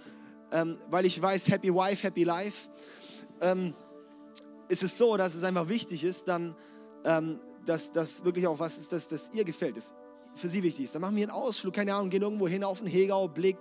ähm, 0.52 0.78
weil 0.90 1.06
ich 1.06 1.22
weiß, 1.22 1.50
Happy 1.50 1.74
Wife, 1.74 2.04
Happy 2.04 2.24
Life, 2.24 2.70
ähm, 3.42 3.74
ist 4.68 4.84
es 4.84 4.98
so, 4.98 5.16
dass 5.18 5.36
es 5.36 5.44
einfach 5.44 5.68
wichtig 5.68 6.04
ist, 6.04 6.28
dann, 6.28 6.56
ähm, 7.04 7.40
dass 7.66 7.92
das 7.92 8.24
wirklich 8.24 8.46
auch 8.48 8.60
was 8.60 8.78
ist, 8.78 8.92
dass 8.92 9.10
das 9.10 9.32
ihr 9.34 9.44
gefällt, 9.44 9.78
das 9.78 9.96
für 10.36 10.48
sie 10.48 10.62
wichtig 10.64 10.86
ist. 10.86 10.96
Dann 10.96 11.02
machen 11.02 11.18
wir 11.18 11.24
einen 11.24 11.32
Ausflug, 11.32 11.74
keine 11.74 11.94
Ahnung, 11.94 12.10
gehen 12.10 12.22
irgendwo 12.22 12.48
hin 12.48 12.64
auf 12.64 12.80
den 12.80 12.88
Hegau, 12.88 13.28
Blick, 13.28 13.58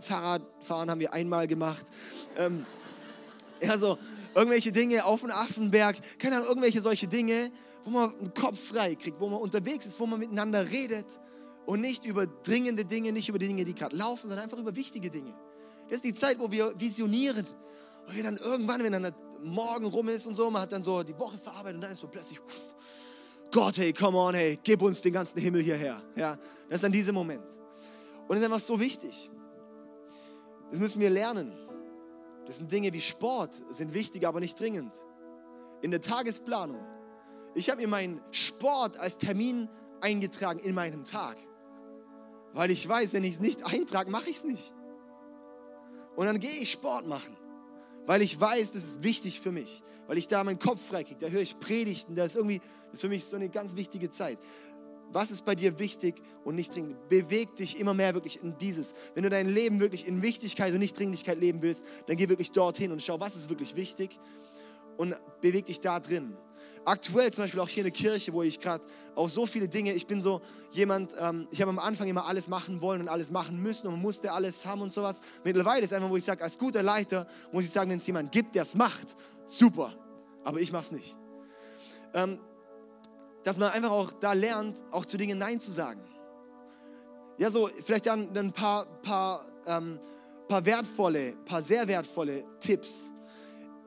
Fahrradfahren 0.00 0.88
haben 0.90 1.00
wir 1.00 1.12
einmal 1.12 1.48
gemacht. 1.48 1.84
Ähm, 2.36 2.64
ja, 3.60 3.76
so 3.78 3.98
irgendwelche 4.36 4.70
Dinge 4.70 5.04
auf 5.06 5.22
den 5.22 5.30
Affenberg, 5.30 5.96
keine 6.18 6.36
Ahnung, 6.36 6.48
irgendwelche 6.48 6.82
solche 6.82 7.08
Dinge, 7.08 7.50
wo 7.84 7.90
man 7.90 8.14
einen 8.14 8.34
Kopf 8.34 8.68
frei 8.68 8.94
kriegt, 8.94 9.18
wo 9.18 9.28
man 9.28 9.40
unterwegs 9.40 9.86
ist, 9.86 9.98
wo 9.98 10.06
man 10.06 10.20
miteinander 10.20 10.70
redet 10.70 11.06
und 11.64 11.80
nicht 11.80 12.04
über 12.04 12.26
dringende 12.26 12.84
Dinge, 12.84 13.12
nicht 13.12 13.30
über 13.30 13.38
die 13.38 13.46
Dinge, 13.46 13.64
die 13.64 13.74
gerade 13.74 13.96
laufen, 13.96 14.28
sondern 14.28 14.44
einfach 14.44 14.58
über 14.58 14.76
wichtige 14.76 15.08
Dinge. 15.08 15.34
Das 15.86 15.96
ist 15.96 16.04
die 16.04 16.12
Zeit, 16.12 16.38
wo 16.38 16.50
wir 16.50 16.78
visionieren. 16.78 17.46
Und 18.06 18.14
wir 18.14 18.22
dann 18.22 18.36
irgendwann, 18.36 18.82
wenn 18.82 18.92
dann 18.92 19.04
der 19.04 19.14
Morgen 19.42 19.86
rum 19.86 20.08
ist 20.08 20.26
und 20.26 20.34
so, 20.34 20.50
man 20.50 20.62
hat 20.62 20.72
dann 20.72 20.82
so 20.82 21.02
die 21.02 21.18
Woche 21.18 21.38
verarbeitet 21.38 21.76
und 21.76 21.80
dann 21.80 21.92
ist 21.92 22.00
so 22.00 22.08
plötzlich, 22.08 22.38
Gott, 23.50 23.78
hey, 23.78 23.92
come 23.92 24.18
on, 24.18 24.34
hey, 24.34 24.58
gib 24.62 24.82
uns 24.82 25.00
den 25.00 25.14
ganzen 25.14 25.38
Himmel 25.38 25.62
hierher. 25.62 26.02
Ja, 26.14 26.36
das 26.68 26.76
ist 26.76 26.84
dann 26.84 26.92
dieser 26.92 27.12
Moment. 27.12 27.44
Und 28.28 28.30
das 28.30 28.38
ist 28.38 28.44
einfach 28.44 28.60
so 28.60 28.78
wichtig. 28.78 29.30
Das 30.70 30.78
müssen 30.78 31.00
wir 31.00 31.08
lernen. 31.08 31.65
Das 32.46 32.58
sind 32.58 32.70
Dinge 32.70 32.92
wie 32.92 33.00
Sport, 33.00 33.60
sind 33.70 33.92
wichtig, 33.92 34.26
aber 34.26 34.40
nicht 34.40 34.58
dringend. 34.58 34.94
In 35.82 35.90
der 35.90 36.00
Tagesplanung. 36.00 36.84
Ich 37.54 37.70
habe 37.70 37.80
mir 37.80 37.88
meinen 37.88 38.20
Sport 38.30 38.98
als 38.98 39.18
Termin 39.18 39.68
eingetragen 40.00 40.60
in 40.60 40.74
meinem 40.74 41.04
Tag. 41.04 41.36
Weil 42.52 42.70
ich 42.70 42.88
weiß, 42.88 43.12
wenn 43.12 43.24
ich 43.24 43.34
es 43.34 43.40
nicht 43.40 43.64
eintrage, 43.64 44.10
mache 44.10 44.30
ich 44.30 44.36
es 44.36 44.44
nicht. 44.44 44.72
Und 46.14 46.26
dann 46.26 46.40
gehe 46.40 46.62
ich 46.62 46.70
Sport 46.70 47.06
machen. 47.06 47.36
Weil 48.06 48.22
ich 48.22 48.40
weiß, 48.40 48.72
das 48.72 48.84
ist 48.84 49.02
wichtig 49.02 49.40
für 49.40 49.50
mich. 49.50 49.82
Weil 50.06 50.16
ich 50.16 50.28
da 50.28 50.44
meinen 50.44 50.58
Kopf 50.58 50.80
freikriege. 50.86 51.18
Da 51.18 51.26
höre 51.26 51.42
ich 51.42 51.58
Predigten. 51.58 52.14
Das 52.14 52.28
ist 52.28 52.36
irgendwie, 52.36 52.60
das 52.86 52.94
ist 52.94 53.00
für 53.00 53.08
mich 53.08 53.24
so 53.24 53.36
eine 53.36 53.48
ganz 53.48 53.74
wichtige 53.74 54.10
Zeit. 54.10 54.38
Was 55.12 55.30
ist 55.30 55.44
bei 55.44 55.54
dir 55.54 55.78
wichtig 55.78 56.20
und 56.44 56.56
nicht 56.56 56.74
dringend? 56.74 57.08
Beweg 57.08 57.54
dich 57.56 57.80
immer 57.80 57.94
mehr 57.94 58.14
wirklich 58.14 58.42
in 58.42 58.58
dieses. 58.58 58.92
Wenn 59.14 59.22
du 59.22 59.30
dein 59.30 59.48
Leben 59.48 59.80
wirklich 59.80 60.06
in 60.06 60.22
Wichtigkeit 60.22 60.72
und 60.72 60.78
nicht 60.78 60.98
Dringlichkeit 60.98 61.38
leben 61.38 61.62
willst, 61.62 61.84
dann 62.06 62.16
geh 62.16 62.28
wirklich 62.28 62.52
dorthin 62.52 62.92
und 62.92 63.02
schau, 63.02 63.18
was 63.20 63.36
ist 63.36 63.48
wirklich 63.48 63.76
wichtig 63.76 64.18
und 64.96 65.14
beweg 65.40 65.66
dich 65.66 65.80
da 65.80 66.00
drin. 66.00 66.36
Aktuell 66.84 67.32
zum 67.32 67.44
Beispiel 67.44 67.60
auch 67.60 67.68
hier 67.68 67.84
in 67.84 67.92
der 67.92 67.92
Kirche, 67.92 68.32
wo 68.32 68.42
ich 68.42 68.60
gerade 68.60 68.84
auf 69.16 69.30
so 69.30 69.44
viele 69.44 69.66
Dinge, 69.68 69.92
ich 69.92 70.06
bin 70.06 70.22
so 70.22 70.40
jemand, 70.70 71.16
ähm, 71.18 71.48
ich 71.50 71.60
habe 71.60 71.70
am 71.70 71.80
Anfang 71.80 72.06
immer 72.06 72.26
alles 72.26 72.46
machen 72.46 72.80
wollen 72.80 73.00
und 73.00 73.08
alles 73.08 73.32
machen 73.32 73.60
müssen 73.60 73.88
und 73.88 73.94
man 73.94 74.02
musste 74.02 74.30
alles 74.30 74.64
haben 74.64 74.82
und 74.82 74.92
sowas. 74.92 75.20
Mittlerweile 75.42 75.84
ist 75.84 75.92
einfach, 75.92 76.08
wo 76.08 76.16
ich 76.16 76.22
sage, 76.22 76.44
als 76.44 76.56
guter 76.56 76.84
Leiter 76.84 77.26
muss 77.50 77.64
ich 77.64 77.70
sagen, 77.70 77.90
wenn 77.90 77.98
es 77.98 78.06
jemand 78.06 78.30
gibt, 78.30 78.54
der 78.54 78.62
es 78.62 78.76
macht, 78.76 79.16
super, 79.46 79.94
aber 80.44 80.60
ich 80.60 80.70
mache 80.70 80.84
es 80.84 80.92
nicht. 80.92 81.16
Ähm, 82.14 82.38
dass 83.46 83.58
man 83.58 83.70
einfach 83.70 83.92
auch 83.92 84.12
da 84.12 84.32
lernt, 84.32 84.84
auch 84.90 85.04
zu 85.04 85.16
Dingen 85.16 85.38
Nein 85.38 85.60
zu 85.60 85.70
sagen. 85.70 86.02
Ja, 87.38 87.48
so 87.48 87.68
vielleicht 87.84 88.06
dann 88.06 88.36
ein 88.36 88.52
paar, 88.52 88.86
paar, 89.02 89.44
ähm, 89.66 90.00
paar 90.48 90.66
wertvolle, 90.66 91.36
paar 91.44 91.62
sehr 91.62 91.86
wertvolle 91.86 92.44
Tipps. 92.58 93.12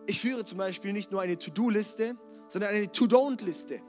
Ich 0.08 0.22
führe 0.22 0.46
zum 0.46 0.60
Beispiel 0.60 0.94
nicht 0.94 1.12
nur 1.12 1.20
eine 1.20 1.38
To-Do-Liste, 1.38 2.18
sondern 2.48 2.74
eine 2.74 2.90
To-Don't-Liste. 2.90 3.82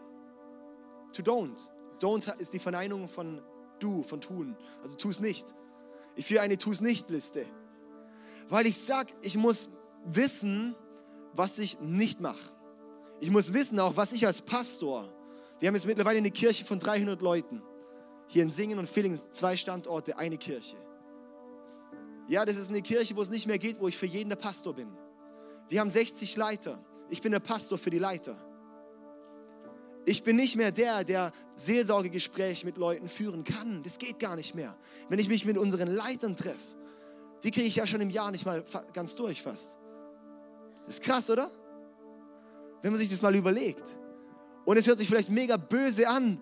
To-Don't. 1.12 1.71
Don't 2.01 2.37
ist 2.41 2.53
die 2.53 2.59
Verneinung 2.59 3.09
von 3.09 3.41
du, 3.79 4.03
von 4.03 4.21
tun. 4.21 4.57
Also 4.83 4.97
tu 4.97 5.11
es 5.11 5.21
nicht. 5.21 5.55
Ich 6.16 6.27
führe 6.27 6.41
eine 6.41 6.59
Tu 6.59 6.73
es 6.73 6.81
nicht-Liste. 6.81 7.47
Weil 8.49 8.66
ich 8.66 8.77
sage, 8.77 9.12
ich 9.23 9.37
muss 9.37 9.68
wissen, 10.05 10.75
was 11.33 11.61
ich 11.61 11.79
nicht 11.79 12.21
mache. 12.21 12.57
Ich 13.21 13.31
muss 13.31 13.53
wissen 13.53 13.79
auch, 13.79 13.97
was 13.97 14.11
ich 14.11 14.27
als 14.27 14.43
Pastor 14.43 15.20
wir 15.61 15.69
haben 15.69 15.75
jetzt 15.75 15.87
mittlerweile 15.87 16.19
eine 16.19 16.31
Kirche 16.31 16.65
von 16.65 16.79
300 16.79 17.21
Leuten. 17.21 17.63
Hier 18.29 18.43
in 18.43 18.51
Singen 18.51 18.79
und 18.79 18.89
Villingen, 18.89 19.21
zwei 19.31 19.57
Standorte, 19.57 20.17
eine 20.17 20.39
Kirche. 20.39 20.77
Ja, 22.29 22.45
das 22.45 22.57
ist 22.57 22.71
eine 22.71 22.81
Kirche, 22.81 23.15
wo 23.17 23.23
es 23.23 23.29
nicht 23.29 23.47
mehr 23.47 23.59
geht, 23.59 23.81
wo 23.81 23.89
ich 23.89 23.99
für 23.99 24.07
jeden 24.07 24.31
der 24.31 24.37
Pastor 24.37 24.75
bin. 24.75 24.89
Wir 25.69 25.81
haben 25.81 25.91
60 25.91 26.37
Leiter. 26.37 26.83
Ich 27.11 27.21
bin 27.21 27.33
der 27.33 27.41
Pastor 27.41 27.77
für 27.77 27.91
die 27.91 27.99
Leiter. 27.99 28.37
Ich 30.07 30.23
bin 30.23 30.37
nicht 30.37 30.57
mehr 30.57 30.73
der, 30.73 31.05
der 31.05 31.33
Seelsorgegespräche 31.57 32.65
mit 32.65 32.79
Leuten 32.79 33.09
führen 33.09 33.45
kann. 33.45 33.83
Das 33.83 33.99
geht 33.99 34.19
gar 34.19 34.37
nicht 34.37 34.55
mehr. 34.55 34.77
Wenn 35.09 35.19
ich 35.19 35.29
mich 35.29 35.45
mit 35.45 35.59
unseren 35.59 35.89
Leitern 35.89 36.37
treffe, 36.37 36.77
die 37.43 37.51
kriege 37.51 37.67
ich 37.67 37.77
ja 37.77 37.87
schon 37.87 38.01
im 38.01 38.11
Jahr 38.11 38.31
nicht 38.31 38.47
mal 38.47 38.65
ganz 38.93 39.15
durch 39.15 39.43
fast. 39.43 39.79
Ist 40.87 41.03
krass, 41.03 41.29
oder? 41.29 41.51
Wenn 42.83 42.93
man 42.93 43.01
sich 43.01 43.11
das 43.11 43.21
mal 43.23 43.35
überlegt. 43.35 43.99
Und 44.65 44.77
es 44.77 44.87
hört 44.87 44.99
sich 44.99 45.09
vielleicht 45.09 45.31
mega 45.31 45.57
böse 45.57 46.09
an, 46.09 46.41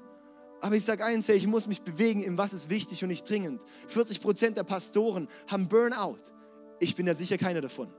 aber 0.61 0.75
ich 0.75 0.85
sage 0.85 1.05
eins, 1.05 1.29
ich 1.29 1.47
muss 1.47 1.66
mich 1.66 1.83
bewegen, 1.83 2.23
in 2.23 2.37
was 2.37 2.53
ist 2.53 2.69
wichtig 2.69 3.03
und 3.03 3.09
nicht 3.09 3.29
dringend. 3.29 3.62
40 3.89 4.21
Prozent 4.21 4.57
der 4.57 4.64
Pastoren 4.64 5.29
haben 5.47 5.69
Burnout. 5.69 6.19
Ich 6.81 6.97
bin 6.97 7.07
ja 7.07 7.14
sicher 7.14 7.39
keiner 7.39 7.61
davon. 7.61 7.93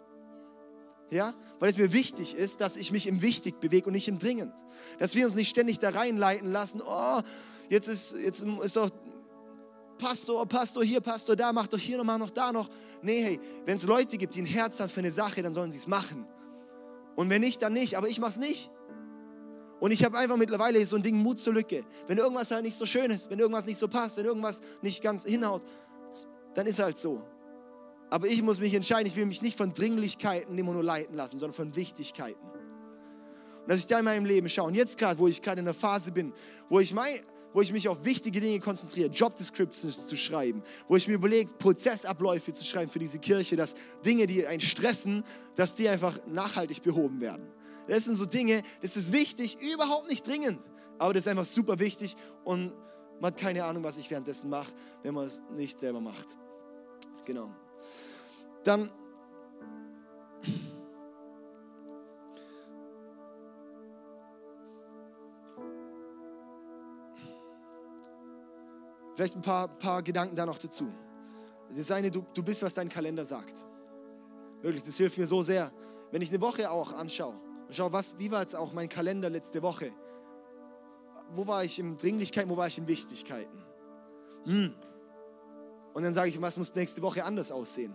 Ja, 1.10 1.34
weil 1.60 1.70
es 1.70 1.78
mir 1.78 1.92
wichtig 1.92 2.36
ist, 2.36 2.62
dass 2.62 2.76
ich 2.76 2.92
mich 2.92 3.08
im 3.08 3.22
Wichtig 3.22 3.60
bewege 3.60 3.88
und 3.88 3.94
nicht 3.94 4.08
im 4.08 4.20
Dringend. 4.20 4.54
Dass 5.00 5.16
wir 5.16 5.26
uns 5.26 5.36
nicht 5.36 5.50
ständig 5.50 5.80
da 5.80 5.90
reinleiten 5.90 6.52
lassen, 6.52 6.82
oh, 6.86 7.22
jetzt 7.70 7.88
ist, 7.88 8.14
jetzt 8.14 8.44
ist 8.44 8.76
doch 8.76 8.92
Pastor, 9.98 10.46
Pastor 10.46 10.84
hier, 10.84 11.02
Pastor 11.02 11.36
da, 11.36 11.52
mach 11.52 11.68
doch 11.68 11.80
hier 11.80 11.98
noch, 11.98 12.04
mach 12.04 12.20
noch 12.20 12.30
da 12.30 12.52
noch. 12.52 12.70
Nee, 13.02 13.24
hey, 13.24 13.40
wenn 13.66 13.78
es 13.78 13.84
Leute 13.84 14.18
gibt, 14.18 14.36
die 14.36 14.42
ein 14.42 14.46
Herz 14.46 14.80
haben 14.80 14.90
für 14.90 15.00
eine 15.00 15.12
Sache, 15.12 15.42
dann 15.42 15.54
sollen 15.54 15.72
sie 15.72 15.78
es 15.78 15.88
machen. 15.88 16.28
Und 17.16 17.30
wenn 17.30 17.42
nicht, 17.42 17.62
dann 17.62 17.74
nicht. 17.74 17.98
Aber 17.98 18.08
ich 18.08 18.20
mach's 18.20 18.38
nicht. 18.38 18.70
Und 19.80 19.92
ich 19.92 20.04
habe 20.04 20.18
einfach 20.18 20.38
mittlerweile 20.38 20.86
so 20.86 20.96
ein 20.96 21.04
Ding 21.04 21.16
Mut 21.16 21.40
zur 21.40 21.54
Lücke. 21.54 21.84
Wenn 22.08 22.18
irgendwas 22.18 22.52
halt 22.52 22.64
nicht 22.64 22.78
so 22.78 22.86
schön 22.86 23.12
ist, 23.12 23.30
wenn 23.30 23.40
irgendwas 23.40 23.66
nicht 23.66 23.78
so 23.78 23.88
passt, 23.88 24.18
wenn 24.18 24.26
irgendwas 24.26 24.62
nicht 24.82 25.02
ganz 25.02 25.24
hinhaut, 25.24 25.64
dann 26.54 26.68
ist 26.68 26.80
halt 26.80 26.98
so. 26.98 27.24
Aber 28.10 28.28
ich 28.28 28.42
muss 28.42 28.60
mich 28.60 28.74
entscheiden, 28.74 29.06
ich 29.06 29.16
will 29.16 29.26
mich 29.26 29.42
nicht 29.42 29.58
von 29.58 29.74
Dringlichkeiten 29.74 30.58
immer 30.58 30.74
nur 30.74 30.84
leiten 30.84 31.16
lassen, 31.16 31.38
sondern 31.38 31.56
von 31.56 31.76
Wichtigkeiten. 31.76 32.44
Und 32.44 33.70
dass 33.70 33.80
ich 33.80 33.88
da 33.88 34.00
in 34.00 34.06
meinem 34.06 34.26
Leben 34.26 34.50
schaue. 34.50 34.68
Und 34.68 34.76
jetzt 34.76 34.98
gerade, 34.98 35.20
wo 35.20 35.28
ich 35.28 35.42
gerade 35.42 35.62
in 35.62 35.68
einer 35.68 35.76
Phase 35.76 36.12
bin, 36.12 36.34
wo 36.70 36.80
ich, 36.80 36.92
mein, 36.92 37.20
wo 37.54 37.62
ich 37.62 37.72
mich 37.72 37.88
auf 37.88 38.04
wichtige 38.04 38.40
Dinge 38.40 38.60
konzentriere, 38.60 39.10
Job 39.10 39.36
Descriptions 39.36 40.08
zu 40.08 40.16
schreiben, 40.18 40.64
wo 40.88 40.96
ich 40.96 41.08
mir 41.08 41.14
überlege, 41.14 41.54
Prozessabläufe 41.54 42.52
zu 42.52 42.66
schreiben 42.66 42.90
für 42.90 43.00
diese 43.00 43.20
Kirche, 43.20 43.56
dass 43.56 43.76
Dinge, 44.04 44.26
die 44.26 44.46
einen 44.48 44.62
stressen, 44.62 45.24
dass 45.56 45.76
die 45.76 45.88
einfach 45.88 46.20
nachhaltig 46.26 46.82
behoben 46.82 47.22
werden. 47.22 47.48
Das 47.90 48.06
sind 48.06 48.16
so 48.16 48.26
Dinge, 48.26 48.62
das 48.84 48.96
ist 48.96 49.12
wichtig, 49.12 49.58
überhaupt 49.74 50.08
nicht 50.10 50.26
dringend, 50.26 50.60
aber 51.00 51.14
das 51.14 51.24
ist 51.24 51.28
einfach 51.28 51.46
super 51.46 51.80
wichtig 51.80 52.16
und 52.44 52.72
man 53.20 53.32
hat 53.34 53.40
keine 53.40 53.66
Ahnung, 53.66 53.84
was 53.84 53.98
ich 53.98 54.12
währenddessen 54.12 54.50
mache, 54.50 54.72
wenn 55.02 55.16
man 55.16 55.26
es 55.26 55.42
nicht 55.52 55.80
selber 55.80 56.00
macht. 56.00 56.38
Genau. 57.26 57.50
Dann 58.64 58.92
Vielleicht 69.16 69.36
ein 69.36 69.42
paar, 69.42 69.68
paar 69.68 70.02
Gedanken 70.02 70.34
da 70.34 70.46
noch 70.46 70.60
dazu. 70.60 70.88
Das 71.76 71.92
eine, 71.92 72.10
du, 72.10 72.24
du 72.34 72.42
bist, 72.42 72.64
was 72.64 72.74
dein 72.74 72.88
Kalender 72.88 73.26
sagt. 73.26 73.66
Wirklich, 74.62 74.84
das 74.84 74.96
hilft 74.96 75.18
mir 75.18 75.28
so 75.28 75.42
sehr. 75.42 75.74
Wenn 76.12 76.22
ich 76.22 76.30
eine 76.30 76.40
Woche 76.40 76.72
auch 76.72 76.94
anschaue, 76.94 77.36
und 77.70 77.76
schau, 77.76 77.92
was, 77.92 78.18
wie 78.18 78.32
war 78.32 78.42
jetzt 78.42 78.56
auch 78.56 78.74
mein 78.74 78.90
Kalender 78.90 79.30
letzte 79.30 79.62
Woche? 79.62 79.92
Wo 81.36 81.46
war 81.46 81.64
ich 81.64 81.78
in 81.78 81.98
Dringlichkeiten, 81.98 82.50
wo 82.50 82.58
war 82.58 82.66
ich 82.66 82.80
in 82.80 82.88
Wichtigkeiten? 82.88 83.64
Hm. 84.46 84.74
Und 85.94 86.02
dann 86.02 86.16
sage 86.16 86.30
ich, 86.30 86.42
was 86.42 86.58
muss 86.58 86.74
nächste 86.74 87.04
Woche 87.04 87.24
anders 87.24 87.52
aussehen? 87.52 87.94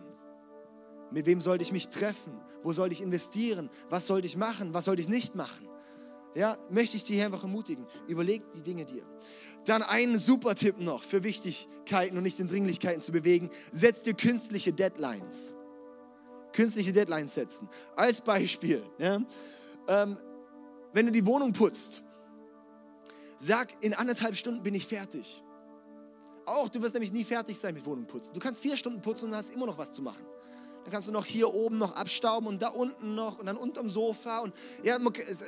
Mit 1.10 1.26
wem 1.26 1.40
sollte 1.40 1.62
ich 1.62 1.72
mich 1.72 1.88
treffen? 1.88 2.40
Wo 2.62 2.72
sollte 2.72 2.92
ich 2.92 3.02
investieren? 3.02 3.68
Was 3.90 4.06
sollte 4.06 4.28
ich 4.28 4.36
machen? 4.36 4.74
Was 4.74 4.84
sollte 4.84 5.02
ich 5.02 5.08
nicht 5.08 5.34
machen? 5.34 5.68
Ja, 6.36 6.56
möchte 6.70 6.96
ich 6.96 7.02
dich 7.02 7.20
einfach 7.20 7.42
ermutigen. 7.42 7.84
Überleg 8.06 8.44
die 8.52 8.62
Dinge 8.62 8.84
dir. 8.84 9.02
Dann 9.64 9.82
einen 9.82 10.20
super 10.20 10.54
Tipp 10.54 10.78
noch 10.78 11.02
für 11.02 11.24
Wichtigkeiten 11.24 12.16
und 12.16 12.22
nicht 12.22 12.38
in 12.38 12.46
Dringlichkeiten 12.46 13.02
zu 13.02 13.10
bewegen. 13.10 13.50
Setz 13.72 14.02
dir 14.02 14.14
künstliche 14.14 14.72
Deadlines. 14.72 15.52
Künstliche 16.52 16.92
Deadlines 16.92 17.34
setzen. 17.34 17.68
Als 17.96 18.20
Beispiel. 18.20 18.84
Ja, 18.98 19.20
ähm, 19.88 20.18
wenn 20.92 21.06
du 21.06 21.12
die 21.12 21.26
Wohnung 21.26 21.52
putzt, 21.52 22.02
sag, 23.38 23.82
in 23.82 23.94
anderthalb 23.94 24.36
Stunden 24.36 24.62
bin 24.62 24.74
ich 24.74 24.86
fertig. 24.86 25.42
Auch, 26.46 26.68
du 26.68 26.82
wirst 26.82 26.94
nämlich 26.94 27.12
nie 27.12 27.24
fertig 27.24 27.58
sein 27.58 27.74
mit 27.74 27.86
Wohnung 27.86 28.06
putzen. 28.06 28.34
Du 28.34 28.40
kannst 28.40 28.60
vier 28.60 28.76
Stunden 28.76 29.00
putzen 29.00 29.28
und 29.28 29.34
hast 29.34 29.50
immer 29.50 29.66
noch 29.66 29.78
was 29.78 29.92
zu 29.92 30.02
machen. 30.02 30.24
Dann 30.84 30.92
kannst 30.92 31.08
du 31.08 31.12
noch 31.12 31.24
hier 31.24 31.52
oben 31.54 31.78
noch 31.78 31.96
abstauben 31.96 32.46
und 32.46 32.60
da 32.60 32.68
unten 32.68 33.14
noch 33.14 33.38
und 33.38 33.46
dann 33.46 33.56
unterm 33.56 33.88
Sofa. 33.88 34.40
Und 34.40 34.54
ja, 34.82 34.96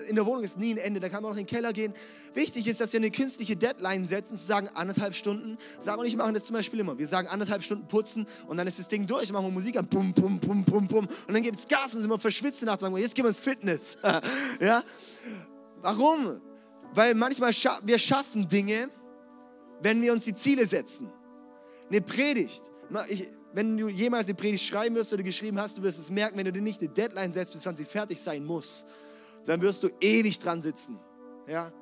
in 0.08 0.14
der 0.16 0.24
Wohnung 0.24 0.42
ist 0.44 0.56
nie 0.56 0.72
ein 0.72 0.78
Ende. 0.78 0.98
Da 0.98 1.10
kann 1.10 1.22
man 1.22 1.32
noch 1.32 1.38
in 1.38 1.44
den 1.44 1.54
Keller 1.54 1.74
gehen. 1.74 1.92
Wichtig 2.32 2.66
ist, 2.66 2.80
dass 2.80 2.94
wir 2.94 3.00
eine 3.00 3.10
künstliche 3.10 3.54
Deadline 3.54 4.06
setzen, 4.06 4.38
zu 4.38 4.46
sagen, 4.46 4.68
anderthalb 4.74 5.14
Stunden. 5.14 5.58
Sarah 5.78 6.00
und 6.00 6.06
ich 6.06 6.16
machen 6.16 6.32
das 6.32 6.44
zum 6.44 6.54
Beispiel 6.54 6.80
immer. 6.80 6.98
Wir 6.98 7.06
sagen 7.06 7.28
anderthalb 7.28 7.62
Stunden 7.62 7.86
putzen 7.86 8.26
und 8.48 8.56
dann 8.56 8.66
ist 8.66 8.78
das 8.78 8.88
Ding 8.88 9.06
durch. 9.06 9.30
Machen 9.30 9.48
wir 9.48 9.52
Musik 9.52 9.76
an. 9.76 9.86
Pum, 9.86 10.14
pum, 10.14 10.40
pum, 10.40 10.64
pum, 10.64 10.88
pum. 10.88 11.06
Und 11.06 11.34
dann 11.34 11.42
gibt 11.42 11.58
es 11.58 11.66
Gas 11.66 11.94
und 11.94 12.00
sind 12.00 12.10
wir 12.10 12.18
verschwitzt 12.18 12.62
und 12.62 12.80
sagen 12.80 12.94
wir, 12.94 13.02
jetzt 13.02 13.14
gehen 13.14 13.26
wir 13.26 13.28
ins 13.28 13.40
Fitness. 13.40 13.98
ja? 14.60 14.82
Warum? 15.82 16.40
Weil 16.94 17.14
manchmal 17.14 17.52
scha 17.52 17.78
wir 17.84 17.98
schaffen 17.98 18.48
Dinge, 18.48 18.88
wenn 19.82 20.00
wir 20.00 20.14
uns 20.14 20.24
die 20.24 20.34
Ziele 20.34 20.66
setzen. 20.66 21.12
Eine 21.90 22.00
Predigt. 22.00 22.62
Ich, 23.08 23.28
wenn 23.56 23.74
du 23.74 23.88
jemals 23.88 24.26
eine 24.26 24.34
Predigt 24.34 24.64
schreiben 24.64 24.94
wirst 24.96 25.14
oder 25.14 25.22
geschrieben 25.22 25.58
hast, 25.58 25.78
du 25.78 25.82
wirst 25.82 25.98
es 25.98 26.10
merken, 26.10 26.36
wenn 26.36 26.44
du 26.44 26.52
dir 26.52 26.60
nicht 26.60 26.82
eine 26.82 26.90
Deadline 26.90 27.32
setzt, 27.32 27.54
bis 27.54 27.64
wann 27.64 27.74
sie 27.74 27.86
fertig 27.86 28.20
sein 28.20 28.44
muss, 28.44 28.84
dann 29.46 29.62
wirst 29.62 29.82
du 29.82 29.88
ewig 29.98 30.38
dran 30.38 30.60
sitzen. 30.60 31.00
Ja? 31.48 31.72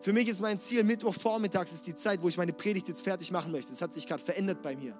Für 0.00 0.14
mich 0.14 0.26
ist 0.26 0.40
mein 0.40 0.58
Ziel, 0.58 0.84
Mittwochvormittags 0.84 1.74
ist 1.74 1.86
die 1.86 1.94
Zeit, 1.94 2.22
wo 2.22 2.28
ich 2.28 2.38
meine 2.38 2.54
Predigt 2.54 2.88
jetzt 2.88 3.02
fertig 3.02 3.30
machen 3.30 3.52
möchte. 3.52 3.70
Das 3.72 3.82
hat 3.82 3.92
sich 3.92 4.06
gerade 4.06 4.24
verändert 4.24 4.62
bei 4.62 4.74
mir. 4.74 4.98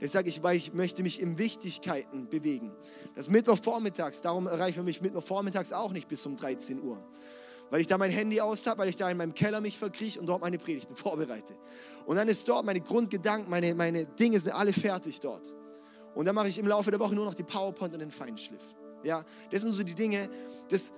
Das 0.00 0.12
sage 0.12 0.30
ich, 0.30 0.42
weil 0.42 0.56
ich 0.56 0.72
möchte 0.72 1.02
mich 1.02 1.20
in 1.20 1.36
Wichtigkeiten 1.36 2.26
bewegen. 2.30 2.72
Das 3.14 3.28
Mittwochvormittags, 3.28 4.22
darum 4.22 4.46
erreichen 4.46 4.76
wir 4.76 4.84
mich 4.84 5.02
Mittwochvormittags 5.02 5.74
auch 5.74 5.92
nicht 5.92 6.08
bis 6.08 6.24
um 6.24 6.36
13 6.36 6.82
Uhr. 6.82 7.06
Weil 7.68 7.82
ich 7.82 7.86
da 7.86 7.98
mein 7.98 8.10
Handy 8.10 8.40
aus 8.40 8.66
habe, 8.66 8.78
weil 8.78 8.88
ich 8.88 8.96
da 8.96 9.10
in 9.10 9.18
meinem 9.18 9.34
Keller 9.34 9.60
mich 9.60 9.76
verkrieche 9.76 10.20
und 10.20 10.26
dort 10.26 10.40
meine 10.40 10.56
Predigten 10.56 10.96
vorbereite. 10.96 11.54
Und 12.06 12.16
dann 12.16 12.28
ist 12.28 12.48
dort 12.48 12.64
meine 12.64 12.80
Grundgedanken, 12.80 13.50
meine, 13.50 13.74
meine 13.74 14.06
Dinge 14.06 14.40
sind 14.40 14.52
alle 14.52 14.72
fertig 14.72 15.20
dort. 15.20 15.54
Und 16.16 16.24
dann 16.24 16.34
mache 16.34 16.48
ich 16.48 16.58
im 16.58 16.66
Laufe 16.66 16.90
der 16.90 16.98
Woche 16.98 17.14
nur 17.14 17.26
noch 17.26 17.34
die 17.34 17.42
PowerPoint 17.42 17.92
und 17.92 18.00
den 18.00 18.10
Feinschliff. 18.10 18.62
Ja, 19.04 19.22
das 19.50 19.60
sind 19.60 19.72
so 19.72 19.82
die 19.82 19.94
Dinge, 19.94 20.28
das 20.70 20.92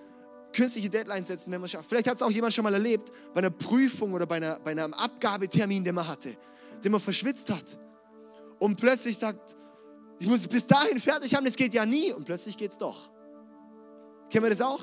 künstliche 0.55 0.89
Deadlines 0.89 1.27
setzen, 1.27 1.53
wenn 1.53 1.61
man 1.61 1.69
schafft. 1.69 1.89
Vielleicht 1.89 2.07
hat 2.07 2.14
es 2.14 2.23
auch 2.23 2.31
jemand 2.31 2.55
schon 2.55 2.62
mal 2.62 2.73
erlebt, 2.73 3.11
bei 3.35 3.41
einer 3.41 3.51
Prüfung 3.51 4.14
oder 4.14 4.27
bei, 4.27 4.37
einer, 4.37 4.61
bei 4.61 4.71
einem 4.71 4.95
Abgabetermin, 4.95 5.85
den 5.85 5.97
man 5.97 6.07
hatte, 6.07 6.37
den 6.83 6.93
man 6.93 7.01
verschwitzt 7.01 7.51
hat 7.51 7.79
und 8.61 8.77
plötzlich 8.77 9.19
sagt, 9.19 9.57
ich 10.21 10.29
muss 10.29 10.47
bis 10.47 10.66
dahin 10.66 11.01
fertig 11.01 11.35
haben, 11.35 11.45
das 11.45 11.57
geht 11.57 11.75
ja 11.75 11.85
nie 11.85 12.12
und 12.12 12.25
plötzlich 12.25 12.57
geht 12.57 12.71
es 12.71 12.79
doch. 12.79 13.11
Kennen 14.31 14.45
wir 14.45 14.51
das 14.51 14.61
auch? 14.61 14.83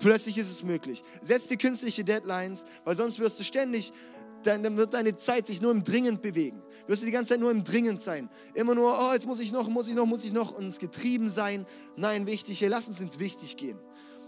Plötzlich 0.00 0.36
ist 0.38 0.50
es 0.50 0.62
möglich. 0.62 1.02
Setz 1.22 1.46
dir 1.46 1.56
künstliche 1.56 2.04
Deadlines, 2.04 2.64
weil 2.84 2.94
sonst 2.94 3.18
wirst 3.18 3.38
du 3.40 3.44
ständig, 3.44 3.92
dann 4.42 4.76
wird 4.76 4.94
deine 4.94 5.16
Zeit 5.16 5.46
sich 5.46 5.60
nur 5.60 5.72
im 5.72 5.84
Dringend 5.84 6.22
bewegen. 6.22 6.62
Wirst 6.86 7.02
du 7.02 7.06
die 7.06 7.12
ganze 7.12 7.30
Zeit 7.30 7.40
nur 7.40 7.50
im 7.50 7.64
Dringend 7.64 8.00
sein. 8.00 8.30
Immer 8.54 8.74
nur, 8.74 8.96
oh, 8.98 9.12
jetzt 9.12 9.26
muss 9.26 9.40
ich 9.40 9.52
noch, 9.52 9.68
muss 9.68 9.88
ich 9.88 9.94
noch, 9.94 10.06
muss 10.06 10.24
ich 10.24 10.32
noch 10.32 10.52
und 10.52 10.64
ins 10.64 10.78
Getrieben 10.78 11.30
sein. 11.30 11.66
Nein, 11.96 12.26
wichtig, 12.26 12.60
hey, 12.60 12.68
lass 12.68 12.88
uns 12.88 13.00
ins 13.00 13.18
Wichtig 13.18 13.56
gehen. 13.56 13.78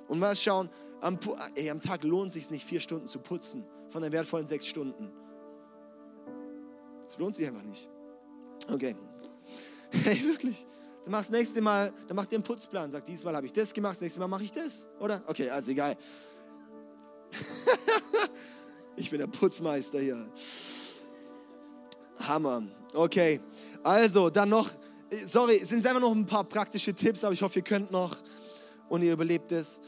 Und 0.09 0.19
mal 0.19 0.35
schauen, 0.37 0.69
am, 1.01 1.19
ey, 1.55 1.71
am 1.71 1.81
Tag 1.81 2.05
lohnt 2.05 2.29
es 2.29 2.35
sich 2.35 2.51
nicht, 2.51 2.65
vier 2.65 2.81
Stunden 2.81 3.07
zu 3.07 3.21
putzen 3.21 3.65
von 3.89 4.03
den 4.03 4.13
wertvollen 4.13 4.47
sechs 4.47 4.67
Stunden. 4.67 5.11
Das 7.05 7.19
lohnt 7.19 7.35
sich 7.35 7.47
einfach 7.47 7.63
nicht. 7.63 7.89
Okay. 8.73 8.97
Hey, 9.93 10.25
wirklich. 10.25 10.65
Dann 11.03 11.11
machst 11.11 11.31
das 11.31 11.37
nächste 11.37 11.61
Mal, 11.61 11.93
dann 12.07 12.15
mach 12.15 12.25
dir 12.27 12.37
einen 12.37 12.45
Putzplan. 12.45 12.93
Sag, 12.93 13.05
diesmal 13.05 13.35
habe 13.35 13.47
ich 13.47 13.53
das 13.53 13.75
gemacht, 13.75 13.95
das 13.95 14.03
nächste 14.03 14.21
Mal 14.21 14.29
mache 14.29 14.45
ich 14.45 14.53
das, 14.53 14.87
oder? 15.01 15.21
Okay, 15.27 15.51
also 15.51 15.73
egal. 15.73 15.97
ich 18.97 19.11
bin 19.11 19.19
der 19.19 19.27
Putzmeister 19.27 20.01
hier. 20.01 20.31
Hammer. 22.21 22.63
Okay, 22.93 23.41
also 23.83 24.31
dann 24.31 24.49
noch, 24.49 24.71
sorry, 25.27 25.61
es 25.63 25.69
sind 25.69 25.87
einfach 25.87 26.01
noch 26.01 26.15
ein 26.15 26.27
paar 26.27 26.45
praktische 26.45 26.93
Tipps, 26.95 27.25
aber 27.25 27.33
ich 27.33 27.43
hoffe, 27.43 27.61
ihr 27.61 27.65
könnt 27.65 27.91
noch 27.91 28.17
und 28.89 29.03
ihr 29.03 29.13
überlebt 29.13 29.53
es. 29.53 29.81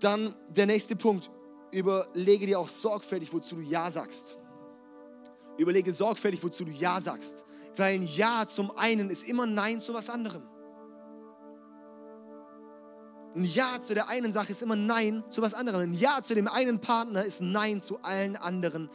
Dann 0.00 0.34
der 0.48 0.66
nächste 0.66 0.94
Punkt, 0.94 1.30
überlege 1.72 2.46
dir 2.46 2.58
auch 2.60 2.68
sorgfältig, 2.68 3.32
wozu 3.32 3.56
du 3.56 3.62
Ja 3.62 3.90
sagst. 3.90 4.38
Überlege 5.56 5.92
sorgfältig, 5.92 6.42
wozu 6.42 6.64
du 6.64 6.70
Ja 6.70 7.00
sagst. 7.00 7.44
Weil 7.76 7.94
ein 7.94 8.06
Ja 8.06 8.46
zum 8.46 8.70
einen 8.76 9.10
ist 9.10 9.28
immer 9.28 9.46
Nein 9.46 9.80
zu 9.80 9.92
was 9.94 10.08
anderem. 10.08 10.42
Ein 13.38 13.44
Ja 13.44 13.78
zu 13.80 13.94
der 13.94 14.08
einen 14.08 14.32
Sache 14.32 14.50
ist 14.50 14.62
immer 14.62 14.74
Nein 14.74 15.22
zu 15.28 15.42
was 15.42 15.54
anderem. 15.54 15.80
Ein 15.80 15.94
Ja 15.94 16.20
zu 16.22 16.34
dem 16.34 16.48
einen 16.48 16.80
Partner 16.80 17.24
ist 17.24 17.40
Nein 17.40 17.80
zu 17.80 18.02
allen 18.02 18.34
anderen 18.36 18.90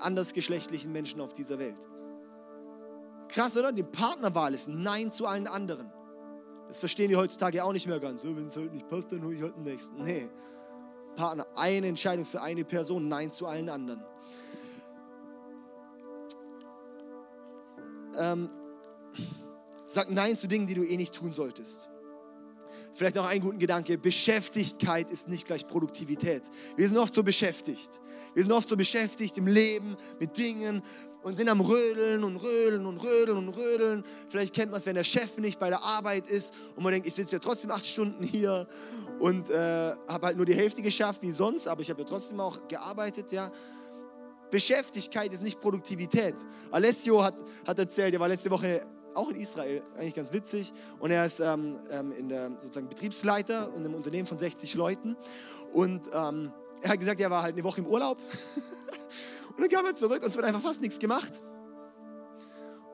andersgeschlechtlichen 0.00 0.92
Menschen 0.92 1.20
auf 1.20 1.32
dieser 1.32 1.58
Welt. 1.58 1.88
Krass, 3.28 3.56
oder? 3.56 3.72
Die 3.72 3.84
Partnerwahl 3.84 4.52
ist 4.52 4.68
Nein 4.68 5.10
zu 5.10 5.26
allen 5.26 5.46
anderen. 5.46 5.90
Das 6.68 6.78
verstehen 6.78 7.08
wir 7.08 7.16
heutzutage 7.16 7.64
auch 7.64 7.72
nicht 7.72 7.86
mehr 7.86 7.98
ganz. 7.98 8.24
Wenn 8.24 8.48
es 8.48 8.56
halt 8.56 8.72
nicht 8.74 8.88
passt, 8.88 9.12
dann 9.12 9.24
hole 9.24 9.34
ich 9.34 9.42
halt 9.42 9.56
den 9.56 9.62
nächsten. 9.62 10.02
Nee. 10.02 10.28
Partner, 11.14 11.46
eine 11.54 11.86
Entscheidung 11.86 12.26
für 12.26 12.42
eine 12.42 12.64
Person, 12.64 13.08
Nein 13.08 13.30
zu 13.30 13.46
allen 13.46 13.68
anderen. 13.68 14.04
ähm, 18.18 18.50
sag 19.86 20.10
Nein 20.10 20.36
zu 20.36 20.48
Dingen, 20.48 20.66
die 20.66 20.74
du 20.74 20.84
eh 20.84 20.96
nicht 20.96 21.14
tun 21.14 21.32
solltest. 21.32 21.91
Vielleicht 22.94 23.16
noch 23.16 23.26
einen 23.26 23.40
guten 23.40 23.58
Gedanke. 23.58 23.96
Beschäftigkeit 23.96 25.10
ist 25.10 25.28
nicht 25.28 25.46
gleich 25.46 25.66
Produktivität. 25.66 26.42
Wir 26.76 26.88
sind 26.88 26.98
oft 26.98 27.14
so 27.14 27.22
beschäftigt. 27.22 28.00
Wir 28.34 28.42
sind 28.44 28.52
oft 28.52 28.68
so 28.68 28.76
beschäftigt 28.76 29.38
im 29.38 29.46
Leben 29.46 29.96
mit 30.20 30.36
Dingen 30.36 30.82
und 31.22 31.34
sind 31.34 31.48
am 31.48 31.60
Rödeln 31.60 32.24
und 32.24 32.36
Rödeln 32.36 32.86
und 32.86 32.98
Rödeln 32.98 33.38
und 33.38 33.48
Rödeln. 33.50 34.04
Vielleicht 34.28 34.54
kennt 34.54 34.70
man 34.70 34.78
es, 34.78 34.86
wenn 34.86 34.94
der 34.94 35.04
Chef 35.04 35.38
nicht 35.38 35.58
bei 35.58 35.70
der 35.70 35.82
Arbeit 35.82 36.28
ist 36.28 36.54
und 36.76 36.82
man 36.82 36.92
denkt, 36.92 37.06
ich 37.06 37.14
sitze 37.14 37.36
ja 37.36 37.38
trotzdem 37.38 37.70
acht 37.70 37.86
Stunden 37.86 38.22
hier 38.24 38.66
und 39.18 39.48
äh, 39.50 39.92
habe 40.08 40.26
halt 40.26 40.36
nur 40.36 40.46
die 40.46 40.54
Hälfte 40.54 40.82
geschafft 40.82 41.22
wie 41.22 41.32
sonst, 41.32 41.68
aber 41.68 41.80
ich 41.80 41.90
habe 41.90 42.02
ja 42.02 42.08
trotzdem 42.08 42.40
auch 42.40 42.66
gearbeitet, 42.68 43.32
ja. 43.32 43.50
Beschäftigkeit 44.50 45.32
ist 45.32 45.42
nicht 45.42 45.62
Produktivität. 45.62 46.34
Alessio 46.70 47.22
hat, 47.22 47.36
hat 47.66 47.78
erzählt, 47.78 48.12
er 48.12 48.20
war 48.20 48.28
letzte 48.28 48.50
Woche 48.50 48.84
auch 49.14 49.28
in 49.30 49.36
Israel, 49.36 49.82
eigentlich 49.96 50.14
ganz 50.14 50.32
witzig. 50.32 50.72
Und 50.98 51.10
er 51.10 51.26
ist 51.26 51.40
ähm, 51.40 51.78
ähm, 51.90 52.12
in 52.12 52.28
der, 52.28 52.50
sozusagen 52.60 52.88
Betriebsleiter 52.88 53.70
in 53.74 53.84
einem 53.84 53.94
Unternehmen 53.94 54.26
von 54.26 54.38
60 54.38 54.74
Leuten. 54.74 55.16
Und 55.72 56.08
ähm, 56.12 56.52
er 56.80 56.90
hat 56.90 56.98
gesagt, 56.98 57.20
er 57.20 57.30
war 57.30 57.42
halt 57.42 57.54
eine 57.54 57.64
Woche 57.64 57.80
im 57.80 57.86
Urlaub. 57.86 58.18
und 59.50 59.60
dann 59.60 59.68
kam 59.68 59.86
er 59.86 59.94
zurück 59.94 60.22
und 60.22 60.28
es 60.28 60.36
wird 60.36 60.46
einfach 60.46 60.60
fast 60.60 60.80
nichts 60.80 60.98
gemacht. 60.98 61.40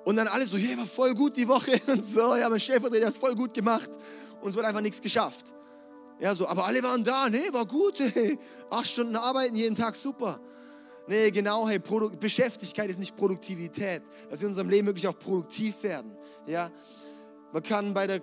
Und 0.05 0.17
dann 0.17 0.29
alle 0.29 0.47
so, 0.47 0.57
hey, 0.57 0.77
war 0.79 0.87
voll 0.87 1.15
gut 1.15 1.37
die 1.37 1.47
Woche 1.47 1.81
und 1.89 2.03
so. 2.03 2.35
Ja, 2.37 2.49
mein 2.49 2.61
Stellvertreter 2.61 3.07
hat 3.07 3.13
es 3.13 3.19
voll 3.19 3.35
gut 3.35 3.53
gemacht. 3.53 3.91
Und 4.41 4.51
es 4.51 4.57
wird 4.57 4.65
einfach 4.65 4.81
nichts 4.81 5.01
geschafft. 5.01 5.55
Ja, 6.21 6.35
so, 6.35 6.49
aber 6.49 6.65
alle 6.67 6.83
waren 6.83 7.05
da, 7.05 7.29
nee, 7.29 7.53
war 7.53 7.67
gut, 7.67 8.01
hey. 8.15 8.39
Acht 8.71 8.87
Stunden 8.87 9.17
arbeiten 9.17 9.55
jeden 9.57 9.77
Tag, 9.77 9.95
super. 9.95 10.41
Nee, 11.09 11.31
genau, 11.31 11.67
hey, 11.67 11.79
Produ 11.79 12.11
Beschäftigkeit 12.11 12.91
ist 12.91 12.99
nicht 12.99 13.17
Produktivität. 13.17 14.03
Dass 14.29 14.41
wir 14.41 14.47
in 14.47 14.51
unserem 14.51 14.69
Leben 14.69 14.87
wirklich 14.87 15.09
auch 15.09 15.19
produktiv 15.19 15.83
werden. 15.83 16.15
Ja? 16.47 16.71
Man 17.53 17.63
kann 17.63 17.95
bei 17.95 18.07
der 18.07 18.21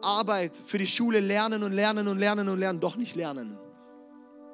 Arbeit 0.00 0.56
für 0.56 0.78
die 0.78 0.86
Schule 0.86 1.18
lernen 1.18 1.64
und 1.64 1.72
lernen 1.72 2.06
und 2.06 2.18
lernen 2.18 2.48
und 2.48 2.60
lernen, 2.60 2.78
doch 2.78 2.94
nicht 2.94 3.16
lernen. 3.16 3.58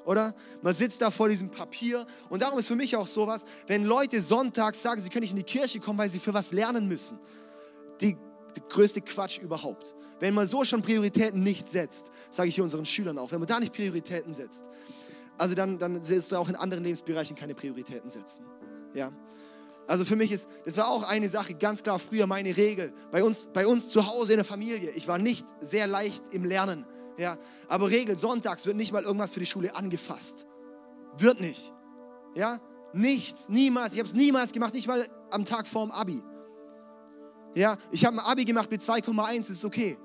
Oder? 0.07 0.35
Man 0.63 0.73
sitzt 0.73 1.03
da 1.03 1.11
vor 1.11 1.29
diesem 1.29 1.51
Papier 1.51 2.07
und 2.31 2.41
darum 2.41 2.59
ist 2.59 2.69
für 2.69 2.77
mich 2.77 2.97
auch 2.97 3.07
sowas, 3.07 3.45
wenn 3.67 3.85
Leute 3.85 4.23
sonntags 4.23 4.81
sagen, 4.81 5.03
sie 5.03 5.11
können 5.11 5.23
nicht 5.23 5.33
in 5.33 5.37
die 5.37 5.43
Kirche 5.43 5.79
kommen, 5.79 5.99
weil 5.99 6.11
sie 6.11 6.21
für 6.21 6.33
was 6.33 6.53
lernen 6.53 6.89
müssen. 6.89 7.19
Die, 8.01 8.17
die 8.57 8.63
größte 8.67 9.03
Quatsch 9.03 9.39
überhaupt. 9.39 9.95
Wenn 10.21 10.33
man 10.33 10.49
so 10.49 10.65
schon 10.65 10.81
Prioritäten 10.81 11.43
nicht 11.43 11.69
setzt, 11.69 12.11
sage 12.31 12.49
ich 12.49 12.55
hier 12.55 12.65
unseren 12.65 12.87
Schülern 12.87 13.19
auch, 13.19 13.31
wenn 13.31 13.41
man 13.41 13.49
da 13.49 13.61
nicht 13.61 13.75
Prioritäten 13.75 14.35
setzt, 14.35 14.65
also 15.39 15.55
dann, 15.55 15.79
dann 15.79 16.07
wirst 16.09 16.33
du 16.33 16.37
auch 16.37 16.49
in 16.49 16.57
anderen 16.57 16.85
Lebensbereichen 16.85 17.37
keine 17.37 17.55
Prioritäten 17.55 18.11
setzen. 18.11 18.45
Ja? 18.95 19.13
Also 19.87 20.05
für 20.05 20.17
mich 20.17 20.33
ist, 20.33 20.49
das 20.65 20.77
war 20.77 20.89
auch 20.89 21.03
eine 21.03 21.29
Sache, 21.29 21.55
ganz 21.55 21.83
klar 21.83 21.99
früher 21.99 22.27
meine 22.27 22.57
Regel. 22.57 22.93
Bei 23.11 23.23
uns, 23.23 23.49
bei 23.53 23.67
uns 23.67 23.89
zu 23.89 24.07
Hause 24.07 24.33
in 24.33 24.39
der 24.39 24.45
Familie, 24.45 24.91
ich 24.91 25.09
war 25.09 25.19
nicht 25.19 25.47
sehr 25.61 25.87
leicht 25.87 26.33
im 26.33 26.45
Lernen. 26.45 26.87
Ja? 27.19 27.37
Aber 27.69 27.91
Regel, 27.91 28.17
sonntags 28.17 28.67
wird 28.67 28.77
nicht 28.77 28.93
mal 28.93 29.03
irgendwas 29.03 29.33
für 29.33 29.41
die 29.41 29.47
Schule 29.47 29.75
angefasst. 29.77 30.47
Wird 31.19 31.41
nicht. 31.41 31.73
Ja? 32.35 32.61
Nichts, 32.93 33.49
niemals. 33.49 33.93
Ich 33.93 33.99
habe 33.99 34.09
es 34.09 34.15
niemals 34.15 34.53
gemacht, 34.53 34.73
nicht 34.75 34.87
mal 34.87 35.07
am 35.31 35.45
Tag 35.45 35.67
vorm 35.67 35.91
Abi. 35.91 36.23
Ja, 37.55 37.77
ich 37.91 38.05
habe 38.05 38.17
ein 38.17 38.21
Abi 38.21 38.45
gemacht 38.45 38.71
mit 38.71 38.81
2,1, 38.81 39.39
das 39.39 39.51
ist 39.51 39.65
okay. 39.65 39.97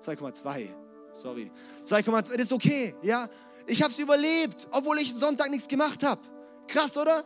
2,2, 0.00 0.68
sorry. 1.12 1.50
2,2, 1.84 2.12
das 2.12 2.30
ist 2.36 2.52
okay, 2.52 2.94
ja. 3.02 3.28
Ich 3.68 3.82
habe 3.82 3.92
es 3.92 3.98
überlebt, 3.98 4.66
obwohl 4.70 4.98
ich 4.98 5.14
Sonntag 5.14 5.50
nichts 5.50 5.68
gemacht 5.68 6.02
habe. 6.02 6.22
Krass, 6.66 6.96
oder? 6.96 7.24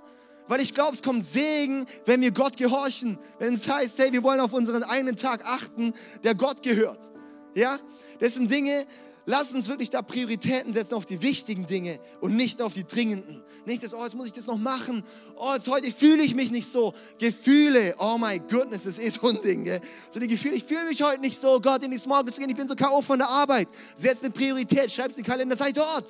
Weil 0.49 0.61
ich 0.61 0.75
glaube, 0.75 0.95
es 0.95 1.03
kommt 1.03 1.25
Segen, 1.25 1.87
wenn 2.05 2.21
wir 2.21 2.33
Gott 2.33 2.57
gehorchen. 2.57 3.19
Wenn 3.39 3.55
es 3.55 3.69
heißt, 3.69 3.99
hey, 3.99 4.13
wir 4.13 4.23
wollen 4.23 4.41
auf 4.41 4.53
unseren 4.53 4.83
einen 4.83 5.17
Tag 5.17 5.45
achten, 5.47 5.93
der 6.25 6.35
Gott 6.35 6.63
gehört. 6.63 7.13
Ja? 7.55 7.79
Das 8.19 8.35
sind 8.35 8.51
Dinge, 8.51 8.87
lass 9.25 9.55
uns 9.55 9.69
wirklich 9.69 9.91
da 9.91 10.03
Prioritäten 10.03 10.73
setzen 10.73 10.95
auf 10.95 11.07
die 11.07 11.23
wichtigen 11.23 11.67
Dinge 11.67 12.01
und 12.21 12.37
nicht 12.37 12.61
auf 12.61 12.75
die 12.75 12.85
dringenden. 12.85 13.43
Nicht 13.65 13.85
das, 13.85 13.95
oh, 13.95 14.03
jetzt 14.03 14.17
muss 14.17 14.27
ich 14.27 14.33
das 14.33 14.47
noch 14.47 14.59
machen. 14.59 15.05
Oh, 15.37 15.53
jetzt 15.55 15.69
heute 15.69 15.93
fühle 15.93 16.25
ich 16.25 16.35
mich 16.35 16.51
nicht 16.51 16.71
so. 16.71 16.93
Gefühle, 17.19 17.95
oh 17.99 18.19
my 18.19 18.41
goodness, 18.41 18.83
das 18.83 18.99
ist 18.99 19.21
so 19.21 19.29
ein 19.29 19.41
Ding. 19.43 19.65
Gell? 19.65 19.81
So 20.11 20.19
die 20.19 20.27
Gefühle, 20.27 20.57
ich 20.57 20.65
fühle 20.65 20.85
mich 20.87 21.03
heute 21.03 21.21
nicht 21.21 21.41
so, 21.41 21.61
Gott, 21.61 21.85
in 21.85 21.93
die 21.93 21.99
Small 21.99 22.25
zu 22.25 22.41
gehen, 22.41 22.51
ich 22.51 22.57
bin 22.57 22.67
so 22.67 22.75
K.O. 22.75 23.01
von 23.01 23.19
der 23.21 23.29
Arbeit. 23.29 23.69
Setz 23.97 24.21
eine 24.21 24.31
Priorität, 24.31 24.91
schreib 24.91 25.11
es 25.11 25.17
in 25.17 25.23
den 25.23 25.31
Kalender, 25.31 25.57
sei 25.57 25.71
dort. 25.71 26.07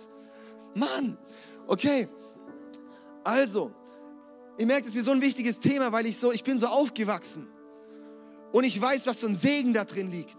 Mann, 0.75 1.18
okay. 1.66 2.09
Also, 3.25 3.73
ihr 4.59 4.66
merkt, 4.66 4.87
es 4.87 4.93
ist 4.93 4.99
mir 4.99 5.05
so 5.05 5.12
ein 5.12 5.20
wichtiges 5.20 5.61
Thema, 5.61 5.93
weil 5.93 6.07
ich 6.07 6.16
so, 6.18 6.33
ich 6.33 6.43
bin 6.43 6.59
so 6.59 6.66
aufgewachsen. 6.66 7.49
Und 8.53 8.64
ich 8.64 8.81
weiß, 8.81 9.07
was 9.07 9.20
für 9.20 9.27
ein 9.27 9.37
Segen 9.37 9.73
da 9.73 9.85
drin 9.85 10.11
liegt. 10.11 10.39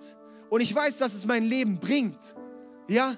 Und 0.50 0.62
ich 0.62 0.74
weiß, 0.74 1.02
was 1.02 1.14
es 1.14 1.26
mein 1.26 1.46
Leben 1.46 1.80
bringt. 1.80 2.20
Ja? 2.88 3.18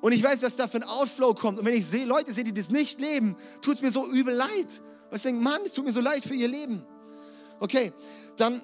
Und 0.00 0.12
ich 0.12 0.22
weiß, 0.22 0.42
was 0.42 0.56
da 0.56 0.68
für 0.68 0.76
ein 0.76 0.84
Outflow 0.84 1.34
kommt. 1.34 1.58
Und 1.58 1.64
wenn 1.64 1.74
ich 1.74 1.86
sehe, 1.86 2.04
Leute 2.04 2.32
sehe, 2.32 2.44
die 2.44 2.52
das 2.52 2.70
nicht 2.70 3.00
leben, 3.00 3.36
tut 3.60 3.74
es 3.74 3.82
mir 3.82 3.90
so 3.90 4.06
übel 4.06 4.34
leid. 4.34 4.82
Weil 5.08 5.16
ich 5.16 5.22
denke, 5.22 5.42
Mann, 5.42 5.62
es 5.64 5.72
tut 5.72 5.84
mir 5.84 5.92
so 5.92 6.00
leid 6.00 6.22
für 6.22 6.34
ihr 6.34 6.48
Leben. 6.48 6.84
Okay, 7.58 7.92
dann 8.36 8.62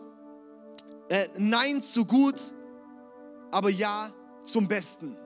äh, 1.08 1.26
Nein 1.38 1.82
zu 1.82 2.04
gut, 2.04 2.40
aber 3.50 3.70
Ja 3.70 4.12
zum 4.44 4.68
Besten. 4.68 5.16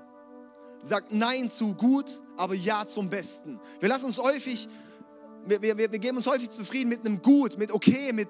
Sagt 0.84 1.12
Nein 1.12 1.50
zu 1.50 1.74
gut, 1.74 2.22
aber 2.36 2.54
Ja 2.54 2.86
zum 2.86 3.08
Besten. 3.08 3.58
Wir 3.80 3.88
lassen 3.88 4.06
uns 4.06 4.18
häufig, 4.18 4.68
wir, 5.46 5.60
wir, 5.62 5.76
wir 5.78 5.88
geben 5.88 6.18
uns 6.18 6.26
häufig 6.26 6.50
zufrieden 6.50 6.90
mit 6.90 7.04
einem 7.04 7.20
Gut, 7.22 7.58
mit 7.58 7.72
okay, 7.72 8.12
mit 8.12 8.28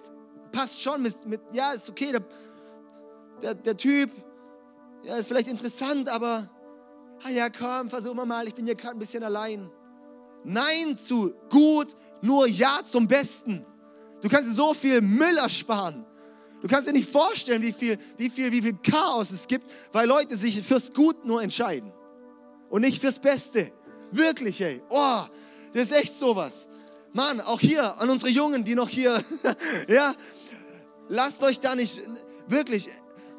passt 0.52 0.80
schon, 0.80 1.02
mit, 1.02 1.26
mit 1.26 1.40
ja, 1.52 1.72
ist 1.72 1.90
okay, 1.90 2.12
der, 2.12 2.22
der, 3.42 3.54
der 3.54 3.76
Typ, 3.76 4.10
ja, 5.02 5.16
ist 5.16 5.26
vielleicht 5.26 5.48
interessant, 5.48 6.08
aber 6.08 6.48
ah 7.24 7.30
ja, 7.30 7.50
komm, 7.50 7.90
versuchen 7.90 8.16
wir 8.16 8.24
mal, 8.24 8.46
ich 8.46 8.54
bin 8.54 8.64
hier 8.64 8.76
gerade 8.76 8.96
ein 8.96 9.00
bisschen 9.00 9.24
allein. 9.24 9.68
Nein 10.44 10.96
zu 10.96 11.34
gut, 11.50 11.96
nur 12.22 12.46
Ja 12.46 12.80
zum 12.84 13.08
Besten. 13.08 13.66
Du 14.20 14.28
kannst 14.28 14.48
dir 14.48 14.54
so 14.54 14.74
viel 14.74 15.00
Müll 15.00 15.36
ersparen. 15.38 16.04
Du 16.62 16.68
kannst 16.68 16.88
dir 16.88 16.92
nicht 16.92 17.10
vorstellen, 17.10 17.62
wie 17.62 17.72
viel, 17.72 17.98
wie 18.16 18.30
viel, 18.30 18.52
wie 18.52 18.62
viel 18.62 18.74
Chaos 18.78 19.30
es 19.32 19.46
gibt, 19.46 19.70
weil 19.92 20.06
Leute 20.06 20.36
sich 20.36 20.62
fürs 20.62 20.92
Gut 20.92 21.24
nur 21.24 21.42
entscheiden 21.42 21.92
und 22.70 22.82
nicht 22.82 23.00
fürs 23.00 23.18
Beste. 23.18 23.72
Wirklich, 24.10 24.60
ey. 24.60 24.82
Oh, 24.88 25.22
das 25.72 25.84
ist 25.84 25.92
echt 25.92 26.16
sowas. 26.16 26.68
Mann, 27.12 27.40
auch 27.40 27.60
hier 27.60 27.96
an 27.98 28.10
unsere 28.10 28.30
Jungen, 28.30 28.64
die 28.64 28.74
noch 28.74 28.88
hier, 28.88 29.22
ja, 29.88 30.14
lasst 31.08 31.42
euch 31.42 31.60
da 31.60 31.74
nicht, 31.74 32.00
wirklich, 32.48 32.88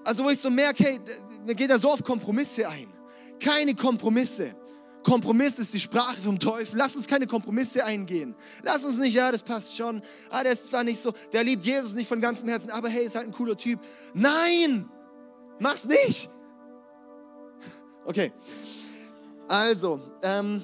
also 0.06 0.24
wo 0.24 0.30
ich 0.30 0.40
so 0.40 0.50
merke, 0.50 0.84
hey, 0.84 1.00
mir 1.46 1.56
geht 1.56 1.70
da 1.70 1.78
so 1.78 1.92
auf 1.92 2.04
Kompromisse 2.04 2.68
ein. 2.70 2.88
Keine 3.40 3.76
Kompromisse. 3.76 4.56
Kompromiss 5.04 5.60
ist 5.60 5.74
die 5.74 5.80
Sprache 5.80 6.20
vom 6.20 6.40
Teufel. 6.40 6.78
Lass 6.78 6.96
uns 6.96 7.06
keine 7.06 7.28
Kompromisse 7.28 7.86
eingehen. 7.86 8.34
Lass 8.64 8.84
uns 8.86 8.98
nicht, 8.98 9.14
ja, 9.14 9.32
das 9.32 9.44
passt 9.44 9.76
schon. 9.76 10.02
Ah, 10.30 10.42
der 10.42 10.54
ist 10.54 10.68
zwar 10.68 10.84
nicht 10.84 11.00
so, 11.00 11.14
der 11.32 11.44
liebt 11.44 11.66
Jesus 11.66 11.94
nicht 11.94 12.08
von 12.08 12.20
ganzem 12.22 12.50
Herzen, 12.50 12.72
aber 12.72 12.90
hey, 12.90 13.06
ist 13.06 13.16
halt 13.16 13.28
ein 13.28 13.34
cooler 13.34 13.58
Typ. 13.58 13.80
Nein, 14.14 14.90
mach's 15.60 15.86
nicht. 15.86 16.30
Okay, 18.06 18.32
also, 19.48 20.00
ähm, 20.24 20.62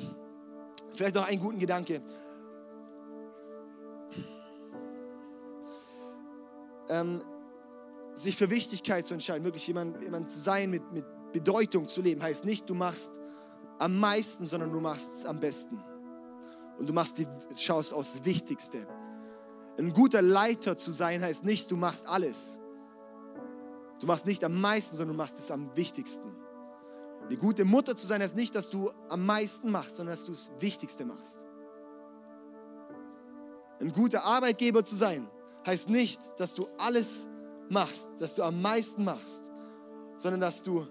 vielleicht 0.94 1.16
noch 1.16 1.26
einen 1.26 1.40
guten 1.40 1.60
Gedanke. 1.60 2.02
Ähm, 6.90 7.22
sich 8.16 8.36
für 8.36 8.50
Wichtigkeit 8.50 9.06
zu 9.06 9.14
entscheiden, 9.14 9.44
wirklich 9.44 9.66
jemand, 9.68 10.02
jemand 10.02 10.30
zu 10.30 10.40
sein, 10.40 10.70
mit, 10.70 10.92
mit 10.92 11.06
Bedeutung 11.32 11.88
zu 11.88 12.02
leben, 12.02 12.22
heißt 12.22 12.46
nicht, 12.46 12.70
du 12.70 12.74
machst 12.74 13.20
am 13.80 13.98
meisten, 13.98 14.46
sondern 14.46 14.72
du 14.72 14.80
machst 14.80 15.18
es 15.18 15.26
am 15.26 15.40
besten. 15.40 15.82
Und 16.78 16.88
du 16.88 16.94
machst 16.94 17.18
die, 17.18 17.28
schaust 17.58 17.94
aufs 17.94 18.24
Wichtigste. 18.24 18.88
Ein 19.78 19.94
guter 19.94 20.22
Leiter 20.22 20.76
zu 20.78 20.92
sein 20.92 21.22
heißt 21.22 21.46
nicht, 21.46 21.72
du 21.72 21.78
machst 21.78 22.08
alles. 22.08 22.60
Du 24.00 24.08
machst 24.08 24.26
nicht 24.26 24.44
am 24.44 24.60
meisten, 24.60 24.98
sondern 24.98 25.16
du 25.16 25.22
machst 25.22 25.40
es 25.40 25.52
am 25.52 25.76
wichtigsten. 25.76 26.31
Eine 27.32 27.40
gute 27.40 27.64
Mutter 27.64 27.96
zu 27.96 28.06
sein 28.08 28.22
heißt 28.22 28.36
nicht, 28.36 28.54
dass 28.56 28.70
du 28.70 28.92
am 29.08 29.26
meisten 29.26 29.72
machst, 29.72 29.96
sondern 29.96 30.16
dass 30.16 30.26
du 30.26 30.34
das 30.34 30.52
Wichtigste 30.60 31.06
machst. 31.06 31.48
Ein 33.80 33.94
guter 33.94 34.26
Arbeitgeber 34.26 34.84
zu 34.84 34.98
sein 34.98 35.30
heißt 35.66 35.88
nicht, 35.88 36.20
dass 36.38 36.56
du 36.56 36.68
alles 36.78 37.30
machst, 37.70 38.10
dass 38.20 38.36
du 38.36 38.44
am 38.44 38.62
meisten 38.62 39.06
machst, 39.06 39.50
sondern 40.18 40.42
dass 40.42 40.62
du 40.62 40.86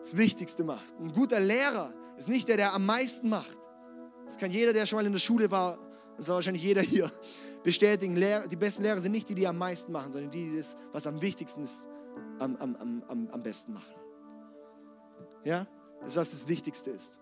das 0.00 0.16
Wichtigste 0.16 0.64
machst. 0.64 0.94
Ein 0.98 1.12
guter 1.12 1.40
Lehrer 1.40 1.92
ist 2.16 2.30
nicht 2.30 2.48
der, 2.48 2.56
der 2.56 2.72
am 2.72 2.86
meisten 2.86 3.28
macht. 3.28 3.58
Das 4.24 4.38
kann 4.38 4.50
jeder, 4.50 4.72
der 4.72 4.86
schon 4.86 4.96
mal 4.96 5.04
in 5.04 5.12
der 5.12 5.18
Schule 5.18 5.50
war, 5.50 5.78
das 6.16 6.24
soll 6.24 6.36
wahrscheinlich 6.36 6.62
jeder 6.62 6.80
hier 6.80 7.10
bestätigen. 7.62 8.14
Die 8.14 8.56
besten 8.56 8.82
Lehrer 8.82 9.02
sind 9.02 9.12
nicht 9.12 9.28
die, 9.28 9.34
die 9.34 9.46
am 9.46 9.58
meisten 9.58 9.92
machen, 9.92 10.10
sondern 10.10 10.30
die, 10.30 10.52
die 10.52 10.56
das, 10.56 10.74
was 10.92 11.06
am 11.06 11.20
wichtigsten 11.20 11.64
ist, 11.64 11.86
am, 12.38 12.56
am, 12.56 13.02
am, 13.06 13.28
am 13.30 13.42
besten 13.42 13.74
machen. 13.74 13.99
Ja? 15.44 15.66
Das 16.00 16.12
ist, 16.12 16.16
was 16.16 16.30
das 16.30 16.48
Wichtigste 16.48 16.90
ist. 16.90 17.20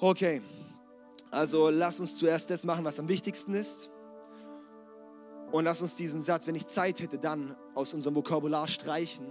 Okay, 0.00 0.42
also 1.30 1.70
lass 1.70 2.00
uns 2.00 2.16
zuerst 2.16 2.50
das 2.50 2.64
machen, 2.64 2.84
was 2.84 2.98
am 2.98 3.08
wichtigsten 3.08 3.54
ist. 3.54 3.88
Und 5.50 5.64
lass 5.64 5.82
uns 5.82 5.94
diesen 5.94 6.22
Satz, 6.22 6.46
wenn 6.46 6.54
ich 6.54 6.66
Zeit 6.66 7.00
hätte, 7.00 7.18
dann 7.18 7.54
aus 7.74 7.92
unserem 7.94 8.16
Vokabular 8.16 8.66
streichen 8.68 9.26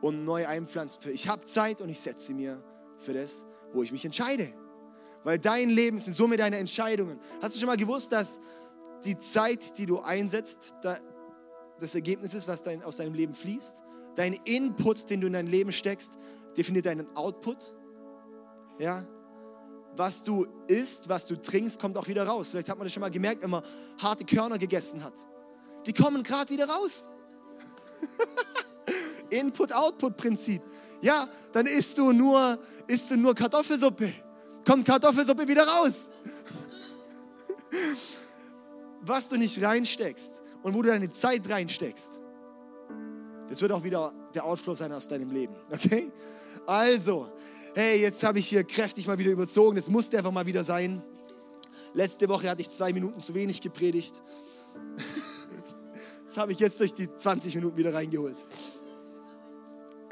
und 0.00 0.24
neu 0.24 0.46
einpflanzen. 0.46 1.00
Für 1.02 1.10
ich 1.10 1.28
habe 1.28 1.44
Zeit 1.44 1.80
und 1.80 1.88
ich 1.88 2.00
setze 2.00 2.32
mir 2.32 2.62
für 2.98 3.12
das, 3.12 3.46
wo 3.72 3.82
ich 3.82 3.92
mich 3.92 4.04
entscheide. 4.04 4.52
Weil 5.24 5.38
dein 5.38 5.70
Leben 5.70 5.98
ist 5.98 6.06
in 6.06 6.14
Summe 6.14 6.36
deiner 6.36 6.56
Entscheidungen. 6.56 7.18
Hast 7.42 7.54
du 7.54 7.58
schon 7.58 7.66
mal 7.66 7.76
gewusst, 7.76 8.12
dass 8.12 8.40
die 9.04 9.18
Zeit, 9.18 9.76
die 9.78 9.86
du 9.86 10.00
einsetzt, 10.00 10.74
das 10.82 11.94
Ergebnis 11.94 12.32
ist, 12.32 12.48
was 12.48 12.66
aus 12.84 12.96
deinem 12.96 13.14
Leben 13.14 13.34
fließt? 13.34 13.82
Dein 14.14 14.32
Input, 14.44 15.10
den 15.10 15.20
du 15.20 15.26
in 15.26 15.34
dein 15.34 15.46
Leben 15.46 15.72
steckst, 15.72 16.16
definiert 16.56 16.86
deinen 16.86 17.14
Output. 17.16 17.74
Ja? 18.78 19.06
Was 19.96 20.22
du 20.22 20.46
isst, 20.66 21.08
was 21.08 21.26
du 21.26 21.40
trinkst, 21.40 21.80
kommt 21.80 21.96
auch 21.96 22.06
wieder 22.06 22.26
raus. 22.26 22.48
Vielleicht 22.48 22.68
hat 22.68 22.76
man 22.76 22.86
das 22.86 22.92
schon 22.92 23.00
mal 23.00 23.10
gemerkt, 23.10 23.42
wenn 23.42 23.50
man 23.50 23.62
harte 23.98 24.24
Körner 24.24 24.58
gegessen 24.58 25.02
hat. 25.02 25.14
Die 25.86 25.92
kommen 25.92 26.22
gerade 26.22 26.50
wieder 26.50 26.68
raus. 26.68 27.08
Input-Output-Prinzip. 29.30 30.62
Ja, 31.02 31.28
dann 31.52 31.66
isst 31.66 31.96
du 31.98 32.12
nur, 32.12 32.58
isst 32.86 33.10
du 33.10 33.16
nur 33.16 33.34
Kartoffelsuppe. 33.34 34.12
Kommt 34.66 34.84
Kartoffelsuppe 34.84 35.46
wieder 35.46 35.66
raus. 35.66 36.08
Was 39.00 39.28
du 39.28 39.36
nicht 39.36 39.62
reinsteckst 39.62 40.42
und 40.62 40.74
wo 40.74 40.82
du 40.82 40.88
deine 40.88 41.10
Zeit 41.10 41.48
reinsteckst, 41.48 42.20
das 43.48 43.60
wird 43.62 43.70
auch 43.70 43.84
wieder 43.84 44.12
der 44.34 44.44
Outflow 44.44 44.74
sein 44.74 44.92
aus 44.92 45.06
deinem 45.06 45.30
Leben. 45.30 45.54
Okay? 45.70 46.10
Also, 46.66 47.28
hey, 47.74 48.00
jetzt 48.00 48.22
habe 48.24 48.38
ich 48.38 48.48
hier 48.48 48.64
kräftig 48.64 49.06
mal 49.06 49.18
wieder 49.18 49.30
überzogen. 49.30 49.76
Das 49.76 49.88
musste 49.88 50.18
einfach 50.18 50.32
mal 50.32 50.46
wieder 50.46 50.64
sein. 50.64 51.02
Letzte 51.94 52.28
Woche 52.28 52.50
hatte 52.50 52.60
ich 52.60 52.70
zwei 52.70 52.92
Minuten 52.92 53.20
zu 53.20 53.34
wenig 53.34 53.60
gepredigt. 53.60 54.22
Das 56.28 56.42
habe 56.42 56.52
ich 56.52 56.58
jetzt 56.58 56.78
durch 56.80 56.92
die 56.92 57.08
20 57.10 57.54
Minuten 57.54 57.78
wieder 57.78 57.94
reingeholt. 57.94 58.36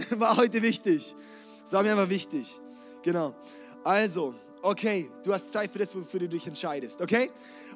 War 0.19 0.39
heute 0.39 0.63
wichtig. 0.63 1.15
Das 1.63 1.75
war 1.75 1.83
mir 1.83 1.91
einfach 1.93 2.09
wichtig. 2.09 2.63
Genau. 3.03 3.35
Also, 3.83 4.35
okay, 4.63 5.11
du 5.23 5.35
hast 5.35 5.53
Zeit 5.53 5.71
für 5.71 5.81
das, 5.81 5.95
wofür 5.95 6.21
du 6.21 6.29
dich 6.31 6.47
entscheidest, 6.47 7.03
okay? 7.03 7.31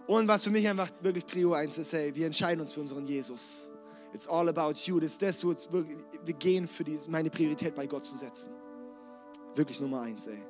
Und 0.07 0.27
was 0.29 0.45
für 0.45 0.51
mich 0.51 0.67
einfach 0.67 0.91
wirklich 1.03 1.27
Prio 1.27 1.53
1 1.53 1.77
ist, 1.77 1.93
hey, 1.93 2.15
wir 2.15 2.25
entscheiden 2.25 2.63
uns 2.63 2.73
für 2.73 2.81
unseren 2.81 3.07
Jesus. 3.07 3.71
It's 4.15 4.27
all 4.27 4.49
about 4.49 4.81
you. 4.87 4.99
Das 4.99 5.13
ist 5.13 5.23
das, 5.23 5.45
wo 5.45 5.55
wir 6.25 6.35
gehen 6.35 6.67
für 6.67 6.85
die, 6.85 6.99
meine 7.09 7.29
Priorität 7.29 7.75
bei 7.75 7.87
Gott 7.87 8.07
zu 8.07 8.17
setzen. 8.17 8.58
Wirklich 9.55 9.81
Nummer 9.81 10.03
eins, 10.03 10.27
ey. 10.27 10.43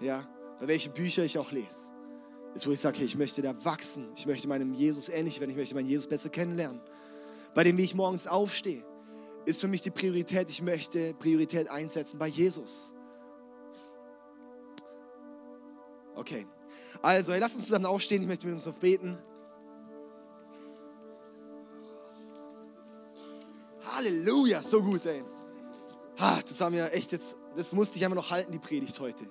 Ja, 0.00 0.26
bei 0.60 0.68
welchen 0.68 0.92
Bücher 0.92 1.24
ich 1.24 1.38
auch 1.38 1.50
lese. 1.52 1.92
Ist, 2.54 2.66
wo 2.66 2.70
ich 2.70 2.80
sage, 2.80 2.98
hey, 2.98 3.06
ich 3.06 3.16
möchte 3.16 3.42
da 3.42 3.64
wachsen. 3.64 4.08
Ich 4.16 4.26
möchte 4.26 4.48
meinem 4.48 4.74
Jesus 4.74 5.08
ähnlich 5.08 5.40
werden. 5.40 5.50
Ich 5.50 5.56
möchte 5.56 5.74
meinen 5.74 5.88
Jesus 5.88 6.06
besser 6.06 6.28
kennenlernen. 6.28 6.80
Bei 7.54 7.64
dem, 7.64 7.76
wie 7.76 7.84
ich 7.84 7.94
morgens 7.94 8.26
aufstehe 8.26 8.84
ist 9.46 9.60
für 9.60 9.68
mich 9.68 9.82
die 9.82 9.90
Priorität. 9.90 10.48
Ich 10.50 10.62
möchte 10.62 11.14
Priorität 11.14 11.68
einsetzen 11.68 12.18
bei 12.18 12.26
Jesus. 12.26 12.92
Okay, 16.14 16.46
also 17.02 17.32
hey, 17.32 17.40
lass 17.40 17.54
uns 17.54 17.66
zusammen 17.66 17.86
aufstehen. 17.86 18.22
Ich 18.22 18.28
möchte 18.28 18.46
mit 18.46 18.54
uns 18.54 18.66
noch 18.66 18.74
beten. 18.74 19.18
Halleluja, 23.94 24.62
so 24.62 24.82
gut, 24.82 25.04
ey. 25.06 25.22
Ah, 26.18 26.40
das 26.40 26.60
haben 26.60 26.74
wir 26.74 26.92
echt 26.92 27.12
jetzt, 27.12 27.36
das 27.56 27.72
musste 27.72 27.96
ich 27.96 28.04
einfach 28.04 28.16
noch 28.16 28.30
halten, 28.30 28.52
die 28.52 28.58
Predigt 28.58 28.98
heute. 29.00 29.26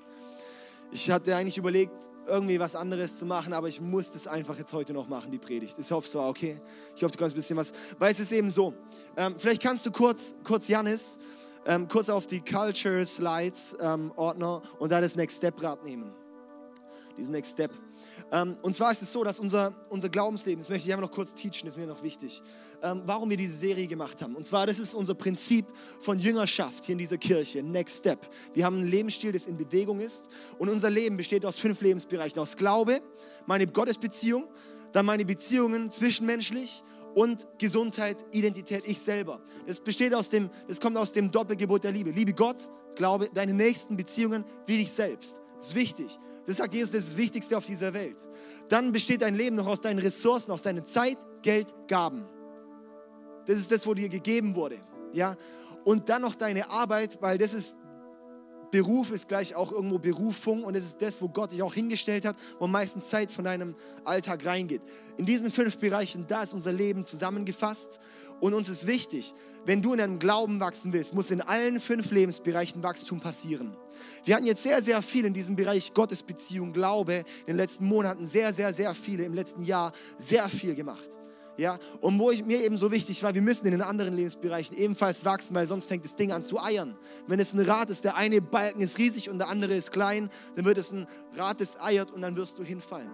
Ich 0.91 1.09
hatte 1.09 1.35
eigentlich 1.35 1.57
überlegt, 1.57 2.09
irgendwie 2.27 2.59
was 2.59 2.75
anderes 2.75 3.17
zu 3.17 3.25
machen, 3.25 3.53
aber 3.53 3.67
ich 3.67 3.81
muss 3.81 4.13
das 4.13 4.27
einfach 4.27 4.57
jetzt 4.57 4.73
heute 4.73 4.93
noch 4.93 5.07
machen, 5.07 5.31
die 5.31 5.39
Predigt. 5.39 5.77
Ich 5.77 5.91
hoffe, 5.91 6.07
es 6.07 6.15
war 6.15 6.29
okay. 6.29 6.61
Ich 6.95 7.03
hoffe, 7.03 7.11
du 7.11 7.17
kannst 7.17 7.35
ein 7.35 7.37
bisschen 7.37 7.57
was, 7.57 7.73
weil 7.99 8.11
es 8.11 8.19
ist 8.19 8.31
eben 8.31 8.49
so. 8.49 8.73
Ähm, 9.17 9.35
vielleicht 9.37 9.61
kannst 9.61 9.85
du 9.85 9.91
kurz, 9.91 10.35
kurz 10.43 10.67
Janis, 10.67 11.17
ähm, 11.65 11.87
kurz 11.87 12.09
auf 12.09 12.25
die 12.25 12.41
Culture 12.41 13.05
Slides 13.05 13.75
ähm, 13.79 14.11
Ordner 14.15 14.61
und 14.79 14.91
da 14.91 15.01
das 15.01 15.15
Next 15.15 15.37
Step 15.37 15.61
Rad 15.61 15.83
nehmen. 15.83 16.13
Diesen 17.17 17.31
Next 17.31 17.53
Step. 17.53 17.71
Ähm, 18.33 18.57
und 18.63 18.73
zwar 18.73 18.91
ist 18.91 19.03
es 19.03 19.13
so, 19.13 19.23
dass 19.23 19.39
unser, 19.39 19.71
unser 19.89 20.09
Glaubensleben, 20.09 20.59
das 20.59 20.67
möchte 20.67 20.87
ich 20.87 20.93
einfach 20.93 21.07
noch 21.07 21.15
kurz 21.15 21.35
teachen, 21.35 21.67
ist 21.67 21.77
mir 21.77 21.85
noch 21.85 22.01
wichtig, 22.01 22.41
ähm, 22.81 23.03
warum 23.05 23.29
wir 23.29 23.37
diese 23.37 23.55
Serie 23.55 23.85
gemacht 23.85 24.23
haben. 24.23 24.35
Und 24.35 24.43
zwar, 24.43 24.65
das 24.65 24.79
ist 24.79 24.95
unser 24.95 25.13
Prinzip 25.13 25.67
von 25.99 26.17
Jüngerschaft 26.17 26.85
hier 26.85 26.93
in 26.93 26.99
dieser 26.99 27.19
Kirche, 27.19 27.61
Next 27.61 27.99
Step. 27.99 28.27
Wir 28.55 28.65
haben 28.65 28.77
einen 28.77 28.87
Lebensstil, 28.87 29.31
das 29.31 29.45
in 29.45 29.55
Bewegung 29.55 29.99
ist. 29.99 30.29
Und 30.57 30.69
unser 30.69 30.89
Leben 30.89 31.15
besteht 31.15 31.45
aus 31.45 31.59
fünf 31.59 31.79
Lebensbereichen. 31.81 32.39
Aus 32.39 32.57
Glaube, 32.57 33.01
meine 33.45 33.67
Gottesbeziehung, 33.67 34.47
dann 34.93 35.05
meine 35.05 35.25
Beziehungen 35.25 35.91
zwischenmenschlich 35.91 36.81
und 37.13 37.45
Gesundheit, 37.59 38.25
Identität, 38.31 38.87
ich 38.87 38.97
selber. 38.97 39.41
Das 39.67 39.79
besteht 39.79 40.15
aus 40.15 40.31
dem, 40.31 40.49
das 40.67 40.79
kommt 40.79 40.97
aus 40.97 41.11
dem 41.11 41.29
Doppelgebot 41.29 41.83
der 41.83 41.91
Liebe. 41.91 42.09
Liebe 42.09 42.33
Gott, 42.33 42.57
Glaube, 42.95 43.29
deine 43.31 43.53
nächsten 43.53 43.95
Beziehungen 43.95 44.43
wie 44.65 44.77
dich 44.77 44.91
selbst. 44.91 45.42
Das 45.63 45.69
ist 45.69 45.75
wichtig. 45.75 46.19
Das 46.45 46.57
sagt 46.57 46.73
Jesus, 46.73 46.91
das 46.91 47.05
ist 47.05 47.11
das 47.13 47.17
Wichtigste 47.17 47.57
auf 47.57 47.65
dieser 47.65 47.93
Welt. 47.93 48.17
Dann 48.67 48.91
besteht 48.91 49.21
dein 49.21 49.33
Leben 49.33 49.55
noch 49.55 49.67
aus 49.67 49.79
deinen 49.79 49.99
Ressourcen, 49.99 50.51
aus 50.51 50.63
deiner 50.63 50.83
Zeit, 50.83 51.17
Geld, 51.41 51.73
Gaben. 51.87 52.25
Das 53.45 53.57
ist 53.57 53.71
das, 53.71 53.87
wo 53.87 53.93
dir 53.93 54.09
gegeben 54.09 54.55
wurde. 54.55 54.75
Ja? 55.13 55.37
Und 55.85 56.09
dann 56.09 56.21
noch 56.21 56.35
deine 56.35 56.69
Arbeit, 56.69 57.17
weil 57.21 57.37
das 57.37 57.53
ist 57.53 57.77
Beruf 58.73 59.11
ist 59.11 59.27
gleich 59.27 59.53
auch 59.53 59.71
irgendwo 59.71 59.99
Berufung 59.99 60.63
und 60.63 60.73
es 60.73 60.83
ist 60.83 60.99
das, 61.03 61.21
wo 61.21 61.29
Gott 61.29 61.51
dich 61.51 61.61
auch 61.61 61.75
hingestellt 61.75 62.25
hat, 62.25 62.35
wo 62.57 62.65
meistens 62.65 63.07
Zeit 63.07 63.29
von 63.29 63.45
deinem 63.45 63.75
Alltag 64.03 64.47
reingeht. 64.47 64.81
In 65.17 65.27
diesen 65.27 65.51
fünf 65.51 65.77
Bereichen, 65.77 66.25
da 66.27 66.41
ist 66.41 66.55
unser 66.55 66.71
Leben 66.71 67.05
zusammengefasst 67.05 67.99
und 68.39 68.55
uns 68.55 68.69
ist 68.69 68.87
wichtig, 68.87 69.35
wenn 69.63 69.83
du 69.83 69.93
in 69.93 69.99
deinem 69.99 70.17
Glauben 70.17 70.59
wachsen 70.59 70.91
willst, 70.91 71.13
muss 71.13 71.29
in 71.29 71.41
allen 71.41 71.79
fünf 71.79 72.09
Lebensbereichen 72.09 72.81
Wachstum 72.81 73.19
passieren. 73.19 73.77
Wir 74.25 74.35
hatten 74.35 74.47
jetzt 74.47 74.63
sehr, 74.63 74.81
sehr 74.81 75.03
viel 75.03 75.25
in 75.25 75.35
diesem 75.35 75.55
Bereich 75.55 75.93
Gottesbeziehung, 75.93 76.73
Glaube 76.73 77.17
in 77.41 77.45
den 77.45 77.57
letzten 77.57 77.85
Monaten, 77.85 78.25
sehr, 78.25 78.53
sehr, 78.53 78.73
sehr 78.73 78.95
viele 78.95 79.23
im 79.23 79.35
letzten 79.35 79.65
Jahr, 79.65 79.91
sehr 80.17 80.49
viel 80.49 80.73
gemacht. 80.73 81.19
Ja, 81.57 81.77
und 82.01 82.17
wo 82.17 82.31
ich, 82.31 82.43
mir 82.43 82.63
eben 82.63 82.77
so 82.77 82.91
wichtig 82.91 83.21
war, 83.21 83.35
wir 83.35 83.41
müssen 83.41 83.65
in 83.65 83.71
den 83.73 83.81
anderen 83.81 84.15
Lebensbereichen 84.15 84.75
ebenfalls 84.75 85.23
wachsen, 85.23 85.53
weil 85.55 85.67
sonst 85.67 85.87
fängt 85.87 86.03
das 86.03 86.15
Ding 86.15 86.31
an 86.31 86.43
zu 86.43 86.59
eiern. 86.61 86.95
Wenn 87.27 87.39
es 87.39 87.53
ein 87.53 87.59
Rad 87.59 87.89
ist, 87.91 88.03
der 88.03 88.15
eine 88.15 88.41
Balken 88.41 88.81
ist 88.81 88.97
riesig 88.97 89.29
und 89.29 89.37
der 89.37 89.49
andere 89.49 89.75
ist 89.75 89.91
klein, 89.91 90.29
dann 90.55 90.65
wird 90.65 90.79
es 90.79 90.91
ein 90.91 91.05
Rad, 91.35 91.61
das 91.61 91.79
eiert 91.79 92.11
und 92.11 92.21
dann 92.21 92.35
wirst 92.35 92.57
du 92.57 92.63
hinfallen. 92.63 93.09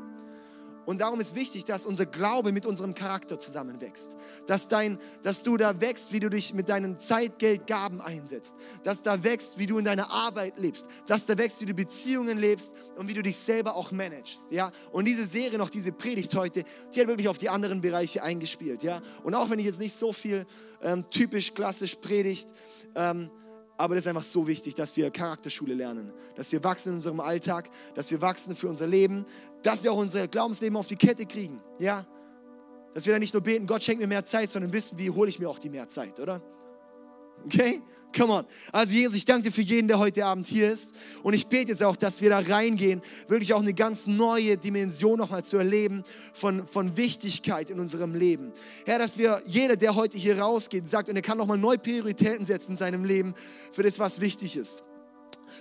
Und 0.89 1.01
darum 1.01 1.19
ist 1.19 1.35
wichtig, 1.35 1.65
dass 1.65 1.85
unser 1.85 2.07
Glaube 2.07 2.51
mit 2.51 2.65
unserem 2.65 2.95
Charakter 2.95 3.37
zusammenwächst. 3.37 4.17
Dass, 4.47 4.69
dein, 4.69 4.97
dass 5.21 5.43
du 5.43 5.55
da 5.55 5.79
wächst, 5.79 6.11
wie 6.13 6.19
du 6.19 6.31
dich 6.31 6.55
mit 6.55 6.67
deinen 6.67 6.97
Zeit, 6.97 7.37
Geld, 7.37 7.67
Gaben 7.67 8.01
einsetzt. 8.01 8.55
Dass 8.83 9.03
da 9.03 9.23
wächst, 9.23 9.59
wie 9.59 9.67
du 9.67 9.77
in 9.77 9.85
deiner 9.85 10.09
Arbeit 10.09 10.57
lebst. 10.57 10.87
Dass 11.05 11.27
da 11.27 11.37
wächst, 11.37 11.61
wie 11.61 11.67
du 11.67 11.75
Beziehungen 11.75 12.39
lebst 12.39 12.71
und 12.97 13.07
wie 13.07 13.13
du 13.13 13.21
dich 13.21 13.37
selber 13.37 13.75
auch 13.75 13.91
managst. 13.91 14.49
Ja? 14.49 14.71
Und 14.91 15.05
diese 15.05 15.25
Serie, 15.25 15.59
noch 15.59 15.69
diese 15.69 15.91
Predigt 15.91 16.33
heute, 16.33 16.63
die 16.95 17.01
hat 17.01 17.07
wirklich 17.07 17.27
auf 17.27 17.37
die 17.37 17.49
anderen 17.49 17.81
Bereiche 17.81 18.23
eingespielt. 18.23 18.81
Ja? 18.81 18.99
Und 19.21 19.35
auch 19.35 19.51
wenn 19.51 19.59
ich 19.59 19.65
jetzt 19.65 19.79
nicht 19.79 19.95
so 19.95 20.11
viel 20.11 20.47
ähm, 20.81 21.07
typisch 21.11 21.53
klassisch 21.53 21.97
predigt, 21.97 22.49
ähm, 22.95 23.29
aber 23.79 23.95
das 23.95 24.03
ist 24.03 24.09
einfach 24.09 24.23
so 24.23 24.45
wichtig, 24.45 24.75
dass 24.75 24.97
wir 24.97 25.09
Charakterschule 25.09 25.73
lernen, 25.73 26.11
dass 26.35 26.51
wir 26.51 26.61
wachsen 26.65 26.89
in 26.89 26.95
unserem 26.95 27.21
Alltag, 27.21 27.69
dass 27.95 28.11
wir 28.11 28.19
wachsen 28.19 28.53
für 28.53 28.67
unser 28.67 28.87
Leben, 28.87 29.25
dass 29.63 29.83
wir 29.83 29.93
auch 29.93 29.97
unser 29.97 30.27
Glaubensleben 30.27 30.75
auf 30.75 30.87
die 30.87 30.97
Kette 30.97 31.25
kriegen. 31.25 31.61
Ja? 31.79 32.05
Dass 32.93 33.05
wir 33.05 33.13
dann 33.13 33.21
nicht 33.21 33.33
nur 33.33 33.41
beten, 33.41 33.67
Gott 33.67 33.81
schenkt 33.81 34.01
mir 34.01 34.07
mehr 34.07 34.25
Zeit, 34.25 34.49
sondern 34.49 34.73
wissen, 34.73 34.97
wie 34.97 35.09
hole 35.09 35.29
ich 35.29 35.39
mir 35.39 35.49
auch 35.49 35.59
die 35.59 35.69
mehr 35.69 35.87
Zeit, 35.87 36.19
oder? 36.19 36.41
Okay? 37.45 37.81
Come 38.15 38.33
on. 38.33 38.45
Also 38.71 38.95
Jesus, 38.95 39.15
ich 39.15 39.25
danke 39.25 39.43
dir 39.43 39.51
für 39.51 39.61
jeden, 39.61 39.87
der 39.87 39.99
heute 39.99 40.25
Abend 40.25 40.47
hier 40.47 40.71
ist. 40.71 40.95
Und 41.21 41.35
ich 41.35 41.45
bete 41.45 41.71
jetzt 41.71 41.83
auch, 41.83 41.95
dass 41.95 42.21
wir 42.21 42.31
da 42.31 42.39
reingehen, 42.39 43.01
wirklich 43.27 43.53
auch 43.53 43.61
eine 43.61 43.73
ganz 43.73 44.07
neue 44.07 44.57
Dimension 44.57 45.19
nochmal 45.19 45.43
zu 45.43 45.57
erleben 45.57 46.03
von, 46.33 46.65
von 46.65 46.97
Wichtigkeit 46.97 47.69
in 47.69 47.79
unserem 47.79 48.15
Leben. 48.15 48.51
Herr, 48.85 48.97
dass 48.97 49.17
wir, 49.19 49.41
jeder, 49.45 49.75
der 49.75 49.93
heute 49.93 50.17
hier 50.17 50.39
rausgeht, 50.39 50.87
sagt, 50.89 51.09
und 51.09 51.15
er 51.17 51.21
kann 51.21 51.37
nochmal 51.37 51.59
neue 51.59 51.77
Prioritäten 51.77 52.45
setzen 52.47 52.71
in 52.71 52.77
seinem 52.77 53.05
Leben 53.05 53.35
für 53.73 53.83
das, 53.83 53.99
was 53.99 54.19
wichtig 54.19 54.57
ist. 54.57 54.83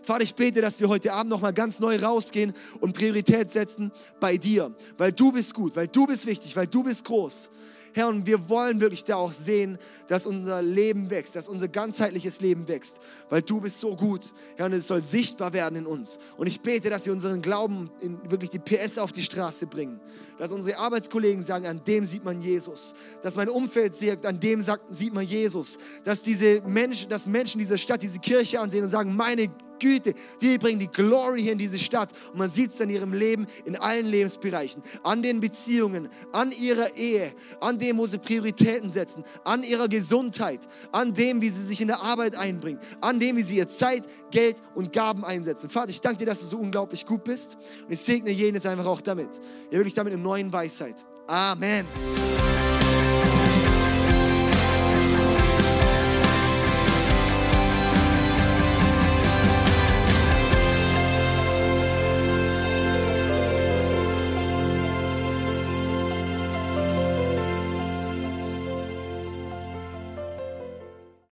Vater, 0.02 0.22
ich 0.22 0.34
bete, 0.34 0.60
dass 0.60 0.80
wir 0.80 0.88
heute 0.88 1.12
Abend 1.12 1.30
nochmal 1.30 1.52
ganz 1.52 1.80
neu 1.80 1.96
rausgehen 1.96 2.52
und 2.80 2.94
Priorität 2.94 3.50
setzen 3.50 3.92
bei 4.20 4.36
dir, 4.36 4.74
weil 4.96 5.12
du 5.12 5.32
bist 5.32 5.54
gut, 5.54 5.76
weil 5.76 5.88
du 5.88 6.06
bist 6.06 6.26
wichtig, 6.26 6.56
weil 6.56 6.66
du 6.66 6.82
bist 6.82 7.04
groß. 7.04 7.50
Herr, 7.94 8.08
und 8.08 8.26
wir 8.26 8.48
wollen 8.48 8.80
wirklich 8.80 9.04
da 9.04 9.16
auch 9.16 9.32
sehen, 9.32 9.78
dass 10.08 10.26
unser 10.26 10.62
Leben 10.62 11.10
wächst, 11.10 11.36
dass 11.36 11.48
unser 11.48 11.68
ganzheitliches 11.68 12.40
Leben 12.40 12.68
wächst, 12.68 13.00
weil 13.28 13.42
du 13.42 13.60
bist 13.60 13.78
so 13.78 13.96
gut. 13.96 14.32
Herr, 14.56 14.66
und 14.66 14.72
es 14.72 14.86
soll 14.86 15.00
sichtbar 15.00 15.52
werden 15.52 15.76
in 15.76 15.86
uns. 15.86 16.18
Und 16.36 16.46
ich 16.46 16.60
bete, 16.60 16.90
dass 16.90 17.06
wir 17.06 17.12
unseren 17.12 17.42
Glauben 17.42 17.90
in 18.00 18.18
wirklich 18.30 18.50
die 18.50 18.58
PS 18.58 18.98
auf 18.98 19.12
die 19.12 19.22
Straße 19.22 19.66
bringen. 19.66 20.00
Dass 20.38 20.52
unsere 20.52 20.78
Arbeitskollegen 20.78 21.44
sagen, 21.44 21.66
an 21.66 21.82
dem 21.84 22.04
sieht 22.04 22.24
man 22.24 22.40
Jesus. 22.40 22.94
Dass 23.22 23.36
mein 23.36 23.48
Umfeld 23.48 23.94
sagt, 23.94 24.26
an 24.26 24.38
dem 24.40 24.62
sagt, 24.62 24.94
sieht 24.94 25.12
man 25.12 25.26
Jesus. 25.26 25.78
Dass 26.04 26.22
diese 26.22 26.62
Menschen, 26.62 27.10
dass 27.10 27.26
Menschen 27.26 27.58
dieser 27.58 27.78
Stadt 27.78 28.02
diese 28.02 28.18
Kirche 28.18 28.60
ansehen 28.60 28.84
und 28.84 28.90
sagen, 28.90 29.14
meine 29.16 29.48
Güte, 29.78 30.14
die 30.40 30.58
bringen 30.58 30.78
die 30.78 30.88
Glory 30.88 31.42
hier 31.42 31.52
in 31.52 31.58
diese 31.58 31.78
Stadt. 31.78 32.10
Und 32.32 32.38
man 32.38 32.50
sieht 32.50 32.70
es 32.70 32.80
in 32.80 32.90
ihrem 32.90 33.12
Leben, 33.12 33.46
in 33.64 33.76
allen 33.76 34.06
Lebensbereichen, 34.06 34.82
an 35.02 35.22
den 35.22 35.40
Beziehungen, 35.40 36.08
an 36.32 36.52
ihrer 36.52 36.96
Ehe, 36.96 37.32
an 37.60 37.78
dem, 37.78 37.98
wo 37.98 38.06
sie 38.06 38.18
Prioritäten 38.18 38.90
setzen, 38.90 39.24
an 39.44 39.62
ihrer 39.62 39.88
Gesundheit, 39.88 40.60
an 40.92 41.14
dem, 41.14 41.40
wie 41.40 41.48
sie 41.48 41.62
sich 41.62 41.80
in 41.80 41.88
der 41.88 42.02
Arbeit 42.02 42.36
einbringen, 42.36 42.80
an 43.00 43.18
dem, 43.18 43.36
wie 43.36 43.42
sie 43.42 43.56
ihr 43.56 43.68
Zeit, 43.68 44.04
Geld 44.30 44.56
und 44.74 44.92
Gaben 44.92 45.24
einsetzen. 45.24 45.70
Vater, 45.70 45.90
ich 45.90 46.00
danke 46.00 46.18
dir, 46.18 46.26
dass 46.26 46.40
du 46.40 46.46
so 46.46 46.58
unglaublich 46.58 47.06
gut 47.06 47.24
bist. 47.24 47.56
Und 47.84 47.92
ich 47.92 48.00
segne 48.00 48.30
jeden 48.30 48.54
jetzt 48.54 48.66
einfach 48.66 48.86
auch 48.86 49.00
damit. 49.00 49.40
Ja, 49.70 49.78
wirklich 49.78 49.94
damit 49.94 50.12
in 50.12 50.22
neuen 50.22 50.52
Weisheit. 50.52 51.04
Amen. 51.26 51.86